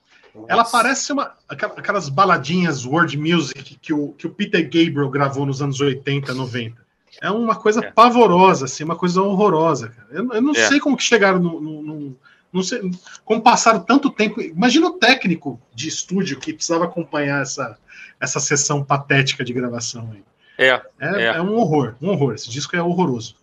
Ela 0.49 0.64
parece 0.64 1.12
uma 1.12 1.35
aquela- 1.49 1.75
aquelas 1.75 2.09
baladinhas 2.09 2.87
world 2.87 3.18
music 3.18 3.77
que 3.81 3.92
o, 3.92 4.12
que 4.12 4.27
o 4.27 4.31
Peter 4.31 4.62
Gabriel 4.62 5.11
gravou 5.11 5.45
nos 5.45 5.61
anos 5.61 5.81
80, 5.81 6.33
90. 6.33 6.81
É 7.21 7.31
uma 7.31 7.55
coisa 7.55 7.85
É. 7.85 7.90
pavorosa, 7.90 8.64
assim, 8.64 8.85
uma 8.85 8.97
coisa 8.97 9.21
horrorosa, 9.21 9.88
cara. 9.88 10.09
Eu, 10.11 10.33
eu 10.33 10.40
não 10.40 10.53
É. 10.55 10.68
sei 10.68 10.81
como 10.81 10.97
que 10.97 11.03
chegaram 11.03 11.38
no, 11.38 11.61
no- 11.61 11.83
no- 11.83 12.16
não 12.53 12.62
sei 12.62 12.81
como 13.25 13.42
passaram 13.42 13.81
tanto 13.81 14.09
tempo. 14.11 14.40
Imagina 14.40 14.87
o 14.87 14.92
técnico 14.99 15.61
de 15.75 15.88
estúdio 15.88 16.38
que 16.38 16.53
precisava 16.55 16.85
acompanhar 16.85 17.42
essa, 17.42 17.77
essa 18.18 18.40
sessão 18.40 18.83
patética 18.83 19.45
de 19.45 19.53
gravação 19.53 20.11
aí. 20.12 20.23
É, 20.62 20.83
É, 21.01 21.22
É. 21.22 21.25
é 21.37 21.42
um 21.42 21.55
horror, 21.55 21.94
um 22.01 22.09
horror. 22.11 22.35
Esse 22.35 22.48
disco 22.51 22.75
é 22.77 22.83
horroroso. 22.83 23.37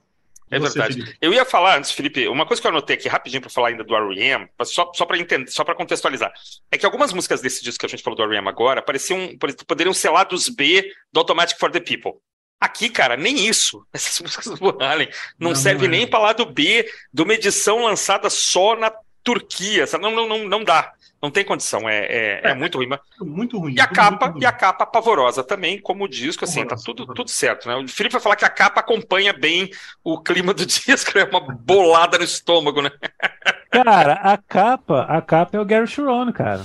E 0.52 0.56
É 0.56 0.60
você, 0.60 0.80
verdade. 0.80 1.02
Felipe? 1.02 1.18
Eu 1.22 1.32
ia 1.34 1.46
falar 1.46 1.78
antes, 1.78 1.92
Felipe, 1.92 2.28
uma 2.28 2.46
coisa 2.46 2.60
que 2.60 2.68
eu 2.68 2.72
anotei 2.72 2.96
aqui 2.96 3.08
rapidinho 3.08 3.42
para 3.42 3.52
falar 3.52 3.68
ainda 3.68 3.84
do 3.84 3.96
R.E.M., 3.96 4.48
só, 4.64 4.92
só 4.96 5.06
para 5.06 5.18
entender, 5.20 5.52
só 5.52 5.64
para 5.64 5.76
contextualizar, 5.76 6.32
é 6.72 6.78
que 6.78 6.86
algumas 6.86 7.14
músicas 7.14 7.40
desse 7.40 7.64
disco 7.64 7.80
que 7.82 7.86
a 7.86 7.90
gente 7.90 8.02
falou 8.02 8.18
do 8.18 8.24
R.E.M. 8.24 8.48
agora 8.50 8.82
pareciam, 8.82 9.38
pode- 9.38 9.56
poderiam 9.66 9.94
ser 9.94 10.10
lá 10.10 10.24
dos 10.24 10.50
B 10.50 10.92
do 11.14 11.20
Automatic 11.20 11.58
for 11.60 11.70
the 11.72 11.80
People. 11.80 12.14
Aqui, 12.60 12.90
cara, 12.90 13.16
nem 13.16 13.48
isso. 13.48 13.86
Essas 13.94 14.20
músicas 14.22 14.46
do 14.48 14.56
Van 14.56 14.78
Halen 14.84 15.08
não, 15.40 15.50
Não, 15.52 15.56
servem 15.56 15.88
não 15.88 15.96
é. 15.96 15.98
nem 16.00 16.08
para 16.08 16.20
lá 16.20 16.34
do 16.34 16.46
B 16.48 16.90
de 17.14 17.22
uma 17.22 17.34
edição 17.36 17.86
lançada 17.86 18.28
só 18.30 18.76
na 18.76 18.92
Turquia. 19.24 19.86
Não, 20.02 20.12
não, 20.12 20.28
não, 20.28 20.48
não 20.48 20.64
dá. 20.64 20.92
Não 21.22 21.30
tem 21.30 21.44
condição. 21.44 21.88
É, 21.90 21.98
é, 22.06 22.42
é 22.46 22.50
É. 22.52 22.54
muito 22.56 22.78
ruim. 22.78 22.88
Mas- 22.88 23.00
Muito 23.20 23.58
ruim. 23.60 23.74
E 23.76 23.82
a 23.82 23.88
tudo 23.88 23.96
capa, 23.96 24.34
e 24.40 24.46
a 24.46 24.52
capa 24.52 24.86
pavorosa 24.86 25.44
também, 25.44 25.80
como 25.82 26.06
o 26.06 26.08
disco, 26.08 26.46
assim, 26.46 26.60
tá 26.62 26.76
Horrorosa, 26.76 26.86
tudo, 26.86 27.00
horrorosa. 27.04 27.16
tudo 27.18 27.30
certo, 27.30 27.68
né? 27.68 27.76
O 27.76 27.88
Felipe 27.88 28.14
vai 28.14 28.22
falar 28.22 28.36
que 28.38 28.46
a 28.46 28.50
capa 28.50 28.80
acompanha 28.80 29.34
bem 29.34 29.70
o 30.04 30.22
clima 30.22 30.54
do 30.54 30.64
disco, 30.68 31.18
é 31.18 31.26
uma 31.26 31.42
bolada 31.42 32.18
no 32.18 32.24
estômago, 32.24 32.82
né? 32.82 32.92
Cara, 33.72 34.14
a 34.14 34.38
capa, 34.38 35.02
a 35.10 35.22
capa 35.22 35.58
é 35.58 35.60
o 35.60 35.66
Gary 35.66 35.88
Sharon, 35.88 36.32
cara. 36.32 36.64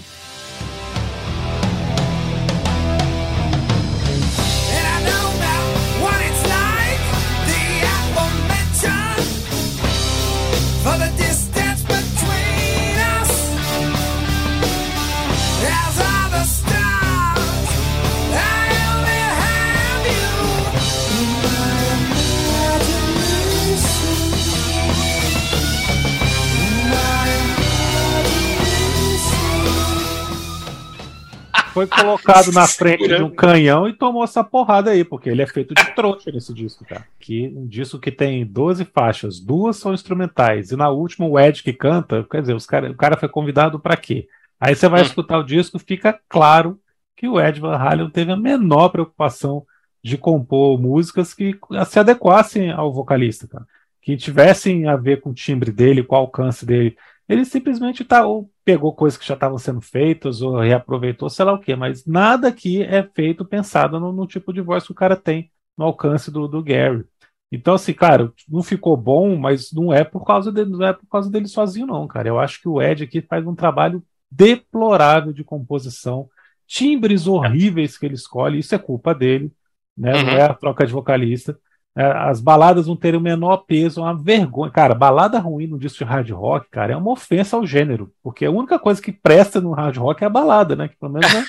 Foi 31.75 31.89
colocado 31.89 32.53
na 32.53 32.69
frente 32.69 33.09
de 33.09 33.21
um 33.21 33.29
canhão 33.29 33.89
e 33.89 33.93
tomou 33.93 34.23
essa 34.23 34.45
porrada 34.45 34.93
aí, 34.93 35.05
porque 35.05 35.29
ele 35.29 35.43
é 35.43 35.47
feito 35.47 35.75
de 35.75 35.85
trouxa 35.95 36.31
nesse 36.31 36.55
disco, 36.55 36.85
cara. 36.85 37.05
Que 37.19 37.49
um 37.49 37.67
disco 37.67 37.99
que 37.99 38.13
tem 38.13 38.47
12 38.47 38.85
faixas, 38.85 39.41
duas 39.41 39.77
são 39.77 39.93
instrumentais, 39.93 40.71
e 40.71 40.77
na 40.77 40.89
última 40.89 41.27
o 41.27 41.39
Ed 41.39 41.63
que 41.65 41.73
canta, 41.73 42.25
quer 42.31 42.43
dizer, 42.43 42.55
os 42.55 42.65
cara, 42.65 42.91
o 42.91 42.95
cara 42.95 43.17
foi 43.17 43.29
convidado 43.29 43.81
pra 43.81 43.97
quê? 43.97 44.29
Aí 44.61 44.75
você 44.77 44.89
vai 44.89 45.03
Hum. 45.03 45.05
escutar 45.05 45.39
o 45.39 45.43
disco, 45.45 45.79
fica 45.81 46.17
claro 46.29 46.79
que 47.17 47.27
o 47.27 47.41
Ed 47.41 47.61
Van 47.61 47.77
Halen 47.77 48.09
teve 48.09 48.31
a 48.31 48.37
menor 48.37 48.91
preocupação 48.91 49.67
de 50.03 50.17
compor 50.17 50.81
músicas 50.81 51.35
que 51.35 51.59
se 51.87 51.99
adequassem 51.99 52.71
ao 52.71 52.93
vocalista, 52.93 53.49
cara. 53.49 53.67
Que 54.01 54.17
tivessem 54.17 54.87
a 54.87 54.95
ver 54.97 55.21
com 55.21 55.31
o 55.31 55.35
timbre 55.35 55.73
dele, 55.73 56.05
com 56.05 56.15
o 56.15 56.19
alcance 56.19 56.65
dele. 56.65 56.97
Ele 57.29 57.45
simplesmente 57.45 58.05
tá, 58.05 58.27
ou 58.27 58.51
pegou 58.65 58.95
coisas 58.95 59.19
que 59.19 59.27
já 59.27 59.35
estavam 59.35 59.59
sendo 59.59 59.81
feitas, 59.81 60.43
ou 60.43 60.59
reaproveitou, 60.59 61.31
sei 61.31 61.45
lá 61.45 61.53
o 61.55 61.59
quê, 61.61 61.75
mas 61.75 62.05
nada 62.07 62.49
aqui 62.49 62.83
é 62.83 63.03
feito 63.03 63.45
pensado 63.45 63.99
no, 63.99 64.13
no 64.13 64.27
tipo 64.27 64.53
de 64.53 64.61
voz 64.61 64.85
que 64.85 64.93
o 64.93 64.95
cara 64.95 65.17
tem 65.17 65.51
no 65.77 65.85
alcance 65.87 66.31
do, 66.31 66.47
do 66.47 66.63
Gary. 66.63 67.05
Então, 67.51 67.75
assim, 67.75 67.93
claro, 67.93 68.35
não 68.49 68.63
ficou 68.63 68.97
bom, 68.97 69.37
mas 69.37 69.73
não 69.73 69.93
é 69.93 70.03
por 70.05 70.25
causa 70.25 70.51
dele, 70.51 70.71
não 70.71 70.85
é 70.85 70.93
por 70.93 71.07
causa 71.09 71.31
dele 71.31 71.47
sozinho, 71.47 71.87
não, 71.87 72.07
cara. 72.07 72.29
Eu 72.29 72.39
acho 72.39 72.61
que 72.61 72.69
o 72.69 72.83
Ed 72.83 73.05
aqui 73.05 73.23
faz 73.23 73.47
um 73.47 73.55
trabalho 73.55 74.03
deplorável 74.31 75.33
de 75.33 75.45
composição, 75.45 76.29
timbres 76.67 77.27
horríveis 77.27 77.97
que 77.97 78.07
ele 78.07 78.15
escolhe, 78.15 78.59
isso 78.59 78.75
é 78.75 78.79
culpa 78.79 79.15
dele, 79.15 79.53
né? 79.97 80.19
Não 80.19 80.31
Uhum. 80.31 80.37
é 80.37 80.43
a 80.43 80.55
troca 80.55 80.87
de 80.87 80.93
vocalista. 80.93 81.59
É, 81.97 82.05
As 82.05 82.41
baladas 82.41 82.87
não 82.87 82.97
terem 82.97 83.19
o 83.21 83.23
menor 83.23 83.59
peso, 83.59 84.01
é 84.01 84.03
uma 84.03 84.15
vergonha. 84.15 84.71
Cara, 84.71 84.95
balada 84.95 85.39
ruim 85.39 85.67
no 85.67 85.79
disco 85.79 85.99
de 85.99 86.05
hard 86.05 86.29
rock, 86.31 86.69
cara, 86.71 86.93
é 86.93 86.97
uma 86.97 87.13
ofensa 87.13 87.57
ao 87.57 87.67
gênero. 87.67 88.11
Porque 88.23 88.45
a 88.45 88.51
única 88.51 88.79
coisa 88.79 89.01
que 89.01 89.13
presta 89.13 89.61
no 89.61 89.73
hard 89.73 89.97
rock 89.97 90.23
é 90.25 90.27
a 90.27 90.31
balada, 90.31 90.75
né? 90.75 90.89
Que 90.89 90.97
pelo 90.97 91.13
menos 91.13 91.33
é, 91.33 91.45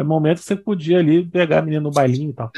é 0.00 0.02
o 0.02 0.06
momento 0.06 0.38
que 0.38 0.44
você 0.44 0.56
podia 0.56 0.98
ali 0.98 1.24
pegar 1.24 1.60
a 1.60 1.62
menina 1.62 1.82
no 1.82 1.90
bailinho 1.90 2.30
e 2.30 2.34
tal. 2.34 2.50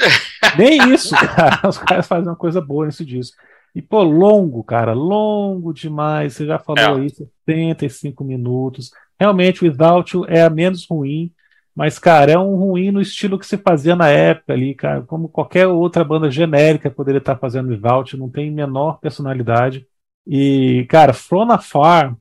Nem 0.57 0.93
isso, 0.93 1.15
cara. 1.35 1.67
Os 1.69 1.77
caras 1.77 2.07
fazem 2.07 2.27
uma 2.29 2.35
coisa 2.35 2.59
boa 2.59 2.85
nesse 2.85 3.05
disco. 3.05 3.37
E, 3.73 3.81
pô, 3.81 4.03
longo, 4.03 4.61
cara, 4.65 4.91
longo 4.91 5.73
demais. 5.73 6.33
Você 6.33 6.45
já 6.45 6.59
falou 6.59 6.83
É. 6.83 7.01
aí, 7.01 7.09
75 7.09 8.23
minutos. 8.23 8.91
Realmente, 9.17 9.63
o 9.63 9.67
Without 9.69 10.13
You 10.17 10.25
é 10.27 10.41
a 10.41 10.49
menos 10.49 10.85
ruim. 10.85 11.31
Mas, 11.75 11.97
cara, 11.97 12.33
é 12.33 12.37
um 12.37 12.55
ruim 12.55 12.91
no 12.91 13.01
estilo 13.01 13.39
que 13.39 13.45
se 13.45 13.57
fazia 13.57 13.95
na 13.95 14.09
época 14.09 14.53
ali, 14.53 14.75
cara. 14.75 15.01
Como 15.03 15.29
qualquer 15.29 15.67
outra 15.67 16.03
banda 16.03 16.29
genérica 16.29 16.89
poderia 16.91 17.19
estar 17.19 17.37
fazendo 17.37 17.69
Without, 17.69 18.17
não 18.17 18.29
tem 18.29 18.51
menor 18.51 18.99
personalidade. 18.99 19.87
E, 20.27 20.85
cara, 20.89 21.13
From 21.13 21.51
Afar, 21.51 22.15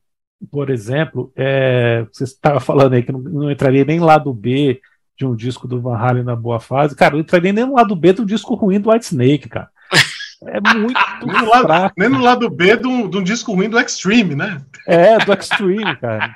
por 0.51 0.71
exemplo, 0.71 1.33
é, 1.37 2.07
você 2.13 2.25
estava 2.25 2.61
falando 2.61 2.95
aí 2.95 3.03
que 3.03 3.13
não, 3.13 3.21
não 3.21 3.51
entraria 3.51 3.85
nem 3.85 4.01
lado 4.01 4.33
B 4.33 4.81
de 5.19 5.27
um 5.27 5.35
disco 5.35 5.69
do 5.69 5.81
Van 5.81 5.97
Halen 5.97 6.23
na 6.23 6.37
boa 6.37 6.61
fase. 6.61 6.97
Cara, 6.97 7.15
não 7.15 7.21
entraria 7.21 7.53
nem 7.53 7.67
no 7.67 7.75
lado 7.75 7.95
B 7.95 8.15
um 8.19 8.25
disco 8.25 8.55
ruim 8.55 8.81
do 8.81 8.91
White 8.91 9.07
Snake, 9.07 9.49
cara. 9.49 9.69
É 10.47 10.61
muito 10.75 10.99
Nem 11.27 11.37
no 11.43 11.49
lado- 11.51 11.63
fraco. 11.67 11.95
Nem 11.99 12.09
no 12.09 12.21
lado 12.21 12.49
B 12.49 12.77
de 12.77 12.87
um, 12.87 13.09
de 13.09 13.19
um 13.19 13.23
disco 13.23 13.53
ruim 13.55 13.69
do 13.69 13.79
Extreme, 13.79 14.35
né? 14.35 14.63
É, 14.87 15.19
do 15.19 15.33
Extreme, 15.33 15.97
cara. 15.97 16.35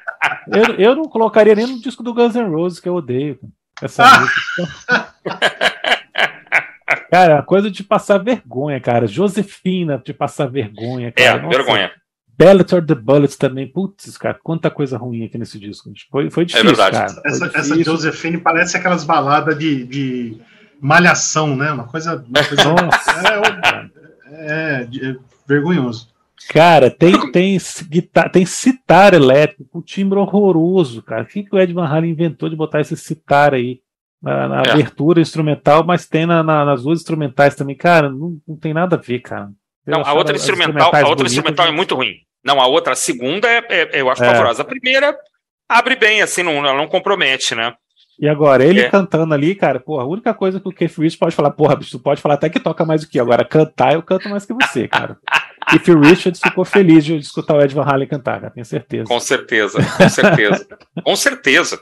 Eu, 0.49 0.75
eu 0.77 0.95
não 0.97 1.05
colocaria 1.05 1.55
nem 1.55 1.67
no 1.67 1.81
disco 1.81 2.03
do 2.03 2.13
Guns 2.15 2.35
N' 2.35 2.49
Roses, 2.51 2.81
que 2.81 2.89
eu 2.89 2.95
odeio. 2.95 3.39
Essa 3.83 4.21
música. 4.21 5.15
Cara, 7.11 7.43
coisa 7.43 7.71
de 7.71 7.83
passar 7.83 8.19
vergonha, 8.19 8.81
cara. 8.81 9.07
Josefina 9.07 10.01
de 10.05 10.13
passar 10.13 10.47
vergonha, 10.47 11.09
É, 11.09 11.11
cara. 11.13 11.43
Nossa, 11.43 11.57
vergonha. 11.57 11.91
Bellator 12.37 12.85
the 12.85 12.95
Bullets 12.95 13.37
também. 13.37 13.67
Putz, 13.67 14.19
cara, 14.19 14.39
quanta 14.43 14.71
coisa 14.71 14.99
ruim 14.99 15.25
aqui 15.25 15.39
nesse 15.39 15.59
disco. 15.59 15.91
Foi, 16.11 16.31
foi 16.31 16.45
difícil, 16.45 16.67
verdade. 16.69 16.97
cara. 16.97 17.09
Foi 17.13 17.31
Essa, 17.31 17.47
essa 17.47 17.63
difícil. 17.63 17.85
Josephine 17.85 18.39
parece 18.39 18.77
aquelas 18.77 19.05
baladas 19.05 19.57
de, 19.59 19.85
de 19.85 20.41
malhação, 20.81 21.55
né? 21.57 21.71
Uma 21.73 21.85
coisa. 21.85 22.17
Uma 22.29 22.45
coisa 22.45 22.65
Nossa, 22.65 23.29
é, 23.29 23.84
é, 24.39 24.89
é 25.11 25.17
vergonhoso. 25.47 26.13
Cara, 26.51 26.91
tem, 26.91 27.31
tem, 27.33 27.57
guitar, 27.89 28.31
tem 28.31 28.45
citar 28.45 29.15
elétrico 29.15 29.65
com 29.71 29.81
timbre 29.81 30.19
horroroso, 30.19 31.03
cara. 31.03 31.23
O 31.23 31.27
que, 31.27 31.43
que 31.43 31.55
o 31.55 31.59
Ed 31.59 31.73
Van 31.73 31.87
Halen 31.87 32.11
inventou 32.11 32.49
de 32.51 32.57
botar 32.57 32.81
esse 32.81 32.97
citar 32.97 33.55
aí? 33.55 33.81
Na, 34.23 34.49
na 34.49 34.63
É. 34.63 34.71
abertura 34.73 35.21
instrumental, 35.21 35.85
mas 35.85 36.07
tem 36.07 36.25
na- 36.25 36.43
na- 36.43 36.65
nas 36.65 36.83
duas 36.83 37.01
instrumentais 37.01 37.55
também. 37.55 37.77
Cara, 37.77 38.09
não, 38.09 38.39
não 38.49 38.57
tem 38.57 38.73
nada 38.73 38.97
a 38.97 38.99
ver, 38.99 39.21
cara. 39.21 39.51
Eu 39.87 39.99
Não, 39.99 40.03
a 40.03 40.15
outra 40.15 40.35
instrumental, 40.35 40.91
a 40.95 41.09
outra 41.09 41.27
instrumental 41.27 41.67
é 41.67 41.71
muito 41.71 41.95
ruim. 41.95 42.15
Não, 42.43 42.59
a 42.59 42.67
outra, 42.67 42.95
a 42.95 42.97
segunda, 42.97 43.47
é, 43.49 43.63
é- 43.69 44.01
eu 44.01 44.09
acho 44.09 44.25
É. 44.25 44.27
favorosa. 44.27 44.63
A 44.63 44.65
primeira 44.65 45.15
abre 45.69 45.95
bem, 45.97 46.23
assim, 46.23 46.43
não, 46.43 46.53
ela 46.53 46.75
não 46.75 46.87
compromete, 46.87 47.55
né? 47.55 47.75
E 48.21 48.29
agora, 48.29 48.65
ele 48.65 48.81
É. 48.81 48.89
cantando 48.89 49.35
ali, 49.35 49.55
cara, 49.55 49.81
porra, 49.81 50.05
a 50.05 50.07
única 50.07 50.33
coisa 50.33 50.61
que 50.61 50.69
o 50.69 50.73
Keith 50.73 50.93
Richards 50.97 51.17
pode 51.17 51.35
falar, 51.35 51.51
porra, 51.51 51.75
bicho, 51.77 51.91
tu 51.99 51.99
pode 51.99 52.21
falar 52.21 52.35
até 52.37 52.49
que 52.49 52.61
toca 52.61 52.85
mais 52.85 53.01
do 53.03 53.09
que 53.09 53.19
eu. 53.19 53.25
Agora, 53.25 53.45
cantar, 53.45 53.95
eu 53.95 54.03
canto 54.03 54.29
mais 54.29 54.47
que 54.47 54.55
você, 54.55 54.87
cara. 54.87 55.19
Keith 55.71 55.89
Richards 55.89 56.41
ficou 56.41 56.65
feliz 56.65 57.05
de 57.05 57.17
escutar 57.17 57.57
o 57.57 57.61
Ed 57.63 57.75
Van 57.75 57.83
Halen 57.85 58.07
cantar, 58.07 58.41
cara, 58.41 58.53
tenho 58.53 58.65
certeza. 58.67 59.05
Com 59.07 59.19
certeza, 59.19 59.79
com 59.97 60.09
certeza. 60.09 60.67
com 61.05 61.17
certeza. 61.17 61.81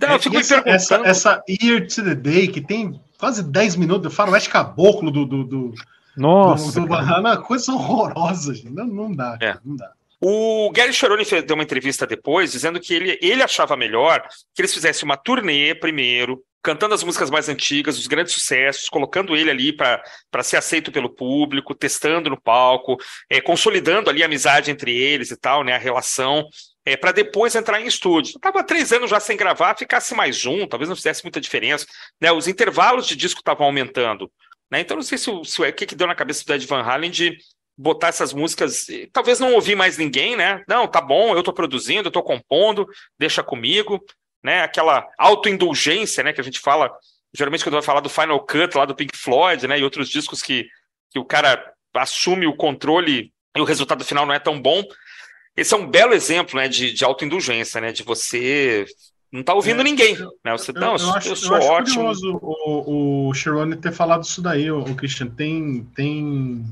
Não, 0.00 0.12
eu 0.14 0.18
fico 0.18 0.34
E 0.34 0.38
me 0.38 0.40
essa, 0.42 0.62
essa, 0.64 0.96
essa 1.04 1.42
Year 1.48 1.86
to 1.86 2.02
the 2.02 2.14
Day, 2.14 2.48
que 2.48 2.60
tem 2.62 2.98
quase 3.18 3.42
10 3.42 3.76
minutos, 3.76 4.04
do 4.04 4.10
faroeste 4.10 4.48
caboclo 4.48 5.10
do, 5.10 5.26
do, 5.26 5.44
do, 5.44 5.74
Nossa, 6.16 6.80
do, 6.80 6.86
do 6.86 6.88
cara. 6.92 7.02
Van 7.02 7.08
Halen, 7.12 7.26
é 7.26 7.34
uma 7.34 7.42
coisa 7.42 7.72
horrorosa, 7.72 8.54
gente. 8.54 8.70
Não, 8.70 8.86
não 8.86 9.14
dá, 9.14 9.34
É. 9.40 9.48
cara, 9.48 9.60
não 9.64 9.76
dá. 9.76 9.90
O 10.26 10.70
Gary 10.70 10.90
Cherone 10.90 11.22
deu 11.22 11.54
uma 11.54 11.62
entrevista 11.62 12.06
depois 12.06 12.50
dizendo 12.50 12.80
que 12.80 12.94
ele, 12.94 13.18
ele 13.20 13.42
achava 13.42 13.76
melhor 13.76 14.26
que 14.54 14.62
eles 14.62 14.72
fizessem 14.72 15.04
uma 15.04 15.18
turnê 15.18 15.74
primeiro, 15.74 16.42
cantando 16.62 16.94
as 16.94 17.04
músicas 17.04 17.28
mais 17.28 17.46
antigas, 17.50 17.98
os 17.98 18.06
grandes 18.06 18.32
sucessos, 18.32 18.88
colocando 18.88 19.36
ele 19.36 19.50
ali 19.50 19.70
para 19.70 20.02
ser 20.42 20.56
aceito 20.56 20.90
pelo 20.90 21.10
público, 21.10 21.74
testando 21.74 22.30
no 22.30 22.40
palco, 22.40 22.96
eh, 23.28 23.42
consolidando 23.42 24.08
ali 24.08 24.22
a 24.22 24.26
amizade 24.26 24.70
entre 24.70 24.96
eles 24.96 25.30
e 25.30 25.36
tal, 25.36 25.62
né, 25.62 25.74
a 25.74 25.78
relação, 25.78 26.48
para 27.02 27.12
depois 27.12 27.54
entrar 27.54 27.78
em 27.78 27.86
estúdio. 27.86 28.36
Estava 28.36 28.64
três 28.64 28.94
anos 28.94 29.10
já 29.10 29.20
sem 29.20 29.36
gravar, 29.36 29.76
ficasse 29.76 30.14
mais 30.14 30.46
um, 30.46 30.66
talvez 30.66 30.88
não 30.88 30.96
fizesse 30.96 31.22
muita 31.22 31.38
diferença. 31.38 31.84
Né, 32.18 32.32
os 32.32 32.48
intervalos 32.48 33.06
de 33.06 33.14
disco 33.14 33.40
estavam 33.40 33.66
aumentando. 33.66 34.32
Né, 34.70 34.80
então 34.80 34.96
não 34.96 35.04
sei 35.04 35.18
se 35.18 35.30
se 35.44 35.60
o 35.60 35.70
que, 35.74 35.84
que 35.84 35.94
deu 35.94 36.06
na 36.06 36.14
cabeça 36.14 36.42
do 36.46 36.54
Ed 36.54 36.66
Van 36.66 36.80
Halen 36.80 37.10
de 37.10 37.36
botar 37.76 38.08
essas 38.08 38.32
músicas, 38.32 38.86
talvez 39.12 39.40
não 39.40 39.54
ouvir 39.54 39.74
mais 39.74 39.98
ninguém, 39.98 40.36
né? 40.36 40.62
Não, 40.68 40.86
tá 40.86 41.00
bom, 41.00 41.34
eu 41.34 41.42
tô 41.42 41.52
produzindo, 41.52 42.08
eu 42.08 42.12
tô 42.12 42.22
compondo, 42.22 42.86
deixa 43.18 43.42
comigo, 43.42 44.00
né? 44.42 44.62
Aquela 44.62 45.08
autoindulgência, 45.18 46.22
né, 46.22 46.32
que 46.32 46.40
a 46.40 46.44
gente 46.44 46.60
fala, 46.60 46.90
geralmente 47.34 47.64
quando 47.64 47.74
vai 47.74 47.82
falar 47.82 48.00
do 48.00 48.08
Final 48.08 48.38
Cut 48.46 48.76
lá 48.76 48.84
do 48.84 48.94
Pink 48.94 49.16
Floyd, 49.16 49.66
né, 49.66 49.78
e 49.78 49.84
outros 49.84 50.08
discos 50.08 50.40
que, 50.42 50.66
que 51.10 51.18
o 51.18 51.24
cara 51.24 51.72
assume 51.94 52.46
o 52.46 52.56
controle 52.56 53.32
e 53.56 53.60
o 53.60 53.64
resultado 53.64 54.04
final 54.04 54.24
não 54.26 54.34
é 54.34 54.38
tão 54.38 54.60
bom. 54.60 54.82
Esse 55.56 55.74
é 55.74 55.76
um 55.76 55.86
belo 55.86 56.12
exemplo, 56.14 56.56
né, 56.58 56.68
de, 56.68 56.92
de 56.92 57.04
autoindulgência, 57.04 57.80
né, 57.80 57.92
de 57.92 58.02
você 58.02 58.84
não 59.32 59.42
tá 59.42 59.52
ouvindo 59.52 59.80
É, 59.80 59.84
ninguém, 59.84 60.16
né? 60.44 60.52
Você 60.52 60.70
Eu, 60.70 60.80
não, 60.80 60.94
eu 60.96 61.10
acho, 61.14 61.28
eu 61.28 61.32
eu 61.32 61.36
sou 61.36 61.56
acho 61.56 61.66
ótimo. 61.66 61.96
curioso 61.96 62.38
o, 62.40 63.28
o 63.28 63.34
Chirone 63.34 63.74
ter 63.76 63.92
falado 63.92 64.22
isso 64.22 64.40
daí, 64.40 64.70
o, 64.70 64.78
o 64.78 64.94
Christian. 64.94 65.26
Tem, 65.26 65.82
tem. 65.96 66.64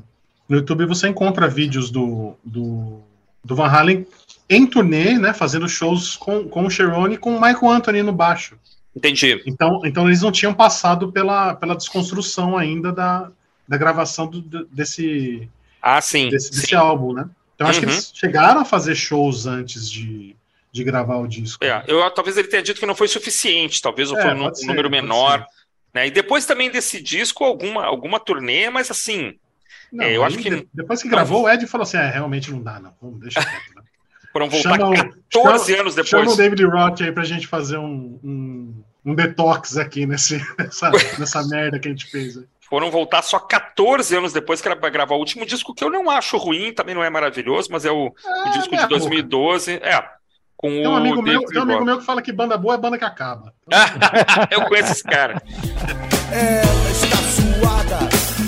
No 0.53 0.59
YouTube 0.59 0.85
você 0.85 1.09
encontra 1.09 1.49
vídeos 1.49 1.91
do, 1.91 2.35
do, 2.45 3.01
do 3.43 3.57
Van 3.57 3.69
Halen 3.69 4.07
em 4.51 4.67
turnê, 4.67 5.17
né? 5.17 5.33
Fazendo 5.33 5.67
shows 5.67 6.15
com, 6.15 6.47
com 6.47 6.67
o 6.67 6.71
Chirone 6.71 7.15
e 7.15 7.17
com 7.17 7.35
o 7.35 7.41
Michael 7.41 7.71
Anthony 7.71 8.03
no 8.03 8.13
baixo. 8.13 8.59
Entendi. 8.95 9.43
Então, 9.47 9.81
então 9.83 10.07
eles 10.07 10.21
não 10.21 10.31
tinham 10.31 10.53
passado 10.53 11.11
pela, 11.11 11.55
pela 11.55 11.75
desconstrução 11.75 12.55
ainda 12.59 12.93
da, 12.93 13.31
da 13.67 13.79
gravação 13.79 14.27
do- 14.27 14.67
desse, 14.67 15.49
Ah, 15.81 16.03
sim. 16.03 16.29
desse, 16.29 16.51
desse 16.51 16.67
sim. 16.67 16.75
álbum, 16.75 17.15
né? 17.15 17.31
Então 17.55 17.67
acho 17.67 17.81
que 17.81 17.87
Uhum. 17.87 17.93
eles 17.93 18.13
chegaram 18.15 18.61
a 18.61 18.65
fazer 18.67 18.95
shows 18.95 19.47
antes 19.47 19.91
de, 19.91 20.37
de 20.71 20.85
gravar 20.85 21.17
o 21.17 21.27
disco. 21.27 21.65
É, 21.65 21.83
eu, 21.89 22.11
talvez 22.11 22.37
ele 22.37 22.49
tenha 22.49 22.63
dito 22.63 22.79
que 22.79 22.85
não 22.85 22.95
foi 22.95 23.09
suficiente, 23.09 23.81
talvez 23.81 24.13
É, 24.13 24.21
foi 24.21 24.35
um, 24.35 24.55
ser, 24.55 24.67
número 24.67 24.91
menor. 24.91 25.47
Né? 25.95 26.09
E 26.09 26.11
depois 26.11 26.45
também 26.45 26.71
desse 26.71 27.01
disco, 27.01 27.43
alguma, 27.43 27.87
alguma 27.87 28.21
turnê, 28.21 28.69
mas 28.69 28.91
assim, 28.91 29.39
Não, 29.93 30.05
É, 30.05 30.17
eu 30.17 30.25
acho 30.25 30.39
que- 30.39 30.49
de- 30.51 30.69
depois 30.73 31.03
que 31.03 31.09
gravou, 31.09 31.43
o 31.43 31.49
Ed 31.51 31.67
falou 31.67 31.83
assim: 31.83 31.99
é, 31.99 32.09
realmente 32.11 32.51
não 32.51 32.63
dá, 32.63 32.81
não. 32.81 32.93
Vamos, 33.01 33.21
deixa 33.21 33.41
quieto. 33.43 33.77
Né? 33.77 33.83
foram 34.33 34.49
voltar 34.49 34.77
Chama 34.79 34.89
o- 34.89 34.95
14 35.31 35.75
anos 35.75 35.95
Chama 35.95 36.05
depois. 36.25 36.33
o 36.33 36.37
David 36.37 36.65
Roth 36.65 37.01
aí 37.03 37.13
pra 37.13 37.25
gente 37.25 37.47
fazer 37.47 37.77
um, 37.77 38.19
um, 38.25 38.83
um 39.05 39.15
detox 39.15 39.77
aqui 39.77 40.07
nesse, 40.07 40.41
nessa, 40.59 40.91
nessa 41.19 41.43
merda 41.49 41.79
que 41.79 41.89
a 41.89 41.91
gente 41.91 42.07
fez. 42.07 42.39
aí. 42.39 42.45
Foram 42.71 42.91
voltar 42.91 43.21
só 43.21 43.39
14 43.39 44.17
anos 44.17 44.33
depois 44.33 44.63
que 44.63 44.67
era 44.69 44.75
pra 44.75 44.89
gravar 44.89 45.15
o 45.15 45.19
último 45.19 45.45
disco, 45.45 45.75
que 45.75 45.85
eu 45.85 45.91
não 45.91 46.09
acho 46.09 46.39
ruim, 46.39 46.73
também 46.73 46.95
não 46.95 47.05
é 47.05 47.11
maravilhoso, 47.11 47.69
mas 47.71 47.85
é 47.85 47.91
o, 47.91 48.07
o 48.07 48.51
disco 48.55 48.71
meia 48.71 48.85
de 48.85 48.89
2012. 48.89 49.73
É, 49.75 50.03
com 50.57 50.69
Tem 50.71 50.87
um 50.87 50.93
o 50.93 50.97
amigo, 50.97 51.21
meu, 51.21 51.45
tem 51.45 51.59
um 51.59 51.63
amigo 51.65 51.85
meu 51.85 51.99
que 51.99 52.07
fala 52.07 52.23
que 52.23 52.33
banda 52.33 52.57
boa 52.57 52.75
é 52.75 52.79
banda 52.79 52.97
que 52.97 53.05
acaba. 53.05 53.53
Eu 54.51 54.63
conheço 54.63 54.93
esse 54.93 55.03
cara. 55.05 55.43
Ela 56.31 56.91
está 56.91 57.17
suada, 57.19 57.99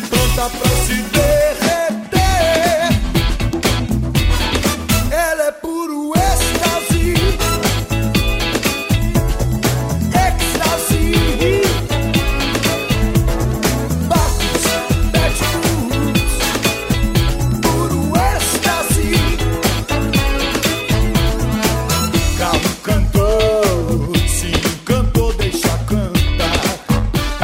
pronta 0.09 0.57
pra 0.59 0.69
se 0.71 1.03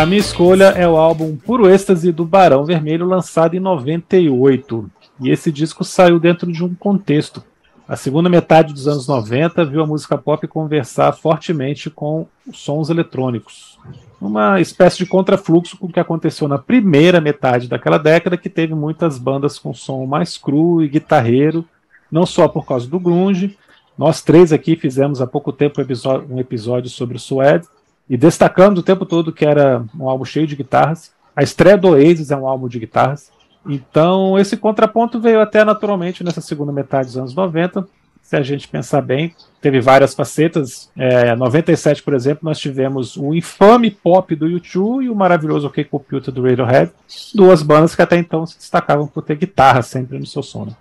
A 0.00 0.06
minha 0.06 0.18
escolha 0.18 0.68
é 0.68 0.88
o 0.88 0.96
álbum 0.96 1.36
Puro 1.36 1.68
Êxtase 1.68 2.10
do 2.10 2.24
Barão 2.24 2.64
Vermelho, 2.64 3.04
lançado 3.04 3.54
em 3.54 3.60
98. 3.60 4.90
E 5.20 5.28
esse 5.28 5.52
disco 5.52 5.84
saiu 5.84 6.18
dentro 6.18 6.50
de 6.50 6.64
um 6.64 6.74
contexto. 6.74 7.44
A 7.86 7.96
segunda 7.96 8.26
metade 8.26 8.72
dos 8.72 8.88
anos 8.88 9.06
90 9.06 9.62
viu 9.66 9.82
a 9.82 9.86
música 9.86 10.16
pop 10.16 10.48
conversar 10.48 11.12
fortemente 11.12 11.90
com 11.90 12.26
sons 12.50 12.88
eletrônicos. 12.88 13.78
Uma 14.18 14.58
espécie 14.58 14.96
de 14.96 15.04
contrafluxo 15.04 15.76
com 15.76 15.88
o 15.88 15.92
que 15.92 16.00
aconteceu 16.00 16.48
na 16.48 16.56
primeira 16.56 17.20
metade 17.20 17.68
daquela 17.68 17.98
década, 17.98 18.38
que 18.38 18.48
teve 18.48 18.74
muitas 18.74 19.18
bandas 19.18 19.58
com 19.58 19.74
som 19.74 20.06
mais 20.06 20.38
cru 20.38 20.82
e 20.82 20.88
guitarreiro, 20.88 21.62
não 22.10 22.24
só 22.24 22.48
por 22.48 22.64
causa 22.64 22.88
do 22.88 22.98
grunge. 22.98 23.54
Nós 23.98 24.22
três 24.22 24.50
aqui 24.50 24.76
fizemos 24.76 25.20
há 25.20 25.26
pouco 25.26 25.52
tempo 25.52 25.78
um 25.78 25.84
episódio, 25.84 26.26
um 26.30 26.38
episódio 26.38 26.88
sobre 26.88 27.18
o 27.18 27.20
Suede, 27.20 27.66
e 28.10 28.16
destacando 28.16 28.78
o 28.78 28.82
tempo 28.82 29.06
todo 29.06 29.32
que 29.32 29.46
era 29.46 29.84
um 29.96 30.08
álbum 30.08 30.24
cheio 30.24 30.44
de 30.44 30.56
guitarras. 30.56 31.12
A 31.34 31.44
estreia 31.44 31.78
do 31.78 31.90
Oasis 31.90 32.32
é 32.32 32.36
um 32.36 32.44
álbum 32.44 32.66
de 32.66 32.80
guitarras. 32.80 33.30
Então, 33.64 34.36
esse 34.36 34.56
contraponto 34.56 35.20
veio 35.20 35.40
até 35.40 35.64
naturalmente 35.64 36.24
nessa 36.24 36.40
segunda 36.40 36.72
metade 36.72 37.06
dos 37.06 37.16
anos 37.16 37.34
90. 37.36 37.86
Se 38.20 38.34
a 38.34 38.42
gente 38.42 38.66
pensar 38.66 39.00
bem, 39.00 39.32
teve 39.60 39.80
várias 39.80 40.12
facetas. 40.12 40.90
É, 40.96 41.36
97, 41.36 42.02
por 42.02 42.12
exemplo, 42.12 42.40
nós 42.42 42.58
tivemos 42.58 43.16
o 43.16 43.32
infame 43.32 43.92
pop 43.92 44.34
do 44.34 44.46
U2 44.46 45.04
e 45.04 45.08
o 45.08 45.14
maravilhoso 45.14 45.68
OK 45.68 45.84
Computer 45.84 46.34
do 46.34 46.42
Radiohead, 46.42 46.90
duas 47.32 47.62
bandas 47.62 47.94
que 47.94 48.02
até 48.02 48.16
então 48.16 48.44
se 48.44 48.58
destacavam 48.58 49.06
por 49.06 49.22
ter 49.22 49.36
guitarra 49.36 49.82
sempre 49.82 50.18
no 50.18 50.26
seu 50.26 50.42
som. 50.42 50.64
né? 50.64 50.72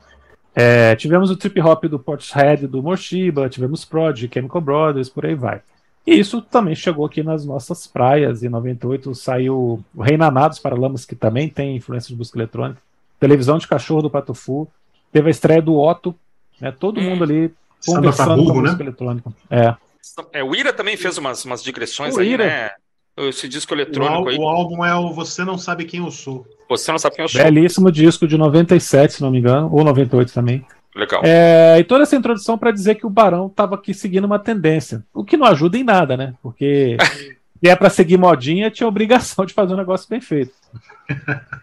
É, 0.55 0.95
tivemos 0.95 1.29
o 1.29 1.37
trip 1.37 1.61
hop 1.61 1.85
do 1.85 1.99
Portishead 1.99 2.65
do 2.65 2.81
Morshiba, 2.81 3.49
tivemos 3.49 3.85
Prod, 3.85 4.27
Chemical 4.33 4.61
Brothers, 4.61 5.09
por 5.09 5.25
aí 5.25 5.35
vai. 5.35 5.61
E 6.09 6.19
isso 6.19 6.41
também 6.41 6.73
chegou 6.75 7.05
aqui 7.05 7.21
nas 7.21 7.45
nossas 7.45 7.85
praias. 7.85 8.41
Em 8.43 8.49
98 8.49 9.13
saiu 9.13 9.83
o 9.95 10.01
Reinanados 10.01 10.57
para 10.59 10.75
Lamas, 10.75 11.05
que 11.05 11.15
também 11.15 11.47
tem 11.49 11.75
influência 11.75 12.09
de 12.09 12.15
música 12.17 12.37
eletrônica. 12.37 12.81
Televisão 13.19 13.57
de 13.57 13.67
Cachorro 13.67 14.01
do 14.01 14.09
Patufu. 14.09 14.67
Teve 15.11 15.27
a 15.27 15.31
estreia 15.31 15.61
do 15.61 15.77
Otto. 15.77 16.15
Né, 16.59 16.71
todo 16.77 16.99
mundo 16.99 17.23
ali 17.23 17.53
Samba 17.79 17.97
conversando 17.97 18.35
com 18.37 18.43
burro, 18.45 18.61
música 18.61 18.83
eletrônica. 18.83 19.31
É. 19.49 19.75
É, 20.33 20.43
o 20.43 20.53
Ira 20.55 20.73
também 20.73 20.97
fez 20.97 21.17
umas, 21.17 21.45
umas 21.45 21.63
digressões 21.63 22.15
O 22.15 22.19
aí, 22.19 22.31
Ira. 22.33 22.45
né? 22.45 22.69
Esse 23.27 23.47
disco 23.47 23.73
O, 23.73 23.75
eletrônico 23.75 24.13
ál- 24.23 24.27
aí. 24.29 24.37
o 24.37 24.47
álbum 24.47 24.83
é 24.85 24.95
o 24.95 25.13
Você 25.13 25.43
Não 25.45 25.57
Sabe 25.57 25.85
Quem 25.85 25.99
Eu 26.03 26.09
Sou. 26.11 26.45
Você 26.69 26.91
não 26.91 26.99
sabe 26.99 27.15
quem 27.15 27.23
eu 27.23 27.29
sou. 27.29 27.41
Belíssimo 27.43 27.91
disco 27.91 28.27
de 28.27 28.37
97, 28.37 29.13
se 29.15 29.21
não 29.21 29.31
me 29.31 29.39
engano, 29.39 29.69
ou 29.73 29.83
98 29.83 30.33
também. 30.33 30.65
Legal. 30.99 31.21
É, 31.23 31.79
e 31.79 31.83
toda 31.85 32.03
essa 32.03 32.15
introdução 32.15 32.57
para 32.57 32.71
dizer 32.71 32.95
que 32.95 33.05
o 33.05 33.09
Barão 33.09 33.47
estava 33.47 33.75
aqui 33.75 33.93
seguindo 33.93 34.25
uma 34.25 34.37
tendência, 34.37 35.03
o 35.13 35.23
que 35.23 35.37
não 35.37 35.47
ajuda 35.47 35.77
em 35.77 35.83
nada, 35.83 36.17
né? 36.17 36.33
Porque 36.43 36.97
se 37.01 37.69
é 37.69 37.75
para 37.75 37.89
seguir 37.89 38.17
modinha, 38.17 38.69
tinha 38.69 38.87
obrigação 38.87 39.45
de 39.45 39.53
fazer 39.53 39.73
um 39.73 39.77
negócio 39.77 40.09
bem 40.09 40.19
feito. 40.19 40.51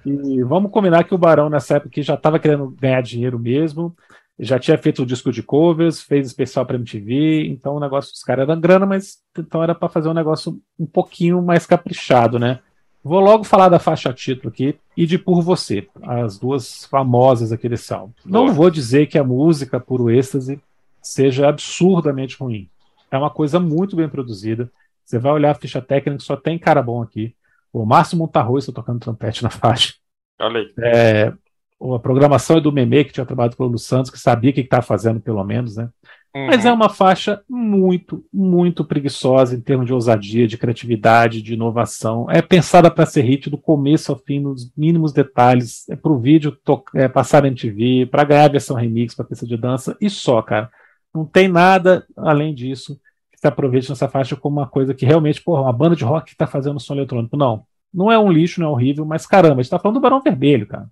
E 0.04 0.42
vamos 0.42 0.70
combinar 0.70 1.04
que 1.04 1.14
o 1.14 1.18
Barão 1.18 1.50
nessa 1.50 1.76
época 1.76 2.02
já 2.02 2.14
estava 2.14 2.38
querendo 2.38 2.74
ganhar 2.80 3.02
dinheiro 3.02 3.38
mesmo, 3.38 3.94
já 4.38 4.58
tinha 4.58 4.76
feito 4.78 5.02
o 5.02 5.06
disco 5.06 5.30
de 5.30 5.42
covers, 5.42 6.02
fez 6.02 6.26
especial 6.26 6.64
para 6.64 6.76
MTV, 6.76 7.46
então 7.48 7.76
o 7.76 7.80
negócio 7.80 8.12
dos 8.12 8.22
caras 8.22 8.48
era 8.48 8.58
grana, 8.58 8.86
mas 8.86 9.18
então 9.38 9.62
era 9.62 9.74
para 9.74 9.88
fazer 9.88 10.08
um 10.08 10.14
negócio 10.14 10.58
um 10.78 10.86
pouquinho 10.86 11.42
mais 11.42 11.66
caprichado, 11.66 12.38
né? 12.38 12.60
Vou 13.06 13.20
logo 13.20 13.44
falar 13.44 13.68
da 13.68 13.78
faixa 13.78 14.12
título 14.12 14.48
aqui 14.48 14.76
e 14.96 15.06
de 15.06 15.16
Por 15.16 15.40
Você, 15.40 15.86
as 16.02 16.40
duas 16.40 16.86
famosas 16.86 17.52
aqui 17.52 17.68
desse 17.68 17.94
álbum. 17.94 18.12
Não 18.24 18.52
vou 18.52 18.68
dizer 18.68 19.06
que 19.06 19.16
a 19.16 19.22
música 19.22 19.78
Puro 19.78 20.10
Êxtase 20.10 20.60
seja 21.00 21.48
absurdamente 21.48 22.36
ruim. 22.36 22.68
É 23.08 23.16
uma 23.16 23.30
coisa 23.30 23.60
muito 23.60 23.94
bem 23.94 24.08
produzida. 24.08 24.68
Você 25.04 25.20
vai 25.20 25.30
olhar 25.30 25.52
a 25.52 25.54
ficha 25.54 25.80
técnica, 25.80 26.18
só 26.18 26.34
tem 26.34 26.58
cara 26.58 26.82
bom 26.82 27.00
aqui. 27.00 27.32
O 27.72 27.86
Márcio 27.86 28.18
Montarroz 28.18 28.64
está 28.64 28.72
tocando 28.72 28.98
trompete 28.98 29.40
na 29.40 29.50
faixa. 29.54 29.94
Olha 30.40 30.58
aí. 30.58 30.74
É, 30.76 31.32
a 31.80 31.98
programação 32.00 32.56
é 32.56 32.60
do 32.60 32.72
Meme, 32.72 33.04
que 33.04 33.12
tinha 33.12 33.24
trabalhado 33.24 33.56
com 33.56 33.62
o 33.62 33.68
Lu 33.68 33.78
Santos, 33.78 34.10
que 34.10 34.18
sabia 34.18 34.50
o 34.50 34.52
que 34.52 34.62
estava 34.62 34.82
fazendo, 34.82 35.20
pelo 35.20 35.44
menos, 35.44 35.76
né? 35.76 35.88
Mas 36.46 36.66
é 36.66 36.72
uma 36.72 36.88
faixa 36.88 37.40
muito, 37.48 38.22
muito 38.32 38.84
preguiçosa 38.84 39.56
em 39.56 39.60
termos 39.60 39.86
de 39.86 39.94
ousadia, 39.94 40.46
de 40.46 40.58
criatividade, 40.58 41.40
de 41.40 41.54
inovação. 41.54 42.26
É 42.30 42.42
pensada 42.42 42.90
para 42.90 43.06
ser 43.06 43.22
hit 43.22 43.48
do 43.48 43.56
começo 43.56 44.12
ao 44.12 44.18
fim, 44.18 44.40
nos 44.40 44.70
mínimos 44.76 45.12
detalhes. 45.12 45.88
É 45.88 45.96
para 45.96 46.12
o 46.12 46.18
vídeo 46.18 46.56
é, 46.94 47.08
passar 47.08 47.42
na 47.42 47.48
MTV, 47.48 48.06
para 48.10 48.24
ganhar 48.24 48.44
a 48.44 48.48
versão 48.48 48.76
remix, 48.76 49.14
para 49.14 49.24
pista 49.24 49.46
de 49.46 49.56
dança, 49.56 49.96
e 50.00 50.10
só, 50.10 50.42
cara. 50.42 50.70
Não 51.14 51.24
tem 51.24 51.48
nada 51.48 52.06
além 52.14 52.54
disso 52.54 53.00
que 53.32 53.40
se 53.40 53.46
aproveite 53.46 53.88
nessa 53.88 54.08
faixa 54.08 54.36
como 54.36 54.58
uma 54.58 54.66
coisa 54.66 54.92
que 54.92 55.06
realmente, 55.06 55.42
porra, 55.42 55.62
uma 55.62 55.72
banda 55.72 55.96
de 55.96 56.04
rock 56.04 56.26
que 56.26 56.32
está 56.32 56.46
fazendo 56.46 56.78
som 56.78 56.94
eletrônico. 56.94 57.36
Não. 57.36 57.64
Não 57.92 58.12
é 58.12 58.18
um 58.18 58.30
lixo, 58.30 58.60
não 58.60 58.68
é 58.68 58.70
horrível, 58.70 59.06
mas 59.06 59.26
caramba, 59.26 59.54
a 59.54 59.56
gente 59.62 59.66
está 59.66 59.78
falando 59.78 59.94
do 59.96 60.00
Barão 60.00 60.20
Vermelho, 60.20 60.66
cara. 60.66 60.86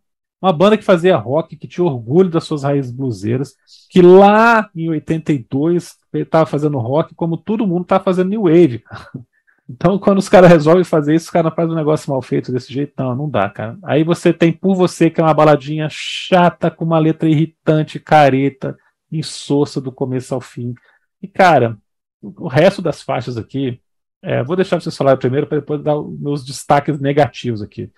Uma 0.45 0.53
banda 0.53 0.77
que 0.77 0.85
fazia 0.85 1.17
rock, 1.17 1.57
que 1.57 1.67
tinha 1.67 1.87
orgulho 1.87 2.29
das 2.29 2.45
suas 2.45 2.65
raízes 2.65 2.93
bluseiras, 2.93 3.55
que 3.89 4.03
lá 4.03 4.69
em 4.77 4.91
82 4.91 5.97
estava 6.13 6.45
fazendo 6.45 6.77
rock 6.77 7.15
como 7.15 7.39
todo 7.39 7.67
mundo 7.67 7.87
tá 7.87 7.99
fazendo 7.99 8.29
new 8.29 8.43
wave. 8.43 8.85
Então, 9.67 9.99
quando 9.99 10.19
os 10.19 10.29
caras 10.29 10.51
resolvem 10.51 10.85
fazer 10.85 11.15
isso, 11.15 11.25
os 11.25 11.31
caras 11.31 11.55
fazem 11.55 11.73
um 11.73 11.77
negócio 11.77 12.11
mal 12.11 12.21
feito 12.21 12.53
desse 12.53 12.71
jeito, 12.71 12.93
não, 12.99 13.17
não 13.17 13.31
dá, 13.31 13.49
cara. 13.49 13.79
Aí 13.83 14.05
você 14.05 14.31
tem 14.31 14.53
Por 14.53 14.75
Você, 14.77 15.09
que 15.09 15.23
é 15.23 15.25
uma 15.25 15.33
baladinha 15.33 15.89
chata, 15.91 16.71
com 16.71 16.85
uma 16.85 16.99
letra 16.99 17.31
irritante, 17.31 17.99
careta, 17.99 18.77
insossa 19.11 19.81
do 19.81 19.91
começo 19.91 20.35
ao 20.35 20.41
fim. 20.43 20.75
E, 21.23 21.27
cara, 21.27 21.79
o 22.21 22.47
resto 22.47 22.83
das 22.83 23.01
faixas 23.01 23.39
aqui, 23.39 23.81
é, 24.23 24.45
vou 24.45 24.55
deixar 24.55 24.79
vocês 24.79 24.95
falarem 24.95 25.19
primeiro 25.19 25.47
para 25.47 25.61
depois 25.61 25.83
dar 25.83 25.97
os 25.97 26.21
meus 26.21 26.45
destaques 26.45 27.01
negativos 27.01 27.63
aqui. 27.63 27.91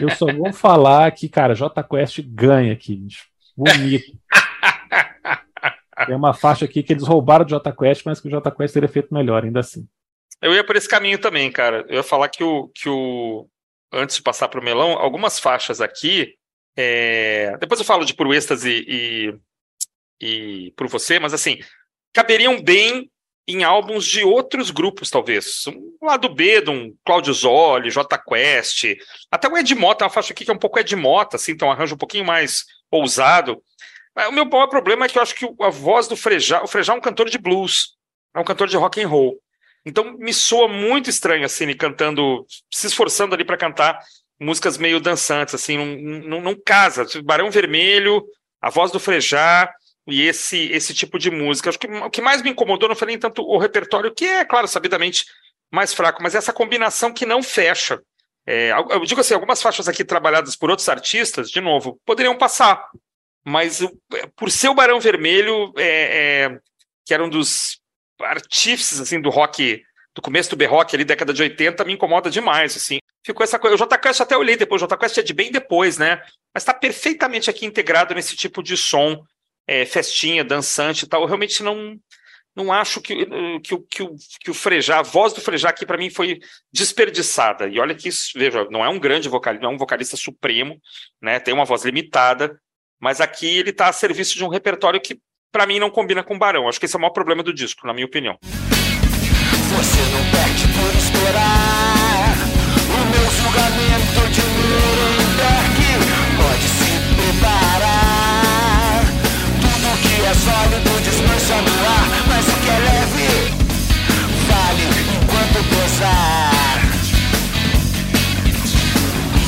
Eu 0.00 0.10
só 0.10 0.26
vou 0.26 0.52
falar 0.52 1.10
que, 1.12 1.28
cara, 1.28 1.54
J 1.54 1.82
Quest 1.82 2.20
ganha 2.22 2.72
aqui, 2.72 2.96
bicho. 2.96 3.26
Bonito. 3.56 4.12
Tem 6.06 6.14
uma 6.14 6.34
faixa 6.34 6.64
aqui 6.64 6.82
que 6.82 6.92
eles 6.92 7.06
roubaram 7.06 7.44
do 7.44 7.60
Quest, 7.72 8.04
mas 8.04 8.20
que 8.20 8.28
o 8.28 8.30
J 8.30 8.50
Quest 8.50 8.74
teria 8.74 8.88
feito 8.88 9.14
melhor, 9.14 9.44
ainda 9.44 9.60
assim. 9.60 9.86
Eu 10.42 10.54
ia 10.54 10.64
por 10.64 10.76
esse 10.76 10.88
caminho 10.88 11.18
também, 11.18 11.50
cara. 11.50 11.84
Eu 11.88 11.96
ia 11.96 12.02
falar 12.02 12.28
que 12.28 12.44
o. 12.44 12.68
Que 12.74 12.88
o 12.88 13.48
antes 13.92 14.16
de 14.16 14.22
passar 14.22 14.48
para 14.48 14.60
o 14.60 14.64
melão, 14.64 14.92
algumas 14.92 15.38
faixas 15.38 15.80
aqui. 15.80 16.34
é, 16.76 17.56
Depois 17.58 17.80
eu 17.80 17.86
falo 17.86 18.04
de 18.04 18.14
Puro 18.14 18.34
Êxtase 18.34 18.84
e, 18.86 19.34
e 20.20 20.72
Por 20.76 20.88
Você, 20.88 21.18
mas 21.18 21.32
assim, 21.32 21.58
caberiam 22.12 22.62
bem 22.62 23.10
em 23.48 23.62
álbuns 23.62 24.04
de 24.04 24.24
outros 24.24 24.70
grupos, 24.70 25.08
talvez. 25.08 25.64
Um 25.68 26.06
lado 26.06 26.28
B 26.28 26.60
de 26.60 26.70
um 26.70 26.94
Claudio 27.04 27.32
Zoli, 27.32 27.90
J 27.90 28.18
Quest. 28.18 28.96
Até 29.30 29.48
o 29.48 29.56
Ed 29.56 29.74
Mota, 29.74 30.04
uma 30.04 30.10
faixa 30.10 30.32
aqui 30.32 30.44
que 30.44 30.50
é 30.50 30.54
um 30.54 30.58
pouco 30.58 30.78
Ed 30.78 30.96
Mota, 30.96 31.36
assim, 31.36 31.52
então 31.52 31.68
um 31.68 31.70
arranjo 31.70 31.94
um 31.94 31.98
pouquinho 31.98 32.24
mais 32.24 32.64
ousado. 32.90 33.62
Mas 34.14 34.28
o 34.28 34.32
meu 34.32 34.44
maior 34.44 34.66
problema 34.66 35.04
é 35.04 35.08
que 35.08 35.18
eu 35.18 35.22
acho 35.22 35.34
que 35.34 35.46
a 35.60 35.70
voz 35.70 36.08
do 36.08 36.16
Frejá, 36.16 36.62
o 36.62 36.66
Frejá 36.66 36.92
é 36.92 36.96
um 36.96 37.00
cantor 37.00 37.28
de 37.28 37.38
blues, 37.38 37.96
é 38.34 38.40
um 38.40 38.44
cantor 38.44 38.66
de 38.66 38.76
rock 38.76 39.00
and 39.00 39.08
roll. 39.08 39.38
Então 39.84 40.16
me 40.18 40.34
soa 40.34 40.66
muito 40.66 41.08
estranho 41.08 41.44
assim, 41.44 41.64
ele 41.64 41.74
cantando, 41.74 42.44
se 42.72 42.88
esforçando 42.88 43.34
ali 43.34 43.44
para 43.44 43.56
cantar 43.56 44.00
músicas 44.40 44.76
meio 44.76 44.98
dançantes, 44.98 45.54
assim, 45.54 45.78
não, 45.78 46.20
não, 46.20 46.40
não 46.40 46.60
casa. 46.60 47.06
Barão 47.22 47.50
Vermelho, 47.50 48.24
a 48.60 48.70
voz 48.70 48.90
do 48.90 48.98
Frejá 48.98 49.72
e 50.06 50.22
esse 50.22 50.70
esse 50.72 50.94
tipo 50.94 51.18
de 51.18 51.30
música. 51.30 51.68
Acho 51.70 51.78
que 51.78 51.86
o 51.86 52.10
que 52.10 52.20
mais 52.22 52.42
me 52.42 52.50
incomodou 52.50 52.88
não 52.88 52.96
foi 52.96 53.08
nem 53.08 53.18
tanto 53.18 53.42
o 53.42 53.58
repertório, 53.58 54.14
que 54.14 54.24
é, 54.24 54.44
claro, 54.44 54.68
sabidamente 54.68 55.24
mais 55.70 55.92
fraco, 55.92 56.22
mas 56.22 56.34
essa 56.34 56.52
combinação 56.52 57.12
que 57.12 57.26
não 57.26 57.42
fecha. 57.42 58.00
É, 58.46 58.70
eu 58.72 59.04
digo 59.04 59.20
assim, 59.20 59.34
algumas 59.34 59.60
faixas 59.60 59.88
aqui 59.88 60.04
trabalhadas 60.04 60.54
por 60.54 60.70
outros 60.70 60.88
artistas, 60.88 61.50
de 61.50 61.60
novo, 61.60 62.00
poderiam 62.06 62.38
passar, 62.38 62.88
mas 63.44 63.80
o- 63.80 63.90
por 64.36 64.50
ser 64.50 64.68
o 64.68 64.74
Barão 64.74 65.00
Vermelho, 65.00 65.72
é, 65.76 66.44
é, 66.44 66.58
que 67.04 67.12
era 67.12 67.24
um 67.24 67.28
dos 67.28 67.80
artífices 68.20 69.00
assim 69.00 69.20
do 69.20 69.30
rock 69.30 69.82
do 70.14 70.22
começo 70.22 70.48
do 70.48 70.56
B-Rock 70.56 70.94
ali, 70.96 71.04
década 71.04 71.30
de 71.34 71.42
80, 71.42 71.84
me 71.84 71.92
incomoda 71.92 72.30
demais, 72.30 72.74
assim. 72.74 72.98
Ficou 73.22 73.44
essa 73.44 73.58
coisa. 73.58 73.74
O 73.74 73.78
J 73.78 73.98
Quest 73.98 74.20
até 74.22 74.34
olhei 74.34 74.56
depois, 74.56 74.80
o 74.80 74.86
J 74.86 74.96
Quest 74.96 75.18
é 75.18 75.22
de 75.22 75.34
bem 75.34 75.52
depois, 75.52 75.98
né? 75.98 76.22
Mas 76.54 76.62
está 76.62 76.72
perfeitamente 76.72 77.50
aqui 77.50 77.66
integrado 77.66 78.14
nesse 78.14 78.34
tipo 78.34 78.62
de 78.62 78.78
som, 78.78 79.22
é, 79.66 79.84
festinha, 79.84 80.44
dançante 80.44 81.04
e 81.04 81.08
tal. 81.08 81.22
Eu 81.22 81.26
realmente 81.26 81.62
não 81.62 81.98
não 82.56 82.72
acho 82.72 83.02
que, 83.02 83.12
eh, 83.12 83.60
que, 83.62 83.76
que, 83.90 84.02
o, 84.02 84.16
que 84.40 84.50
o 84.50 84.54
Frejá, 84.54 85.00
a 85.00 85.02
voz 85.02 85.34
do 85.34 85.42
Frejá 85.42 85.68
aqui 85.68 85.84
para 85.84 85.98
mim 85.98 86.08
foi 86.08 86.40
desperdiçada. 86.72 87.68
E 87.68 87.78
olha 87.78 87.94
que 87.94 88.08
isso, 88.08 88.30
veja, 88.34 88.66
não 88.70 88.82
é 88.82 88.88
um 88.88 88.98
grande 88.98 89.28
vocalista, 89.28 89.62
não 89.62 89.72
é 89.72 89.74
um 89.74 89.78
vocalista 89.78 90.16
supremo, 90.16 90.80
né? 91.20 91.38
Tem 91.38 91.52
uma 91.52 91.66
voz 91.66 91.84
limitada, 91.84 92.58
mas 92.98 93.20
aqui 93.20 93.58
ele 93.58 93.70
está 93.70 93.88
a 93.88 93.92
serviço 93.92 94.36
de 94.36 94.42
um 94.42 94.48
repertório 94.48 94.98
que 94.98 95.20
para 95.52 95.66
mim 95.66 95.78
não 95.78 95.90
combina 95.90 96.22
com 96.22 96.34
o 96.34 96.38
Barão. 96.38 96.66
Acho 96.66 96.80
que 96.80 96.86
esse 96.86 96.96
é 96.96 96.98
o 96.98 97.00
maior 97.00 97.12
problema 97.12 97.42
do 97.42 97.52
disco, 97.52 97.86
na 97.86 97.92
minha 97.92 98.06
opinião. 98.06 98.38
Você 98.40 100.00
não 100.12 100.24
perde 100.30 100.64
por 100.72 100.96
esperar 100.96 102.36
O 102.88 103.00
meu 103.12 103.26
julgamento 103.32 103.95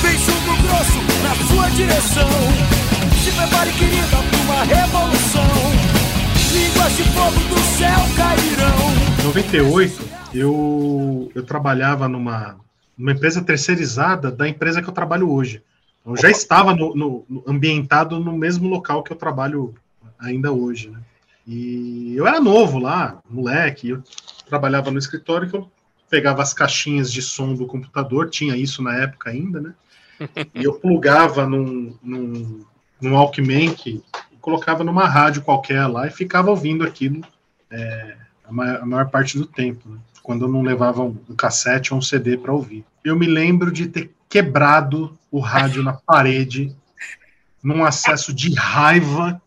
Vem 0.01 0.19
chumbo 0.19 0.63
grosso 0.63 0.99
na 1.23 1.35
sua 1.47 1.69
direção 1.71 2.29
Se 3.23 3.31
prepare 3.33 3.71
querida 3.73 4.07
pra 4.07 4.39
uma 4.41 4.65
revolução 4.65 5.43
Línguas 6.53 6.97
de 6.97 7.03
fogo 7.05 7.55
do 7.55 7.59
céu 7.77 7.99
cairão 8.17 9.21
Em 9.21 9.25
98, 9.27 10.09
eu, 10.35 11.31
eu 11.35 11.43
trabalhava 11.45 12.09
numa, 12.09 12.57
numa 12.97 13.13
empresa 13.13 13.43
terceirizada 13.43 14.31
da 14.31 14.49
empresa 14.49 14.81
que 14.81 14.89
eu 14.89 14.95
trabalho 14.95 15.31
hoje. 15.31 15.63
Eu 16.07 16.17
já 16.17 16.31
estava 16.31 16.75
no, 16.75 16.95
no- 16.95 17.25
no- 17.29 17.45
ambientado 17.47 18.19
no 18.19 18.33
mesmo 18.33 18.67
local 18.69 19.03
que 19.03 19.13
eu 19.13 19.17
trabalho 19.17 19.75
ainda 20.19 20.51
hoje. 20.51 20.89
Né? 20.89 20.99
E 21.47 22.15
eu 22.17 22.27
era 22.27 22.41
novo 22.41 22.79
lá, 22.79 23.19
moleque, 23.29 23.91
eu 23.91 24.03
trabalhava 24.49 24.91
no 24.91 24.99
escritório 24.99 25.49
que 25.51 25.57
eu 25.57 25.71
pegava 26.11 26.43
as 26.43 26.53
caixinhas 26.53 27.13
de 27.13 27.23
som 27.23 27.55
do 27.55 27.67
computador, 27.67 28.31
tinha 28.31 28.57
isso 28.57 28.83
na 28.83 28.97
época 28.97 29.31
ainda, 29.31 29.61
né? 29.61 29.75
E 30.55 30.65
eu 30.65 30.75
plugava 30.75 31.47
num, 31.47 31.95
num, 32.03 32.65
num 33.01 33.15
Walkman 33.15 33.73
que 33.75 34.03
colocava 34.41 34.83
numa 34.83 35.07
rádio 35.07 35.43
qualquer 35.43 35.87
lá 35.87 36.07
e 36.07 36.11
ficava 36.11 36.51
ouvindo 36.51 36.85
aquilo 36.85 37.23
a 38.49 38.53
maior, 38.53 38.83
a 38.83 38.87
maior 38.87 39.11
parte 39.11 39.39
do 39.39 39.47
tempo, 39.47 39.89
né? 39.89 39.99
quando 40.23 40.45
eu 40.45 40.49
não 40.49 40.63
levava 40.63 41.03
um 41.03 41.15
cassete 41.37 41.93
ou 41.93 41.99
um 41.99 42.03
CD 42.03 42.37
para 42.37 42.53
ouvir. 42.53 42.85
Eu 43.05 43.17
me 43.17 43.27
lembro 43.27 43.71
de 43.71 43.87
ter 43.87 44.11
quebrado 44.29 45.17
o 45.31 45.39
rádio 45.39 45.83
na 45.83 45.93
parede, 45.93 46.75
num 47.63 47.85
acesso 47.85 48.33
de 48.33 48.55
raiva, 48.55 49.41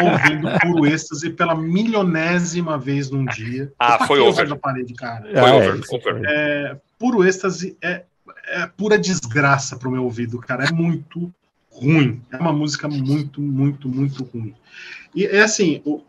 ouvindo 0.00 0.48
puro 0.60 0.86
êxtase 0.86 1.30
pela 1.30 1.54
milionésima 1.54 2.76
vez 2.78 3.10
num 3.10 3.24
dia. 3.24 3.72
Ah, 3.78 3.98
Eu 4.00 4.06
foi 4.06 4.20
o 4.20 4.26
over. 4.26 4.48
na 4.48 4.56
parede, 4.56 4.94
cara. 4.94 5.22
Foi 5.22 5.38
Ah, 5.50 5.54
over, 5.54 5.74
isso 5.76 5.94
over. 5.94 6.14
foi. 6.14 6.22
É, 6.26 6.76
puro 6.98 7.24
êxtase 7.24 7.76
é, 7.82 8.04
é 8.48 8.66
pura 8.66 8.98
desgraça 8.98 9.76
pro 9.76 9.90
meu 9.90 10.04
ouvido, 10.04 10.38
cara. 10.38 10.64
É 10.64 10.72
muito 10.72 11.32
ruim. 11.70 12.22
É 12.30 12.36
uma 12.36 12.52
música 12.52 12.88
muito, 12.88 13.40
muito, 13.40 13.88
muito 13.88 14.24
ruim. 14.24 14.54
E 15.14 15.24
é 15.26 15.42
assim, 15.42 15.80
o, 15.84 16.02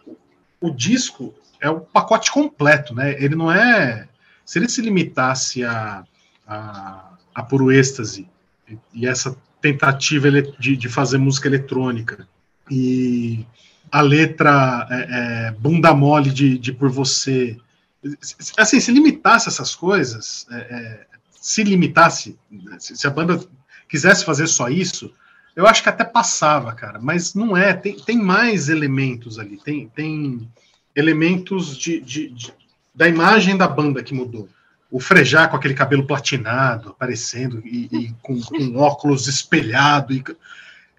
o 0.60 0.70
disco 0.72 1.34
é 1.60 1.70
o 1.70 1.80
pacote 1.80 2.32
completo, 2.32 2.94
né? 2.94 3.16
Ele 3.24 3.36
não 3.36 3.52
é. 3.52 4.08
Se 4.46 4.60
ele 4.60 4.70
se 4.70 4.82
limitasse 4.82 5.64
a, 5.64 6.04
a, 6.48 7.14
a 7.34 7.44
puro 7.44 7.72
êxtase 7.72 8.28
e 8.94 9.08
essa 9.08 9.36
tentativa 9.62 10.30
de, 10.32 10.78
de 10.78 10.90
fazer 10.90 11.18
música 11.18 11.48
eletrônica 11.48 12.28
e 12.70 13.46
a 13.92 14.02
letra 14.02 14.88
é, 14.90 15.48
é, 15.48 15.52
bunda 15.52 15.94
mole 15.94 16.30
de, 16.32 16.58
de 16.58 16.72
por 16.74 16.90
você. 16.90 17.58
Assim 18.58 18.80
se 18.80 18.92
limitasse 18.92 19.48
essas 19.50 19.74
coisas 19.74 20.46
é, 20.52 20.56
é, 20.58 21.06
se 21.42 21.64
limitasse 21.64 22.38
se, 22.78 23.08
a 23.08 23.10
banda 23.10 23.44
quisesse 23.90 24.24
fazer 24.24 24.46
só 24.48 24.70
isso 24.70 25.12
eu 25.56 25.66
acho 25.66 25.82
que 25.82 25.90
até 25.90 26.04
passava 26.04 26.74
cara. 26.74 27.00
Mas 27.02 27.34
não 27.34 27.56
é 27.56 27.74
tem, 27.74 27.96
tem 27.96 28.18
mais 28.18 28.68
elementos 28.68 29.40
ali. 29.40 29.58
Tem, 29.64 29.88
tem 29.88 30.48
elementos 30.96 31.78
de, 31.78 32.02
de- 32.02 32.30
de- 32.30 32.54
da 32.94 33.08
imagem 33.08 33.56
da 33.58 33.68
banda 33.68 34.04
que 34.04 34.14
mudou. 34.14 34.50
O, 34.92 34.98
o 34.98 35.00
Frejá 35.00 35.48
com 35.48 35.56
aquele 35.56 35.74
cabelo 35.74 36.06
platinado 36.06 36.90
aparecendo 36.90 37.62
e, 37.66 37.88
e 37.92 38.16
com, 38.22 38.40
com, 38.42 38.76
óculos 38.76 39.28
espelhado. 39.28 40.14
E, 40.14 40.24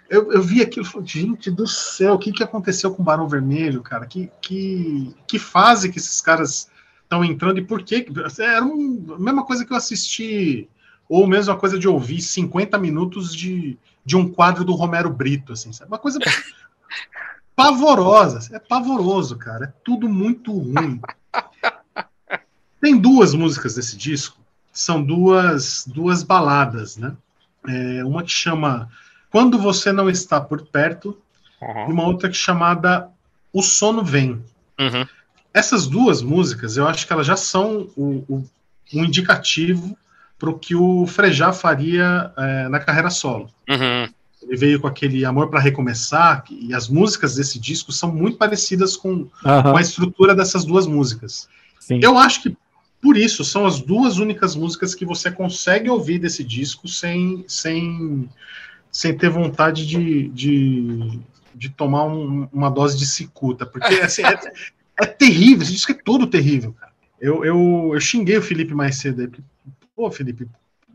eu, 0.09 0.33
eu 0.33 0.43
vi 0.43 0.63
aquilo 0.63 0.87
e 0.87 0.89
falei, 0.89 1.07
gente 1.07 1.51
do 1.51 1.67
céu, 1.67 2.15
o 2.15 2.19
que, 2.19 2.33
que 2.33 2.43
aconteceu 2.43 2.93
com 2.93 3.03
o 3.03 3.05
Barão 3.05 3.29
Vermelho, 3.29 3.83
cara? 3.83 4.07
Que, 4.07 4.31
que, 4.41 5.15
que 5.27 5.39
fase 5.39 5.91
que 5.91 5.99
esses 5.99 6.21
caras 6.21 6.71
estão 7.03 7.25
entrando 7.25 7.59
e 7.59 7.65
por 7.65 7.83
quê? 7.83 8.07
Era 8.39 8.65
um, 8.65 9.15
a 9.15 9.19
mesma 9.19 9.45
coisa 9.45 9.65
que 9.65 9.73
eu 9.73 9.77
assisti, 9.77 10.69
ou 11.09 11.27
mesmo 11.27 11.53
a 11.53 11.59
coisa 11.59 11.79
de 11.79 11.89
ouvir 11.89 12.21
50 12.21 12.79
minutos 12.79 13.35
de, 13.35 13.79
de 14.05 14.17
um 14.17 14.29
quadro 14.29 14.65
do 14.65 14.75
Romero 14.75 15.11
Brito, 15.11 15.53
assim, 15.53 15.73
sabe? 15.73 15.91
Uma 15.91 15.99
coisa 15.99 16.19
pavorosa. 17.55 18.55
É 18.55 18.59
pavoroso, 18.59 19.37
cara. 19.37 19.67
É 19.67 19.73
tudo 19.85 20.09
muito 20.09 20.53
ruim. 20.53 21.01
Tem 22.81 22.97
duas 22.97 23.35
músicas 23.35 23.75
desse 23.75 23.97
disco, 23.97 24.39
são 24.73 25.03
duas, 25.03 25.85
duas 25.87 26.23
baladas, 26.23 26.97
né? 26.97 27.17
É, 27.67 28.05
uma 28.05 28.23
que 28.23 28.31
chama 28.31 28.89
Quando 29.37 29.59
Você 29.59 29.93
Não 29.93 30.09
Está 30.09 30.41
Por 30.41 30.62
Perto 30.62 31.14
uhum. 31.61 31.91
e 31.91 31.93
uma 31.93 32.07
outra 32.07 32.30
que 32.30 32.34
chamada 32.34 33.11
O 33.53 33.61
Sono 33.61 34.03
Vem. 34.03 34.43
Uhum. 34.80 35.07
Essas 35.53 35.87
duas 35.87 36.22
músicas, 36.22 36.78
eu 36.78 36.89
acho 36.89 37.07
que 37.07 37.12
elas 37.12 37.26
já 37.26 37.37
são 37.37 37.87
o, 37.95 38.24
o, 38.26 38.45
um 38.95 39.05
indicativo 39.05 39.95
para 40.39 40.49
o 40.49 40.59
que 40.59 40.74
o 40.74 41.07
Frejá 41.07 41.53
faria 41.53 42.32
é, 42.34 42.68
na 42.70 42.80
carreira 42.80 43.11
solo. 43.11 43.51
Uhum. 43.68 44.09
Ele 44.43 44.57
veio 44.57 44.80
com 44.80 44.87
aquele 44.87 45.22
Amor 45.22 45.51
para 45.51 45.61
Recomeçar, 45.61 46.43
e 46.51 46.72
as 46.72 46.89
músicas 46.89 47.34
desse 47.34 47.59
disco 47.59 47.93
são 47.93 48.11
muito 48.11 48.39
parecidas 48.39 48.97
com, 48.97 49.26
com 49.43 49.76
a 49.76 49.80
estrutura 49.82 50.34
dessas 50.34 50.64
duas 50.64 50.87
músicas. 50.87 51.47
Sim. 51.78 52.01
Eu 52.03 52.16
acho 52.16 52.43
que 52.43 52.57
por 53.03 53.18
isso, 53.18 53.45
são 53.45 53.66
as 53.66 53.82
duas 53.82 54.16
únicas 54.16 54.57
músicas 54.57 54.95
que 54.95 55.05
você 55.05 55.30
consegue 55.30 55.91
ouvir 55.91 56.18
desse 56.18 56.43
disco 56.43 56.89
sem, 56.89 57.45
sem, 57.47 58.30
sem 58.97 59.14
ter 59.14 59.28
vontade 59.28 59.86
de, 59.86 60.28
de, 60.28 61.20
de 61.55 61.68
tomar 61.68 62.07
um, 62.07 62.49
uma 62.51 62.70
dose 62.70 62.97
de 62.97 63.07
cicuta, 63.07 63.66
porque 63.66 63.92
assim, 63.97 64.22
é, 64.24 64.40
é, 64.99 65.05
terrível, 65.05 65.62
esse 65.62 65.72
disco 65.72 65.92
é 65.92 65.94
todo 66.03 66.26
terrível, 66.26 66.72
cara. 66.72 66.92
Eu, 67.20 67.44
eu, 67.44 67.90
eu 67.92 68.01
xinguei 68.01 68.38
o 68.38 68.42
Felipe 68.42 68.72
mais 68.72 68.97
cedo 68.97 69.20
aí, 69.20 69.30
pô, 69.94 70.11
Felipe, 70.11 70.49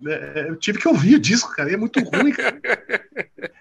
é, 0.04 0.48
eu 0.50 0.56
tive 0.56 0.80
que 0.80 0.88
ouvir 0.88 1.14
o 1.14 1.20
disco, 1.20 1.54
cara, 1.56 1.70
e 1.70 1.76
é 1.76 1.78
muito 1.78 2.00
ruim, 2.00 2.32
cara. 2.32 2.60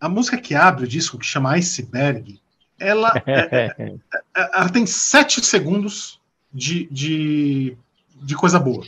A 0.00 0.08
música 0.08 0.38
que 0.38 0.54
abre 0.54 0.84
o 0.84 0.88
disco, 0.88 1.18
que 1.18 1.26
chama 1.26 1.52
Iceberg, 1.52 2.40
ela, 2.78 3.12
é, 3.26 3.40
é, 3.52 3.74
é 3.78 3.94
ela 4.54 4.70
tem 4.70 4.86
sete 4.86 5.44
segundos 5.44 6.18
de, 6.50 6.86
de, 6.90 7.76
de 8.22 8.34
coisa 8.34 8.58
boa. 8.58 8.86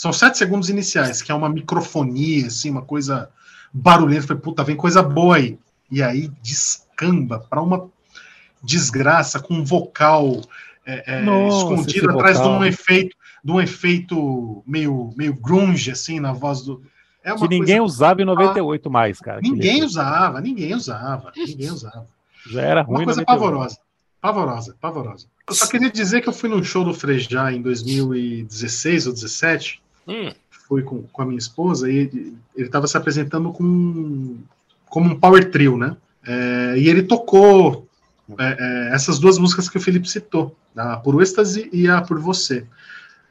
São 0.00 0.14
sete 0.14 0.38
segundos 0.38 0.70
iniciais, 0.70 1.20
que 1.20 1.30
é 1.30 1.34
uma 1.34 1.50
microfonia, 1.50 2.46
assim, 2.46 2.70
uma 2.70 2.80
coisa 2.80 3.28
barulhenta. 3.70 4.28
Falei, 4.28 4.42
puta, 4.42 4.64
vem 4.64 4.74
coisa 4.74 5.02
boa 5.02 5.36
aí. 5.36 5.58
E 5.90 6.02
aí 6.02 6.32
descamba 6.42 7.38
para 7.38 7.60
uma 7.60 7.86
desgraça 8.62 9.38
com 9.38 9.52
um 9.52 9.62
vocal 9.62 10.40
é, 10.86 11.18
é, 11.18 11.20
Nossa, 11.20 11.58
escondido 11.58 12.12
atrás 12.12 12.38
vocal. 12.38 12.52
de 12.52 12.58
um 12.58 12.64
efeito 12.64 13.16
de 13.44 13.52
um 13.52 13.60
efeito 13.60 14.62
meio, 14.66 15.12
meio 15.18 15.34
grunge, 15.34 15.90
assim, 15.90 16.18
na 16.18 16.32
voz 16.32 16.62
do. 16.62 16.82
É 17.22 17.34
que 17.34 17.42
ninguém 17.42 17.76
coisa... 17.76 17.82
usava 17.82 18.22
em 18.22 18.24
98 18.24 18.88
ah, 18.88 18.90
mais, 18.90 19.20
cara. 19.20 19.40
Ninguém 19.42 19.84
usava, 19.84 20.40
ninguém 20.40 20.74
usava, 20.74 21.30
ninguém 21.36 21.70
usava. 21.70 22.06
Já 22.46 22.62
era 22.62 22.80
ruim. 22.80 23.00
Uma 23.00 23.04
coisa 23.04 23.22
pavorosa. 23.22 23.76
Pavorosa, 24.18 24.76
pavorosa. 24.80 25.26
Eu 25.46 25.54
só 25.54 25.66
queria 25.66 25.90
dizer 25.90 26.22
que 26.22 26.28
eu 26.30 26.32
fui 26.32 26.48
num 26.48 26.64
show 26.64 26.84
do 26.84 26.94
Frejá 26.94 27.52
em 27.52 27.60
2016 27.60 29.06
ou 29.06 29.12
2017. 29.12 29.82
Hum. 30.10 30.32
Fui 30.66 30.82
com, 30.82 31.02
com 31.02 31.22
a 31.22 31.24
minha 31.24 31.38
esposa 31.38 31.90
e 31.90 31.96
ele 31.96 32.36
estava 32.56 32.86
se 32.86 32.96
apresentando 32.96 33.52
com, 33.52 34.38
como 34.88 35.10
um 35.10 35.18
power 35.18 35.50
trio, 35.50 35.78
né? 35.78 35.96
É, 36.26 36.74
e 36.76 36.88
ele 36.88 37.04
tocou 37.04 37.88
é, 38.38 38.88
é, 38.90 38.94
essas 38.94 39.18
duas 39.18 39.38
músicas 39.38 39.68
que 39.68 39.76
o 39.76 39.80
Felipe 39.80 40.08
citou, 40.08 40.54
a 40.76 40.96
Por 40.96 41.20
Êxtase 41.22 41.68
e 41.72 41.88
a 41.88 42.00
Por 42.00 42.20
Você. 42.20 42.66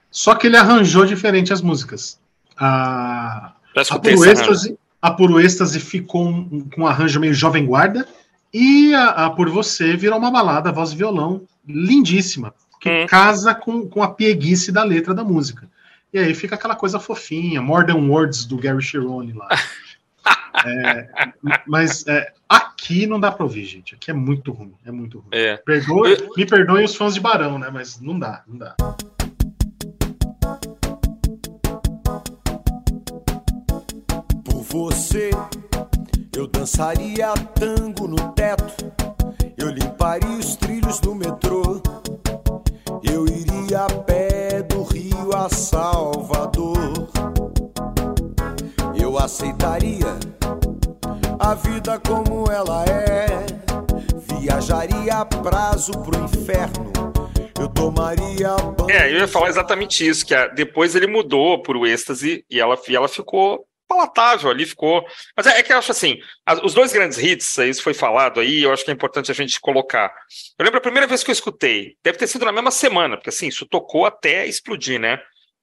Só 0.10 0.36
que 0.36 0.48
ele 0.48 0.58
arranjou 0.58 1.06
diferente 1.06 1.54
as 1.54 1.62
músicas. 1.62 2.18
A, 2.58 3.54
a, 3.76 4.00
Por, 4.00 4.28
êxtase, 4.28 4.78
a 5.02 5.12
Por 5.12 5.42
Êxtase 5.42 5.80
ficou 5.80 6.28
um, 6.28 6.68
com 6.74 6.82
um 6.82 6.88
arranjo 6.88 7.20
meio 7.20 7.34
jovem 7.34 7.66
guarda, 7.66 8.08
e 8.54 8.94
a, 8.94 9.26
a, 9.26 9.30
Por 9.30 9.50
Você 9.50 9.96
virou 9.96 10.18
uma 10.18 10.32
balada, 10.32 10.72
voz 10.72 10.92
e 10.92 10.96
violão, 10.96 11.44
lindíssima, 11.68 12.54
que 12.80 12.90
hum. 12.90 13.06
casa 13.08 13.54
com, 13.54 13.88
com 13.88 14.02
a 14.02 14.10
pieguice 14.10 14.72
da 14.72 14.84
letra 14.84 15.14
da 15.14 15.24
música. 15.24 15.70
E 16.12 16.18
aí 16.18 16.34
fica 16.34 16.55
aquela 16.55 16.76
coisa 16.76 16.99
fofinha, 16.99 17.62
More 17.62 17.86
Than 17.86 18.10
Words 18.10 18.45
do 18.45 18.57
Gary 18.57 18.82
Cherone 18.82 19.34
lá. 19.34 19.47
é, 20.66 21.07
mas 21.68 22.05
é, 22.07 22.34
aqui 22.47 23.05
não 23.05 23.20
dá 23.20 23.32
pra 23.32 23.43
ouvir, 23.43 23.66
gente. 23.66 23.93
Aqui 23.93 24.10
é 24.10 24.14
muito 24.14 24.51
ruim, 24.51 24.74
é 24.84 24.91
muito 24.91 25.20
ruim. 25.20 25.30
É. 25.32 25.57
Perdoe, 25.57 26.18
me 26.36 26.45
perdoem 26.45 26.86
os 26.86 26.95
fãs 26.95 27.14
de 27.14 27.20
Barão, 27.20 27.60
né? 27.60 27.70
Mas 27.72 28.01
não 28.01 28.18
dá, 28.18 28.43
não 28.47 28.57
dá. 28.57 28.76
Por 34.43 34.64
você 34.64 35.30
eu 36.36 36.47
dançaria 36.47 37.34
tango 37.53 38.07
no 38.07 38.32
teto, 38.32 38.93
eu 39.57 39.70
limparia 39.70 40.38
os 40.38 40.55
trilhos 40.55 40.99
do 40.99 41.14
metrô, 41.14 41.69
Salvador. 45.60 46.78
Eu 48.99 49.18
aceitaria 49.18 50.18
a 51.38 51.53
vida 51.53 51.99
como 51.99 52.49
ela 52.49 52.86
é, 52.86 53.28
viajaria 54.39 55.16
a 55.16 55.26
prazo 55.26 55.91
pro 55.91 56.18
inferno. 56.24 56.93
Eu 57.60 57.68
tomaria 57.68 58.55
banho. 58.55 58.89
É, 58.89 59.12
eu 59.12 59.18
ia 59.18 59.28
falar 59.28 59.49
exatamente 59.49 60.07
isso, 60.07 60.26
que 60.26 60.34
a, 60.34 60.47
depois 60.47 60.95
ele 60.95 61.07
mudou 61.07 61.62
pro 61.62 61.86
êxtase 61.86 62.45
e 62.49 62.57
ela, 62.57 62.80
e 62.88 62.95
ela 62.95 63.10
ficou 63.10 63.68
palatável 63.86 64.49
ali, 64.49 64.66
ficou. 64.66 65.03
Mas 65.36 65.45
é, 65.45 65.60
é, 65.60 65.64
que 65.64 65.74
eu 65.74 65.78
acho 65.78 65.91
assim, 65.91 66.20
as, 66.45 66.64
os 66.64 66.74
dois 66.74 66.93
grandes 66.93 67.18
hits, 67.18 67.57
isso 67.57 67.84
foi 67.84 67.93
falado 67.93 68.39
aí, 68.39 68.64
eu 68.64 68.72
acho 68.72 68.86
que 68.86 68.91
é 68.91 68.93
importante 68.93 69.30
a 69.30 69.36
gente 69.36 69.60
colocar. 69.60 70.14
Eu 70.57 70.64
lembro 70.64 70.78
a 70.78 70.82
primeira 70.82 71.05
vez 71.05 71.22
que 71.22 71.32
eu 71.32 71.34
escutei, 71.34 71.97
deve 72.01 72.18
ter 72.18 72.28
sido 72.28 72.45
na 72.45 72.51
mesma 72.53 72.72
semana, 72.72 73.18
porque 73.18 73.30
assim, 73.30 73.47
isso 73.49 73.66
tocou 73.66 74.05
até 74.05 74.47
explodir, 74.47 74.97
né? 74.99 75.20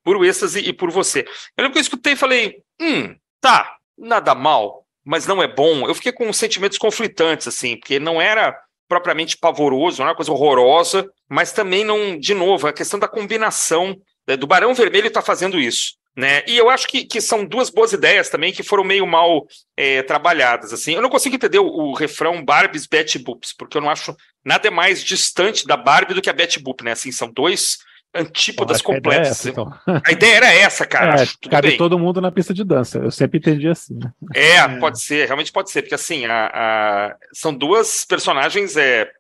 Por 0.07 0.25
êxtase 0.25 0.61
e 0.61 0.73
por 0.73 0.89
você. 0.89 1.23
Eu 1.57 1.65
lembro 1.65 1.73
que 1.73 1.79
eu 1.79 1.83
escutei 1.83 2.13
e 2.13 2.17
falei, 2.17 2.63
hum, 2.81 3.13
tá, 3.41 3.75
nada 3.99 4.37
mal, 4.37 4.87
mas 5.05 5.27
não 5.27 5.43
é 5.43 5.49
bom. 5.49 5.85
Eu 5.89 5.97
fiquei 5.97 6.13
com 6.13 6.33
sentimentos 6.33 6.79
conflitantes, 6.79 7.49
assim, 7.49 7.77
porque 7.77 7.99
não 7.99 8.23
era 8.23 8.57
propriamente 8.89 9.37
pavoroso, 9.37 9.99
não 9.99 10.05
era 10.05 10.13
uma 10.13 10.17
coisa 10.17 10.31
horrorosa, 10.31 11.11
mas 11.29 11.51
também 11.51 11.83
não, 11.83 12.17
de 12.17 12.35
novo, 12.35 12.69
a 12.69 12.73
questão 12.73 13.01
da 13.01 13.09
combinação 13.09 13.97
né, 14.29 14.37
do 14.37 14.47
Barão 14.47 14.75
Vermelho 14.75 15.09
está 15.09 15.21
fazendo 15.21 15.59
isso. 15.59 15.95
Né? 16.15 16.45
E 16.47 16.57
eu 16.57 16.71
acho 16.71 16.87
que, 16.87 17.05
que 17.05 17.21
são 17.21 17.45
duas 17.45 17.69
boas 17.69 17.93
ideias 17.93 18.29
também 18.29 18.53
que 18.53 18.63
foram 18.63 18.85
meio 18.85 19.09
mal 19.09 19.45
é, 19.77 20.05
trabalhadas. 20.05 20.73
assim. 20.73 20.95
Eu 20.95 21.03
não 21.03 21.11
consigo 21.11 21.35
entender 21.35 21.59
o, 21.59 21.67
o 21.67 21.95
refrão 21.95 22.45
Barbies 22.45 22.87
Betty 22.87 23.19
Boops, 23.19 23.53
porque 23.53 23.77
eu 23.77 23.83
não 23.83 23.91
acho 23.91 24.17
nada 24.45 24.71
mais 24.71 25.03
distante 25.03 25.67
da 25.67 25.77
Barbie 25.77 26.15
do 26.15 26.23
que 26.23 26.31
a 26.31 26.33
Betty 26.33 26.61
Boop, 26.61 26.85
né? 26.85 26.93
Assim, 26.93 27.11
são 27.11 27.29
dois 27.29 27.79
antípodas 28.19 28.83
completas. 28.83 29.11
A 29.11 29.21
ideia, 29.21 29.31
essa, 29.31 29.51
então. 29.51 30.01
a 30.05 30.13
ideia 30.13 30.37
era 30.37 30.53
essa, 30.53 30.87
cara. 30.87 31.23
É, 31.23 31.49
cabe 31.49 31.69
bem. 31.69 31.77
todo 31.77 31.99
mundo 31.99 32.21
na 32.21 32.33
pista 32.33 32.53
de 32.53 32.65
dança. 32.65 32.99
Eu 32.99 33.11
sempre 33.11 33.39
entendi 33.39 33.69
assim. 33.69 33.95
Né? 33.95 34.13
É, 34.35 34.57
é, 34.57 34.69
pode 34.79 35.01
ser, 35.01 35.27
realmente 35.27 35.53
pode 35.53 35.71
ser, 35.71 35.83
porque 35.83 35.95
assim, 35.95 36.27
a, 36.27 36.51
a... 36.53 37.17
são 37.33 37.55
duas 37.55 38.05
personagens 38.05 38.77
é, 38.77 39.11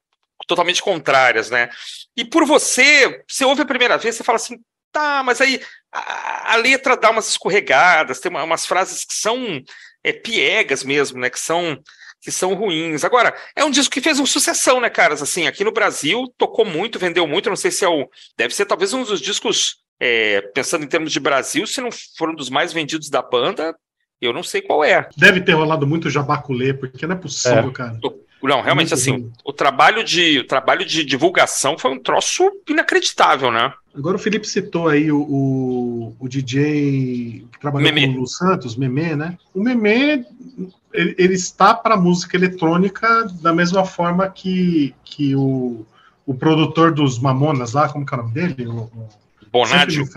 totalmente 0.46 0.82
contrárias, 0.82 1.50
né? 1.50 1.68
E 2.16 2.24
por 2.24 2.44
você, 2.44 3.22
você 3.28 3.44
ouve 3.44 3.62
a 3.62 3.66
primeira 3.66 3.98
vez, 3.98 4.14
você 4.14 4.24
fala 4.24 4.36
assim, 4.36 4.58
Tá, 4.96 5.22
mas 5.22 5.42
aí 5.42 5.60
a, 5.92 6.54
a 6.54 6.56
letra 6.56 6.96
dá 6.96 7.10
umas 7.10 7.28
escorregadas, 7.28 8.18
tem 8.18 8.30
uma, 8.30 8.42
umas 8.42 8.64
frases 8.64 9.04
que 9.04 9.12
são 9.12 9.62
é, 10.02 10.10
piegas 10.10 10.82
mesmo, 10.82 11.20
né? 11.20 11.28
Que 11.28 11.38
são 11.38 11.78
que 12.26 12.32
são 12.32 12.54
ruins. 12.54 13.04
Agora, 13.04 13.32
é 13.54 13.64
um 13.64 13.70
disco 13.70 13.94
que 13.94 14.00
fez 14.00 14.18
uma 14.18 14.26
sucessão, 14.26 14.80
né, 14.80 14.90
caras? 14.90 15.22
Assim, 15.22 15.46
aqui 15.46 15.62
no 15.62 15.70
Brasil 15.70 16.26
tocou 16.36 16.64
muito, 16.64 16.98
vendeu 16.98 17.24
muito. 17.24 17.48
Não 17.48 17.54
sei 17.54 17.70
se 17.70 17.84
é 17.84 17.88
o. 17.88 18.10
Deve 18.36 18.52
ser 18.52 18.66
talvez 18.66 18.92
um 18.92 19.04
dos 19.04 19.20
discos, 19.20 19.76
é, 20.00 20.40
pensando 20.52 20.84
em 20.84 20.88
termos 20.88 21.12
de 21.12 21.20
Brasil, 21.20 21.68
se 21.68 21.80
não 21.80 21.88
for 22.18 22.30
um 22.30 22.34
dos 22.34 22.50
mais 22.50 22.72
vendidos 22.72 23.08
da 23.08 23.22
banda, 23.22 23.76
eu 24.20 24.32
não 24.32 24.42
sei 24.42 24.60
qual 24.60 24.82
é. 24.82 25.08
Deve 25.16 25.40
ter 25.40 25.52
rolado 25.52 25.86
muito 25.86 26.10
jabaculê, 26.10 26.74
porque 26.74 27.06
não 27.06 27.14
é 27.14 27.18
possível, 27.18 27.68
é. 27.68 27.72
cara. 27.72 27.96
Não, 28.42 28.60
realmente, 28.60 28.90
muito 28.90 28.94
assim, 28.94 29.12
ruim. 29.12 29.32
o 29.44 29.52
trabalho, 29.52 30.02
de, 30.02 30.40
o 30.40 30.46
trabalho 30.46 30.84
de 30.84 31.04
divulgação 31.04 31.78
foi 31.78 31.92
um 31.92 31.98
troço 31.98 32.50
inacreditável, 32.68 33.52
né? 33.52 33.72
Agora 33.94 34.16
o 34.16 34.18
Felipe 34.18 34.48
citou 34.48 34.88
aí 34.88 35.12
o, 35.12 35.20
o, 35.20 36.16
o 36.18 36.28
DJ 36.28 37.46
que 37.52 37.60
trabalhou 37.60 37.92
Memê. 37.92 38.08
com 38.08 38.14
o 38.14 38.20
Lu 38.20 38.26
Santos, 38.26 38.76
Memê, 38.76 39.14
né? 39.14 39.38
O 39.54 39.62
Memê, 39.62 40.24
ele, 40.96 41.14
ele 41.18 41.34
está 41.34 41.74
para 41.74 41.96
música 41.96 42.36
eletrônica 42.36 43.28
da 43.40 43.52
mesma 43.52 43.84
forma 43.84 44.28
que, 44.28 44.94
que 45.04 45.36
o, 45.36 45.86
o 46.26 46.34
produtor 46.34 46.92
dos 46.92 47.18
Mamonas 47.18 47.74
lá, 47.74 47.88
como 47.88 48.04
que 48.04 48.14
é 48.14 48.18
o 48.18 48.22
nome 48.22 48.34
dele? 48.34 48.66
O, 48.66 48.90
Bonadio. 49.52 50.08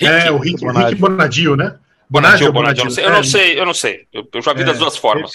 É, 0.00 0.30
o 0.30 0.38
Rick, 0.38 0.60
Bonadio. 0.60 0.88
Rick 0.88 1.00
Bonadio, 1.00 1.56
né? 1.56 1.76
Bonadio, 2.08 2.46
ou 2.48 2.52
Bonadio, 2.52 2.82
eu 2.82 2.84
não 2.84 2.92
sei. 2.92 3.04
Eu 3.04 3.08
É, 3.08 3.12
não 3.12 3.24
sei, 3.24 3.60
eu 3.60 3.66
não 3.66 3.74
sei. 3.74 4.06
Eu, 4.12 4.28
eu 4.32 4.42
já 4.42 4.52
vi 4.52 4.62
É, 4.62 4.64
das 4.64 4.78
duas 4.78 4.96
formas. 4.96 5.32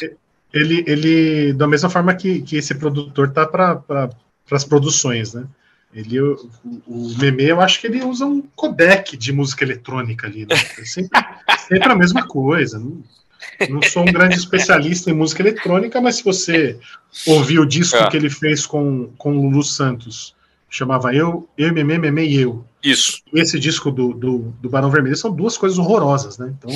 Ele, 0.53 0.83
ele, 0.87 1.53
da 1.53 1.67
mesma 1.67 1.89
forma 1.89 2.13
que, 2.13 2.41
que 2.41 2.57
esse 2.57 2.75
produtor 2.75 3.31
tá 3.31 3.45
para 3.45 3.75
pra, 3.75 4.09
as 4.51 4.63
produções, 4.63 5.33
né? 5.33 5.45
Ele, 5.93 6.19
o, 6.19 6.49
o 6.87 7.15
Meme, 7.17 7.43
eu 7.45 7.61
acho 7.61 7.79
que 7.79 7.87
ele 7.87 8.03
usa 8.03 8.25
um 8.25 8.41
codec 8.55 9.15
de 9.15 9.31
música 9.31 9.63
eletrônica 9.63 10.27
ali, 10.27 10.45
né? 10.45 10.55
É 10.55 10.83
sempre, 10.85 11.19
sempre 11.67 11.91
a 11.91 11.95
mesma 11.95 12.27
coisa. 12.27 12.77
Não, 12.77 13.01
não 13.69 13.81
sou 13.83 14.03
um 14.03 14.11
grande 14.11 14.35
especialista 14.35 15.09
em 15.09 15.13
música 15.13 15.41
eletrônica, 15.41 15.99
mas 16.01 16.15
se 16.17 16.23
você 16.23 16.77
ouvir 17.27 17.59
o 17.59 17.65
disco 17.65 17.97
É. 17.97 18.09
que 18.09 18.17
ele 18.17 18.29
fez 18.29 18.65
com, 18.65 19.11
com 19.17 19.37
o 19.37 19.41
Lulu 19.41 19.63
Santos, 19.63 20.35
chamava 20.69 21.13
Eu, 21.13 21.47
Eu, 21.57 21.73
Meme, 21.73 21.97
Meme 21.97 22.25
e 22.27 22.41
Eu. 22.41 22.65
Isso. 22.83 23.21
Esse 23.33 23.59
disco 23.59 23.89
do, 23.91 24.13
do, 24.13 24.53
do 24.61 24.69
Barão 24.69 24.91
Vermelho 24.91 25.15
são 25.15 25.31
duas 25.33 25.57
coisas 25.57 25.77
horrorosas, 25.79 26.37
né? 26.37 26.53
Então, 26.57 26.71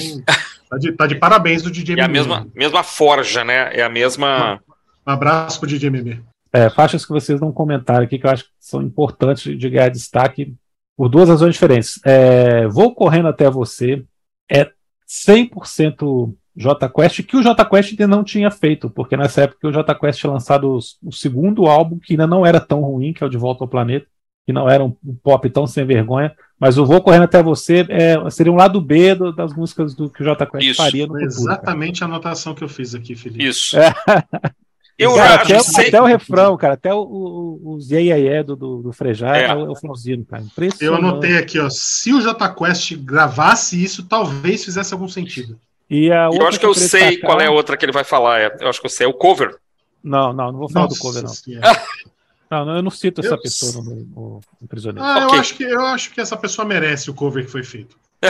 tá 0.69 0.77
de, 0.77 0.91
tá 0.93 1.05
de 1.07 1.15
parabéns 1.15 1.61
do 1.61 1.69
DJ 1.69 1.95
É 1.99 2.01
a 2.03 2.07
Meme. 2.07 2.13
mesma, 2.19 2.47
mesma 2.55 2.83
forja, 2.83 3.43
né? 3.43 3.75
É 3.75 3.83
a 3.83 3.89
mesma. 3.89 4.59
Um 5.05 5.11
abraço 5.11 5.59
pro 5.59 5.67
DJ 5.69 5.89
Meme. 5.89 6.21
É, 6.51 6.67
faixas 6.69 7.05
que 7.05 7.11
vocês 7.11 7.39
não 7.39 7.51
comentaram 7.51 8.03
aqui 8.03 8.17
que 8.17 8.25
eu 8.25 8.31
acho 8.31 8.45
que 8.45 8.49
são 8.59 8.81
importantes 8.81 9.55
de 9.55 9.69
ganhar 9.69 9.89
destaque 9.89 10.55
por 10.97 11.07
duas 11.09 11.29
razões 11.29 11.53
diferentes. 11.53 11.99
É, 12.03 12.67
Vou 12.67 12.95
correndo 12.95 13.27
até 13.27 13.47
você 13.49 14.03
é 14.51 14.67
100% 15.07 16.33
J 16.55 16.89
Quest, 16.89 17.23
que 17.23 17.37
o 17.37 17.41
J 17.43 17.63
Quest 17.65 17.91
ainda 17.91 18.07
não 18.07 18.23
tinha 18.23 18.49
feito, 18.51 18.89
porque 18.89 19.15
nessa 19.15 19.41
época 19.43 19.67
o 19.67 19.71
J 19.71 19.95
Quest 19.95 20.19
tinha 20.19 20.31
lançado 20.33 20.73
os- 20.75 20.97
o 21.03 21.11
segundo 21.11 21.67
álbum, 21.67 21.97
que 21.99 22.13
ainda 22.13 22.27
não 22.27 22.45
era 22.45 22.59
tão 22.59 22.81
ruim, 22.81 23.13
que 23.13 23.23
é 23.23 23.27
o 23.27 23.29
De 23.29 23.37
Volta 23.37 23.63
ao 23.63 23.67
Planeta, 23.67 24.05
que 24.45 24.51
não 24.53 24.67
era 24.69 24.83
um, 24.83 24.95
um 25.05 25.15
pop 25.15 25.47
tão 25.49 25.67
sem 25.67 25.85
vergonha, 25.85 26.33
mas 26.59 26.77
o 26.77 26.85
Vou 26.85 27.01
Correndo 27.01 27.23
Até 27.23 27.41
Você 27.43 27.85
é, 27.87 28.29
seria 28.29 28.51
um 28.51 28.55
lado 28.55 28.81
B 28.81 29.13
do- 29.15 29.31
das 29.31 29.53
músicas 29.55 29.93
do 29.93 30.09
que 30.09 30.21
o 30.21 30.25
J 30.25 30.45
Quest 30.45 30.65
Isso. 30.67 30.77
faria 30.81 31.05
no 31.07 31.13
futuro. 31.13 31.29
cara. 31.31 31.41
exatamente 31.53 32.03
a 32.03 32.07
anotação 32.07 32.53
que 32.55 32.63
eu 32.63 32.69
fiz 32.69 32.93
aqui, 32.95 33.15
Felipe. 33.15 33.45
Isso. 33.47 33.77
É. 33.77 33.93
Eu 34.97 35.15
Cara, 35.15 35.41
acho 35.43 35.71
até, 35.71 35.87
até 35.87 36.01
o 36.01 36.05
refrão, 36.05 36.57
cara, 36.57 36.73
até 36.73 36.93
o, 36.93 36.99
o, 36.99 37.75
os 37.75 37.87
do, 37.87 38.55
do, 38.57 38.81
do 38.81 38.91
Frejá 38.91 39.37
É. 39.37 39.45
é, 39.45 39.55
o, 39.55 39.67
é 39.67 39.69
o 39.69 39.75
finalzinho, 39.75 40.25
cara. 40.25 40.43
Eu 40.81 40.93
anotei 40.93 41.37
aqui, 41.37 41.57
ó. 41.57 41.69
Se 41.69 42.13
o 42.13 42.19
J 42.19 42.49
Quest 42.53 42.95
gravasse 42.97 43.81
isso, 43.81 44.03
talvez 44.05 44.65
fizesse 44.65 44.93
algum 44.93 45.07
sentido. 45.07 45.57
E 45.89 46.11
a 46.11 46.25
Eu 46.31 46.47
acho 46.47 46.59
que 46.59 46.65
eu 46.65 46.73
sei 46.73 47.09
destacar- 47.11 47.29
qual 47.29 47.41
é 47.41 47.47
a 47.47 47.51
outra 47.51 47.75
que 47.75 47.83
ele 47.85 47.91
vai 47.91 48.03
falar. 48.03 48.39
é- 48.39 48.57
Eu 48.59 48.69
acho 48.69 48.79
que 48.79 48.85
eu 48.85 48.89
sei. 48.91 49.05
É 49.05 49.09
o 49.09 49.13
cover. 49.13 49.55
Não, 50.03 50.31
não, 50.31 50.51
não 50.51 50.59
vou 50.59 50.69
falar 50.69 50.85
do 50.85 50.89
Nossa 50.89 51.01
cover, 51.01 51.23
não. 51.23 51.31
Não, 52.51 52.65
não, 52.65 52.75
eu 52.77 52.81
não 52.81 52.89
cito 52.89 53.21
essa 53.21 53.35
Eu- 53.35 53.41
pessoa 53.41 53.83
no, 53.83 53.95
no, 53.95 54.41
no 54.59 54.67
Prisioneiro. 54.67 55.05
Ah, 55.07 55.25
Ok. 55.25 55.35
eu, 55.37 55.39
acho 55.39 55.53
que, 55.55 55.63
eu 55.63 55.81
acho 55.85 56.11
que 56.11 56.19
essa 56.19 56.35
pessoa 56.35 56.65
merece 56.67 57.07
o 57.07 57.13
cover 57.13 57.45
que 57.45 57.51
foi 57.51 57.63
feito. 57.63 57.95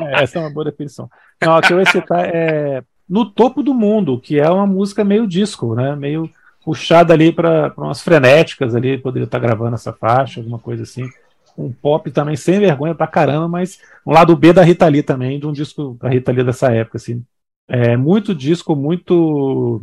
É, 0.00 0.22
essa 0.22 0.38
é 0.38 0.40
uma 0.42 0.50
boa 0.50 0.66
definição. 0.66 1.08
Não, 1.40 1.56
a 1.56 1.62
que 1.62 1.72
eu 1.72 1.78
ia 1.80 1.86
citar 1.90 2.26
é 2.26 2.82
No 3.08 3.24
Topo 3.24 3.62
do 3.62 3.72
Mundo, 3.72 4.20
que 4.20 4.38
é 4.38 4.48
uma 4.50 4.66
música 4.66 5.02
meio 5.02 5.26
disco, 5.26 5.74
né? 5.74 5.96
Meio 5.96 6.30
puxada 6.62 7.14
ali 7.14 7.32
para 7.32 7.72
umas 7.76 8.02
frenéticas 8.02 8.74
ali, 8.74 8.98
poderia 8.98 9.24
estar 9.24 9.38
gravando 9.38 9.74
essa 9.76 9.92
faixa, 9.94 10.38
alguma 10.40 10.58
coisa 10.58 10.82
assim. 10.82 11.08
Um 11.56 11.72
pop 11.72 12.10
também 12.10 12.36
sem 12.36 12.58
vergonha 12.58 12.94
pra 12.94 13.06
caramba, 13.06 13.48
mas 13.48 13.78
um 14.06 14.12
lado 14.12 14.36
B 14.36 14.52
da 14.52 14.62
Rita 14.62 14.86
Lee 14.88 15.02
também, 15.02 15.38
de 15.38 15.46
um 15.46 15.52
disco 15.52 15.96
da 16.00 16.08
Rita 16.08 16.32
Lee 16.32 16.44
dessa 16.44 16.72
época, 16.72 16.96
assim. 16.96 17.22
É 17.68 17.96
muito 17.96 18.34
disco, 18.34 18.74
muito 18.74 19.82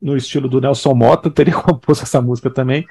no 0.00 0.16
estilo 0.16 0.48
do 0.48 0.60
Nelson 0.60 0.94
Mota, 0.94 1.28
teria 1.30 1.54
composto 1.54 2.04
essa 2.04 2.20
música 2.20 2.50
também. 2.50 2.86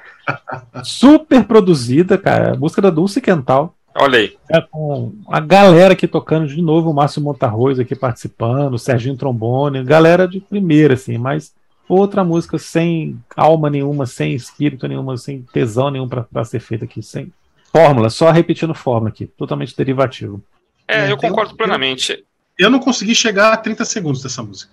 Super 0.84 1.44
produzida, 1.44 2.16
cara. 2.16 2.56
Música 2.56 2.82
da 2.82 2.90
Dulce 2.90 3.20
Quental. 3.20 3.74
Olha 3.94 4.18
aí. 4.18 4.36
É, 4.48 4.60
com 4.60 5.12
a 5.26 5.40
galera 5.40 5.94
aqui 5.94 6.06
tocando 6.06 6.46
de 6.46 6.62
novo, 6.62 6.90
o 6.90 6.94
Márcio 6.94 7.20
Montarroz 7.20 7.78
aqui 7.78 7.96
participando, 7.96 8.74
o 8.74 8.78
Serginho 8.78 9.16
Trombone, 9.16 9.82
galera 9.82 10.28
de 10.28 10.40
primeira, 10.40 10.94
assim, 10.94 11.18
mas 11.18 11.52
outra 11.88 12.22
música 12.22 12.56
sem 12.56 13.18
alma 13.36 13.68
nenhuma, 13.68 14.06
sem 14.06 14.32
espírito 14.32 14.86
nenhuma, 14.86 15.16
sem 15.16 15.42
tesão 15.52 15.90
nenhum 15.90 16.08
para 16.08 16.44
ser 16.44 16.60
feita 16.60 16.84
aqui, 16.84 17.02
sem 17.02 17.32
fórmula, 17.72 18.10
só 18.10 18.30
repetindo 18.30 18.74
fórmula 18.74 19.10
aqui, 19.10 19.26
totalmente 19.26 19.76
derivativo. 19.76 20.42
É, 20.88 21.10
eu 21.10 21.16
tem- 21.16 21.30
concordo 21.30 21.54
plenamente. 21.56 22.24
Eu 22.58 22.68
não 22.68 22.78
consegui 22.78 23.14
chegar 23.14 23.52
a 23.52 23.56
30 23.56 23.84
segundos 23.84 24.22
dessa 24.22 24.42
música. 24.42 24.70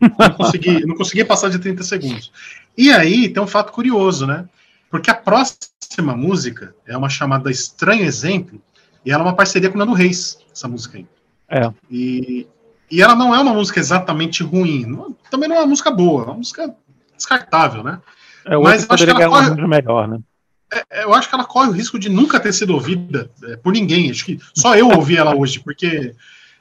não, 0.00 0.30
consegui, 0.30 0.86
não 0.86 0.94
consegui 0.96 1.24
passar 1.24 1.50
de 1.50 1.58
30 1.58 1.82
segundos. 1.82 2.32
E 2.76 2.90
aí 2.90 3.28
tem 3.28 3.42
um 3.42 3.46
fato 3.46 3.70
curioso, 3.72 4.26
né? 4.26 4.46
Porque 4.90 5.10
a 5.10 5.14
próxima 5.14 6.16
música 6.16 6.74
é 6.86 6.96
uma 6.96 7.08
chamada 7.10 7.50
Estranho 7.50 8.04
Exemplo, 8.04 8.60
e 9.04 9.10
ela 9.10 9.22
é 9.22 9.26
uma 9.26 9.34
parceria 9.36 9.68
com 9.68 9.74
o 9.76 9.78
Nando 9.78 9.92
Reis, 9.92 10.38
essa 10.54 10.68
música 10.68 10.96
aí. 10.98 11.06
É. 11.50 11.70
E, 11.90 12.46
e 12.90 13.02
ela 13.02 13.14
não 13.14 13.34
é 13.34 13.38
uma 13.40 13.52
música 13.52 13.78
exatamente 13.80 14.42
ruim, 14.42 14.86
não- 14.86 15.14
também 15.30 15.48
não 15.48 15.56
é 15.56 15.60
uma 15.60 15.66
música 15.66 15.90
boa, 15.90 16.22
é 16.22 16.26
uma 16.26 16.34
música 16.34 16.74
descartável, 17.16 17.82
né? 17.82 18.00
É 18.46 18.56
Mas 18.56 18.58
eu 18.58 18.66
acho 18.68 18.80
que 18.82 18.88
poderia 18.88 19.14
ganhar 19.14 19.26
ela 19.26 19.42
um 19.42 19.48
corre- 19.56 19.66
melhor, 19.68 20.08
né? 20.08 20.18
É, 20.90 21.04
Eu 21.04 21.12
acho 21.12 21.28
que 21.28 21.34
ela 21.34 21.44
corre 21.44 21.68
o 21.68 21.72
risco 21.72 21.98
de 21.98 22.08
nunca 22.08 22.40
ter 22.40 22.52
sido 22.52 22.74
ouvida 22.74 23.30
é, 23.44 23.56
por 23.56 23.72
ninguém. 23.72 24.10
Acho 24.10 24.24
que 24.24 24.38
só 24.54 24.74
eu 24.76 24.88
ouvi 24.88 25.16
ela 25.16 25.36
hoje, 25.36 25.60
porque 25.60 26.14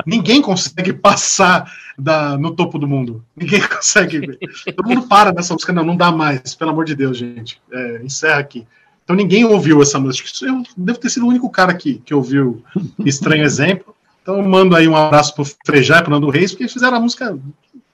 ninguém 0.06 0.42
consegue 0.42 0.94
passar 0.94 1.72
da, 1.98 2.38
no 2.38 2.56
topo 2.56 2.78
do 2.78 2.88
mundo. 2.88 3.24
Ninguém 3.36 3.62
consegue. 3.68 4.38
Todo 4.76 4.88
mundo 4.88 5.08
para 5.08 5.32
nessa 5.32 5.54
música. 5.54 5.72
Não, 5.72 5.84
não 5.84 5.96
dá 5.96 6.12
mais, 6.12 6.56
pelo 6.56 6.72
amor 6.72 6.86
de 6.86 6.96
Deus, 6.96 7.18
gente. 7.18 7.62
É, 7.72 8.02
encerra 8.04 8.40
aqui. 8.40 8.68
Então 9.04 9.16
ninguém 9.16 9.46
ouviu 9.46 9.82
essa 9.82 10.00
música. 10.00 10.30
Eu 10.46 10.64
devo 10.78 11.00
ter 11.00 11.10
sido 11.10 11.26
o 11.26 11.30
único 11.30 11.50
cara 11.50 11.74
que, 11.74 11.96
que 11.96 12.14
ouviu 12.14 12.64
Estranho 13.06 13.44
Exemplo. 13.44 13.96
Então 14.22 14.38
eu 14.38 14.48
mando 14.48 14.76
aí 14.76 14.88
um 14.88 14.96
abraço 14.96 15.34
pro 15.34 15.46
Frejá 15.66 16.00
e 16.00 16.02
pro 16.04 16.12
Nando 16.12 16.30
Reis, 16.30 16.52
porque 16.52 16.68
fizeram 16.68 16.98
a 16.98 17.00
música. 17.00 17.38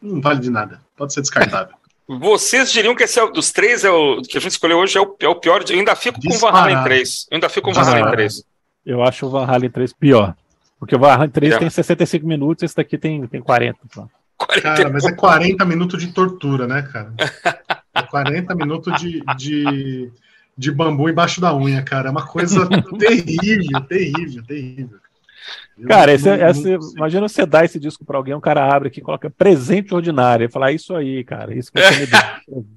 Não 0.02 0.22
vale 0.22 0.40
de 0.40 0.50
nada. 0.50 0.82
Pode 0.96 1.14
ser 1.14 1.22
descartável. 1.22 1.76
Vocês 2.08 2.72
diriam 2.72 2.96
que 2.96 3.04
esse 3.04 3.20
é, 3.20 3.24
o- 3.24 3.32
dos 3.32 3.52
três 3.52 3.84
é 3.84 3.90
o 3.92 4.22
que 4.22 4.38
a 4.38 4.42
gente 4.42 4.52
escolheu 4.52 4.78
hoje 4.78 4.98
é 4.98 5.02
o, 5.02 5.16
é 5.20 5.28
o 5.28 5.36
pior. 5.36 5.64
Eu 5.70 5.78
ainda 5.78 5.96
fico 5.96 6.20
com 6.22 6.34
o 6.34 6.38
Van 6.38 6.50
Halen 6.50 6.76
Disparado. 6.76 6.86
3. 6.86 7.28
Eu 7.30 7.36
ainda 7.36 7.50
fico 7.50 7.66
com 7.66 7.72
o 7.72 7.74
Van 7.74 7.82
Halen 7.82 7.94
Disparado. 7.96 8.16
3. 8.18 8.44
Eu 8.86 9.04
acho 9.04 9.26
o 9.26 9.30
Van 9.30 9.46
Halen 9.46 9.70
3 9.70 9.94
pior. 9.94 10.36
Porque 10.80 10.96
o 10.96 11.00
Van 11.00 11.12
Halen 11.14 11.30
3 11.30 11.54
É. 11.56 11.58
tem 11.60 11.70
65 11.70 12.26
minutos, 12.26 12.64
esse 12.64 12.76
daqui 12.76 12.98
tem, 12.98 13.28
tem 13.28 13.42
40. 13.42 13.78
só. 13.94 14.08
Cara, 14.62 14.90
mas 14.90 15.04
é 15.04 15.12
40 15.12 15.66
minutos 15.66 16.00
de 16.00 16.12
tortura, 16.14 16.66
né, 16.68 16.82
cara? 16.84 17.12
É 17.98 18.04
40 18.04 18.54
minutos 18.54 19.02
de, 19.02 19.24
de, 19.36 20.12
de 20.56 20.72
bambu 20.72 21.10
embaixo 21.10 21.42
da 21.42 21.56
unha, 21.56 21.82
cara. 21.82 22.10
É 22.10 22.12
uma 22.12 22.28
coisa 22.28 22.68
terrível, 23.00 23.82
terrível, 23.90 24.44
terrível. 24.46 25.00
Eu 25.78 25.88
Cara, 25.88 26.08
não- 26.08 26.14
esse, 26.14 26.30
é- 26.30 26.38
não- 26.38 26.48
esse- 26.50 26.96
imagina 26.98 27.28
você 27.30 27.46
dar 27.46 27.64
esse 27.66 27.80
disco 27.80 28.04
pra 28.04 28.18
alguém, 28.18 28.34
um 28.34 28.40
cara 28.42 28.66
abre 28.74 28.88
aqui, 28.88 29.00
coloca 29.02 29.30
presente 29.30 29.94
ordinário, 29.94 30.46
e 30.46 30.50
fala 30.52 30.72
"É 30.72 30.74
isso 30.74 30.96
aí, 30.96 31.24
cara, 31.24 31.54
isso 31.54 31.72
que 31.72 31.80
você 31.82 32.00
me 32.00 32.06
deu, 32.08 32.20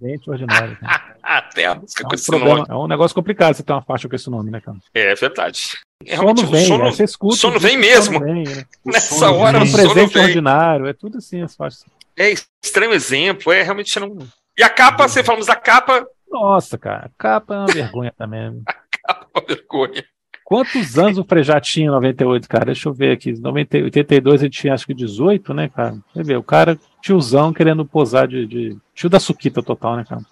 presente 0.01 0.31
ordinário. 0.31 0.79
Até 1.23 1.67
a 1.67 1.75
música 1.75 2.03
É, 2.03 2.05
com 2.05 2.11
um 2.13 2.15
esse 2.15 2.27
problema- 2.27 2.59
nome. 2.59 2.67
é 2.71 2.75
um 2.75 2.87
negócio 2.87 3.15
complicado 3.15 3.55
você 3.55 3.63
ter 3.63 3.73
uma 3.73 3.83
faixa 3.83 4.09
com 4.09 4.15
esse 4.17 4.29
nome, 4.29 4.51
né, 4.51 4.61
cara? 4.61 4.77
É 4.95 5.15
verdade. 5.15 5.79
É, 6.07 6.17
sono 6.17 6.47
vem, 6.47 6.67
sono- 6.67 6.85
né? 6.85 6.91
você 6.93 7.05
escuta. 7.05 7.37
sono 7.37 7.59
vem 7.59 7.77
mesmo. 7.79 8.15
sono 8.15 8.25
vem, 8.25 8.45
né? 8.45 8.65
Nessa 8.85 9.15
sono 9.15 9.37
hora 9.39 9.59
vem. 9.61 9.69
o 9.69 9.73
presente 9.73 10.15
vem. 10.15 10.25
ordinário, 10.25 10.87
é 10.87 10.93
tudo 10.93 11.19
assim 11.19 11.43
as 11.43 11.55
faixas. 11.57 11.85
É 12.19 12.33
estranho 12.63 12.93
exemplo, 12.93 13.53
é 13.53 13.63
realmente 13.63 13.99
não. 14.01 14.17
E 14.59 14.63
a 14.63 14.69
capa, 14.69 15.09
você 15.09 15.23
falamos 15.25 15.47
da 15.47 15.57
capa, 15.57 16.07
Nossa, 16.31 16.77
cara, 16.79 17.11
capa 17.19 17.55
é 17.55 17.59
uma 17.59 17.67
vergonha 17.67 18.13
também. 18.17 18.63
capa 19.05 19.27
é 19.35 19.39
uma 19.39 19.47
vergonha. 19.47 20.05
Quantos 20.51 20.99
anos 20.99 21.17
o 21.17 21.23
Frejá 21.25 21.61
tinha 21.61 21.87
em 21.87 21.91
98, 21.91 22.49
cara? 22.49 22.65
Deixa 22.65 22.89
eu 22.89 22.93
ver 22.93 23.13
aqui. 23.13 23.31
Em 23.31 23.39
90 23.39 23.79
82 23.85 24.43
ele 24.43 24.51
tinha 24.51 24.75
acho 24.75 24.85
que 24.85 24.93
18, 24.93 25.55
né, 25.55 25.69
cara? 25.69 25.97
Você 26.13 26.25
vê, 26.25 26.35
o 26.35 26.43
cara, 26.43 26.77
tiozão, 27.01 27.53
querendo 27.53 27.85
posar 27.85 28.27
de, 28.27 28.47
de. 28.47 28.77
Tio 28.93 29.09
da 29.09 29.21
Suquita 29.21 29.63
total, 29.63 29.95
né, 29.97 30.05
cara? 30.09 30.23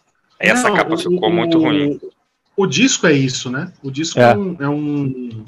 Essa 0.41 0.71
Não, 0.71 0.77
capa 0.77 0.93
o- 0.95 0.99
ficou 0.99 1.29
o- 1.29 1.33
muito 1.33 1.61
ruim. 1.61 2.01
O 2.57 2.67
disco 2.67 3.07
é 3.07 3.13
isso, 3.13 3.49
né? 3.49 3.73
O 3.81 3.93
disco 3.93 4.19
É. 4.19 4.33
é, 4.33 4.37
um, 4.37 4.57
é 4.59 4.69
um. 4.69 5.45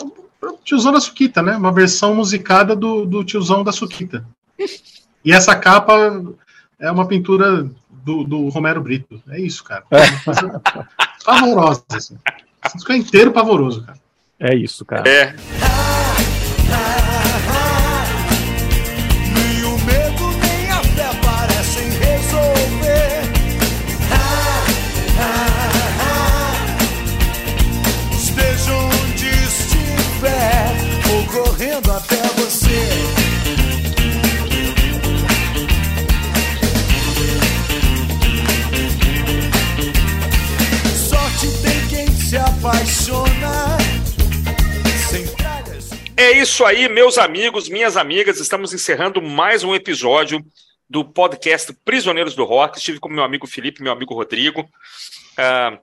é 0.00 0.46
um 0.46 0.56
tiozão 0.64 0.90
da 0.90 1.00
Suquita, 1.00 1.42
né? 1.42 1.54
Uma 1.54 1.72
versão 1.72 2.14
musicada 2.14 2.74
do, 2.74 3.04
do 3.04 3.22
tiozão 3.22 3.62
da 3.62 3.70
Suquita. 3.70 4.24
E 5.22 5.30
essa 5.30 5.54
capa 5.54 6.22
é 6.80 6.90
uma 6.90 7.06
pintura 7.06 7.70
do, 7.90 8.24
do 8.24 8.48
Romero 8.48 8.80
Brito. 8.80 9.22
É 9.28 9.38
isso, 9.38 9.62
cara. 9.62 9.84
É 9.92 10.00
uma 10.00 10.20
coisa 10.24 10.62
pavorosa. 11.24 11.84
Assim. 11.90 12.16
Disco 12.74 12.92
é 12.92 12.96
inteiro 12.96 13.32
pavoroso, 13.32 13.84
cara. 13.84 13.98
É 14.38 14.54
isso, 14.54 14.84
cara. 14.84 15.08
É, 15.08 15.34
é 46.32 46.38
isso 46.38 46.64
aí, 46.64 46.88
meus 46.88 47.18
amigos, 47.18 47.68
minhas 47.68 47.94
amigas. 47.94 48.40
Estamos 48.40 48.72
encerrando 48.72 49.20
mais 49.20 49.62
um 49.62 49.74
episódio 49.74 50.42
do 50.88 51.04
podcast 51.04 51.74
Prisioneiros 51.84 52.34
do 52.34 52.42
Rock. 52.42 52.78
Estive 52.78 52.98
com 52.98 53.10
meu 53.10 53.22
amigo 53.22 53.46
Felipe, 53.46 53.82
meu 53.82 53.92
amigo 53.92 54.14
Rodrigo. 54.14 54.62
Uh, 54.62 55.78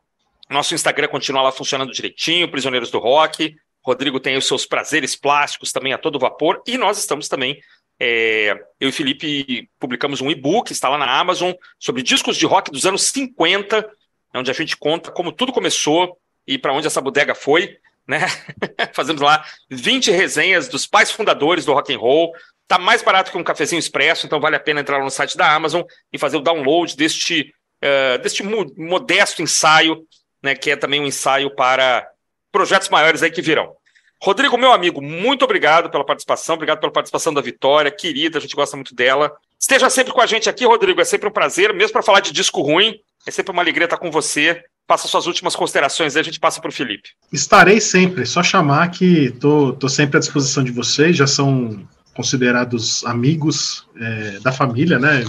nosso 0.49 0.73
Instagram 0.73 1.07
continua 1.07 1.43
lá 1.43 1.51
funcionando 1.51 1.93
direitinho, 1.93 2.49
Prisioneiros 2.49 2.89
do 2.89 2.97
Rock. 2.97 3.55
Rodrigo 3.83 4.19
tem 4.19 4.37
os 4.37 4.47
seus 4.47 4.65
prazeres 4.65 5.15
plásticos 5.15 5.71
também 5.71 5.93
a 5.93 5.99
todo 5.99 6.17
vapor. 6.17 6.63
E 6.65 6.79
nós 6.79 6.97
estamos 6.97 7.27
também 7.27 7.61
é, 7.99 8.59
eu 8.79 8.89
e 8.89 8.91
Felipe 8.91 9.69
publicamos 9.79 10.19
um 10.19 10.31
e-book, 10.31 10.71
está 10.71 10.89
lá 10.89 10.97
na 10.97 11.19
Amazon, 11.19 11.51
sobre 11.77 12.01
discos 12.01 12.35
de 12.35 12.47
rock 12.47 12.71
dos 12.71 12.87
anos 12.87 13.03
50, 13.03 13.87
onde 14.33 14.49
a 14.49 14.53
gente 14.55 14.75
conta 14.75 15.11
como 15.11 15.31
tudo 15.31 15.53
começou 15.53 16.17
e 16.47 16.57
para 16.57 16.73
onde 16.73 16.87
essa 16.87 16.99
bodega 16.99 17.35
foi. 17.35 17.77
Né? 18.09 18.21
Fazemos 18.91 19.21
lá 19.21 19.45
20 19.69 20.09
resenhas 20.09 20.67
dos 20.67 20.87
pais 20.87 21.11
fundadores 21.11 21.63
do 21.63 21.73
rock 21.73 21.93
and 21.93 21.99
roll. 21.99 22.33
Tá 22.67 22.79
mais 22.79 23.03
barato 23.03 23.31
que 23.31 23.37
um 23.37 23.43
cafezinho 23.43 23.79
expresso, 23.79 24.25
então 24.25 24.39
vale 24.39 24.55
a 24.55 24.59
pena 24.59 24.79
entrar 24.79 24.99
no 24.99 25.11
site 25.11 25.37
da 25.37 25.53
Amazon 25.53 25.83
e 26.11 26.17
fazer 26.17 26.37
o 26.37 26.41
download 26.41 26.97
deste, 26.97 27.53
uh, 27.83 28.17
deste 28.17 28.41
modesto 28.43 29.43
ensaio, 29.43 30.07
né, 30.41 30.55
que 30.55 30.71
é 30.71 30.75
também 30.75 30.99
um 30.99 31.05
ensaio 31.05 31.55
para 31.55 32.07
projetos 32.51 32.89
maiores 32.89 33.21
aí 33.21 33.29
que 33.29 33.43
virão. 33.43 33.75
Rodrigo, 34.21 34.57
meu 34.57 34.71
amigo, 34.71 35.01
muito 35.01 35.45
obrigado 35.45 35.89
pela 35.91 36.03
participação, 36.03 36.55
obrigado 36.55 36.79
pela 36.79 36.91
participação 36.91 37.31
da 37.31 37.41
Vitória, 37.41 37.91
querida, 37.91 38.39
a 38.39 38.41
gente 38.41 38.55
gosta 38.55 38.75
muito 38.75 38.95
dela. 38.95 39.31
Esteja 39.59 39.87
sempre 39.89 40.11
com 40.11 40.19
a 40.19 40.25
gente 40.25 40.49
aqui, 40.49 40.65
Rodrigo, 40.65 40.99
é 40.99 41.05
sempre 41.05 41.29
um 41.29 41.31
prazer, 41.31 41.73
mesmo 41.73 41.93
para 41.93 42.03
falar 42.03 42.19
de 42.21 42.31
disco 42.31 42.61
ruim, 42.61 42.99
é 43.25 43.31
sempre 43.31 43.51
uma 43.51 43.61
alegria 43.61 43.85
estar 43.85 43.97
com 43.97 44.09
você. 44.09 44.63
Passa 44.89 45.07
suas 45.07 45.27
últimas 45.27 45.55
considerações, 45.55 46.15
aí 46.15 46.21
a 46.21 46.23
gente 46.23 46.39
passa 46.39 46.59
para 46.59 46.69
o 46.69 46.73
Felipe. 46.73 47.09
Estarei 47.31 47.79
sempre, 47.79 48.25
só 48.25 48.41
chamar 48.41 48.89
que 48.89 49.29
tô, 49.39 49.71
tô 49.73 49.87
sempre 49.87 50.17
à 50.17 50.19
disposição 50.19 50.63
de 50.63 50.71
vocês, 50.71 51.15
já 51.15 51.27
são 51.27 51.87
considerados 52.15 53.05
amigos 53.05 53.87
é, 53.95 54.39
da 54.39 54.51
família, 54.51 54.97
né? 54.97 55.23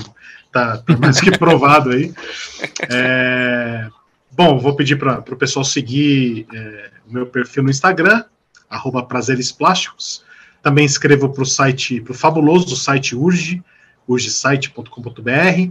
Tá, 0.51 0.79
tá, 0.79 0.97
mais 0.97 1.21
que 1.21 1.31
provado 1.37 1.91
aí. 1.91 2.11
É, 2.89 3.87
bom, 4.33 4.59
vou 4.59 4.75
pedir 4.75 4.97
para 4.97 5.19
o 5.19 5.37
pessoal 5.37 5.63
seguir 5.63 6.47
é, 6.55 6.91
o 7.07 7.13
meu 7.13 7.27
perfil 7.27 7.63
no 7.63 7.69
Instagram, 7.69 8.25
arroba 8.71 9.03
prazeres 9.03 9.53
plásticos. 9.53 10.25
Também 10.63 10.87
escrevo 10.87 11.29
para 11.29 11.43
o 11.43 11.47
site, 11.47 12.01
para 12.01 12.13
o 12.13 12.17
fabuloso 12.17 12.75
site 12.75 13.15
Urge, 13.15 13.63
urgesite.com.br, 14.09 15.71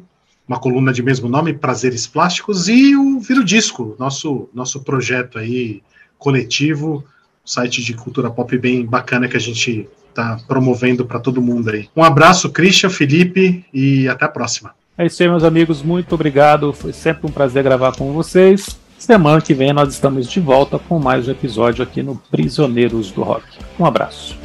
uma 0.49 0.59
coluna 0.59 0.91
de 0.91 1.03
mesmo 1.03 1.29
nome, 1.29 1.53
Prazeres 1.53 2.07
Plásticos, 2.07 2.67
e 2.67 2.95
o 2.95 3.19
Viro 3.19 3.45
Disco, 3.45 3.95
nosso, 3.99 4.49
nosso 4.51 4.81
projeto 4.81 5.37
aí 5.37 5.83
coletivo, 6.17 7.05
site 7.45 7.83
de 7.83 7.93
cultura 7.93 8.31
pop 8.31 8.57
bem 8.57 8.83
bacana 8.83 9.27
que 9.27 9.37
a 9.37 9.39
gente 9.39 9.87
está 10.09 10.39
promovendo 10.47 11.05
para 11.05 11.19
todo 11.19 11.39
mundo 11.39 11.69
aí. 11.69 11.87
Um 11.95 12.03
abraço, 12.03 12.49
Christian, 12.49 12.89
Felipe, 12.89 13.63
e 13.71 14.07
até 14.07 14.25
a 14.25 14.27
próxima. 14.29 14.73
É 14.97 15.05
isso 15.05 15.21
aí, 15.21 15.29
meus 15.29 15.43
amigos. 15.43 15.83
Muito 15.83 16.15
obrigado. 16.15 16.73
Foi 16.73 16.91
sempre 16.91 17.27
um 17.27 17.31
prazer 17.31 17.63
gravar 17.63 17.95
com 17.95 18.11
vocês. 18.11 18.77
Semana 18.97 19.39
que 19.39 19.53
vem 19.53 19.71
nós 19.71 19.93
estamos 19.93 20.27
de 20.27 20.39
volta 20.39 20.79
com 20.79 20.99
mais 20.99 21.27
um 21.27 21.31
episódio 21.31 21.83
aqui 21.83 22.01
no 22.01 22.15
Prisioneiros 22.31 23.11
do 23.11 23.21
Rock. 23.21 23.45
Um 23.79 23.85
abraço. 23.85 24.35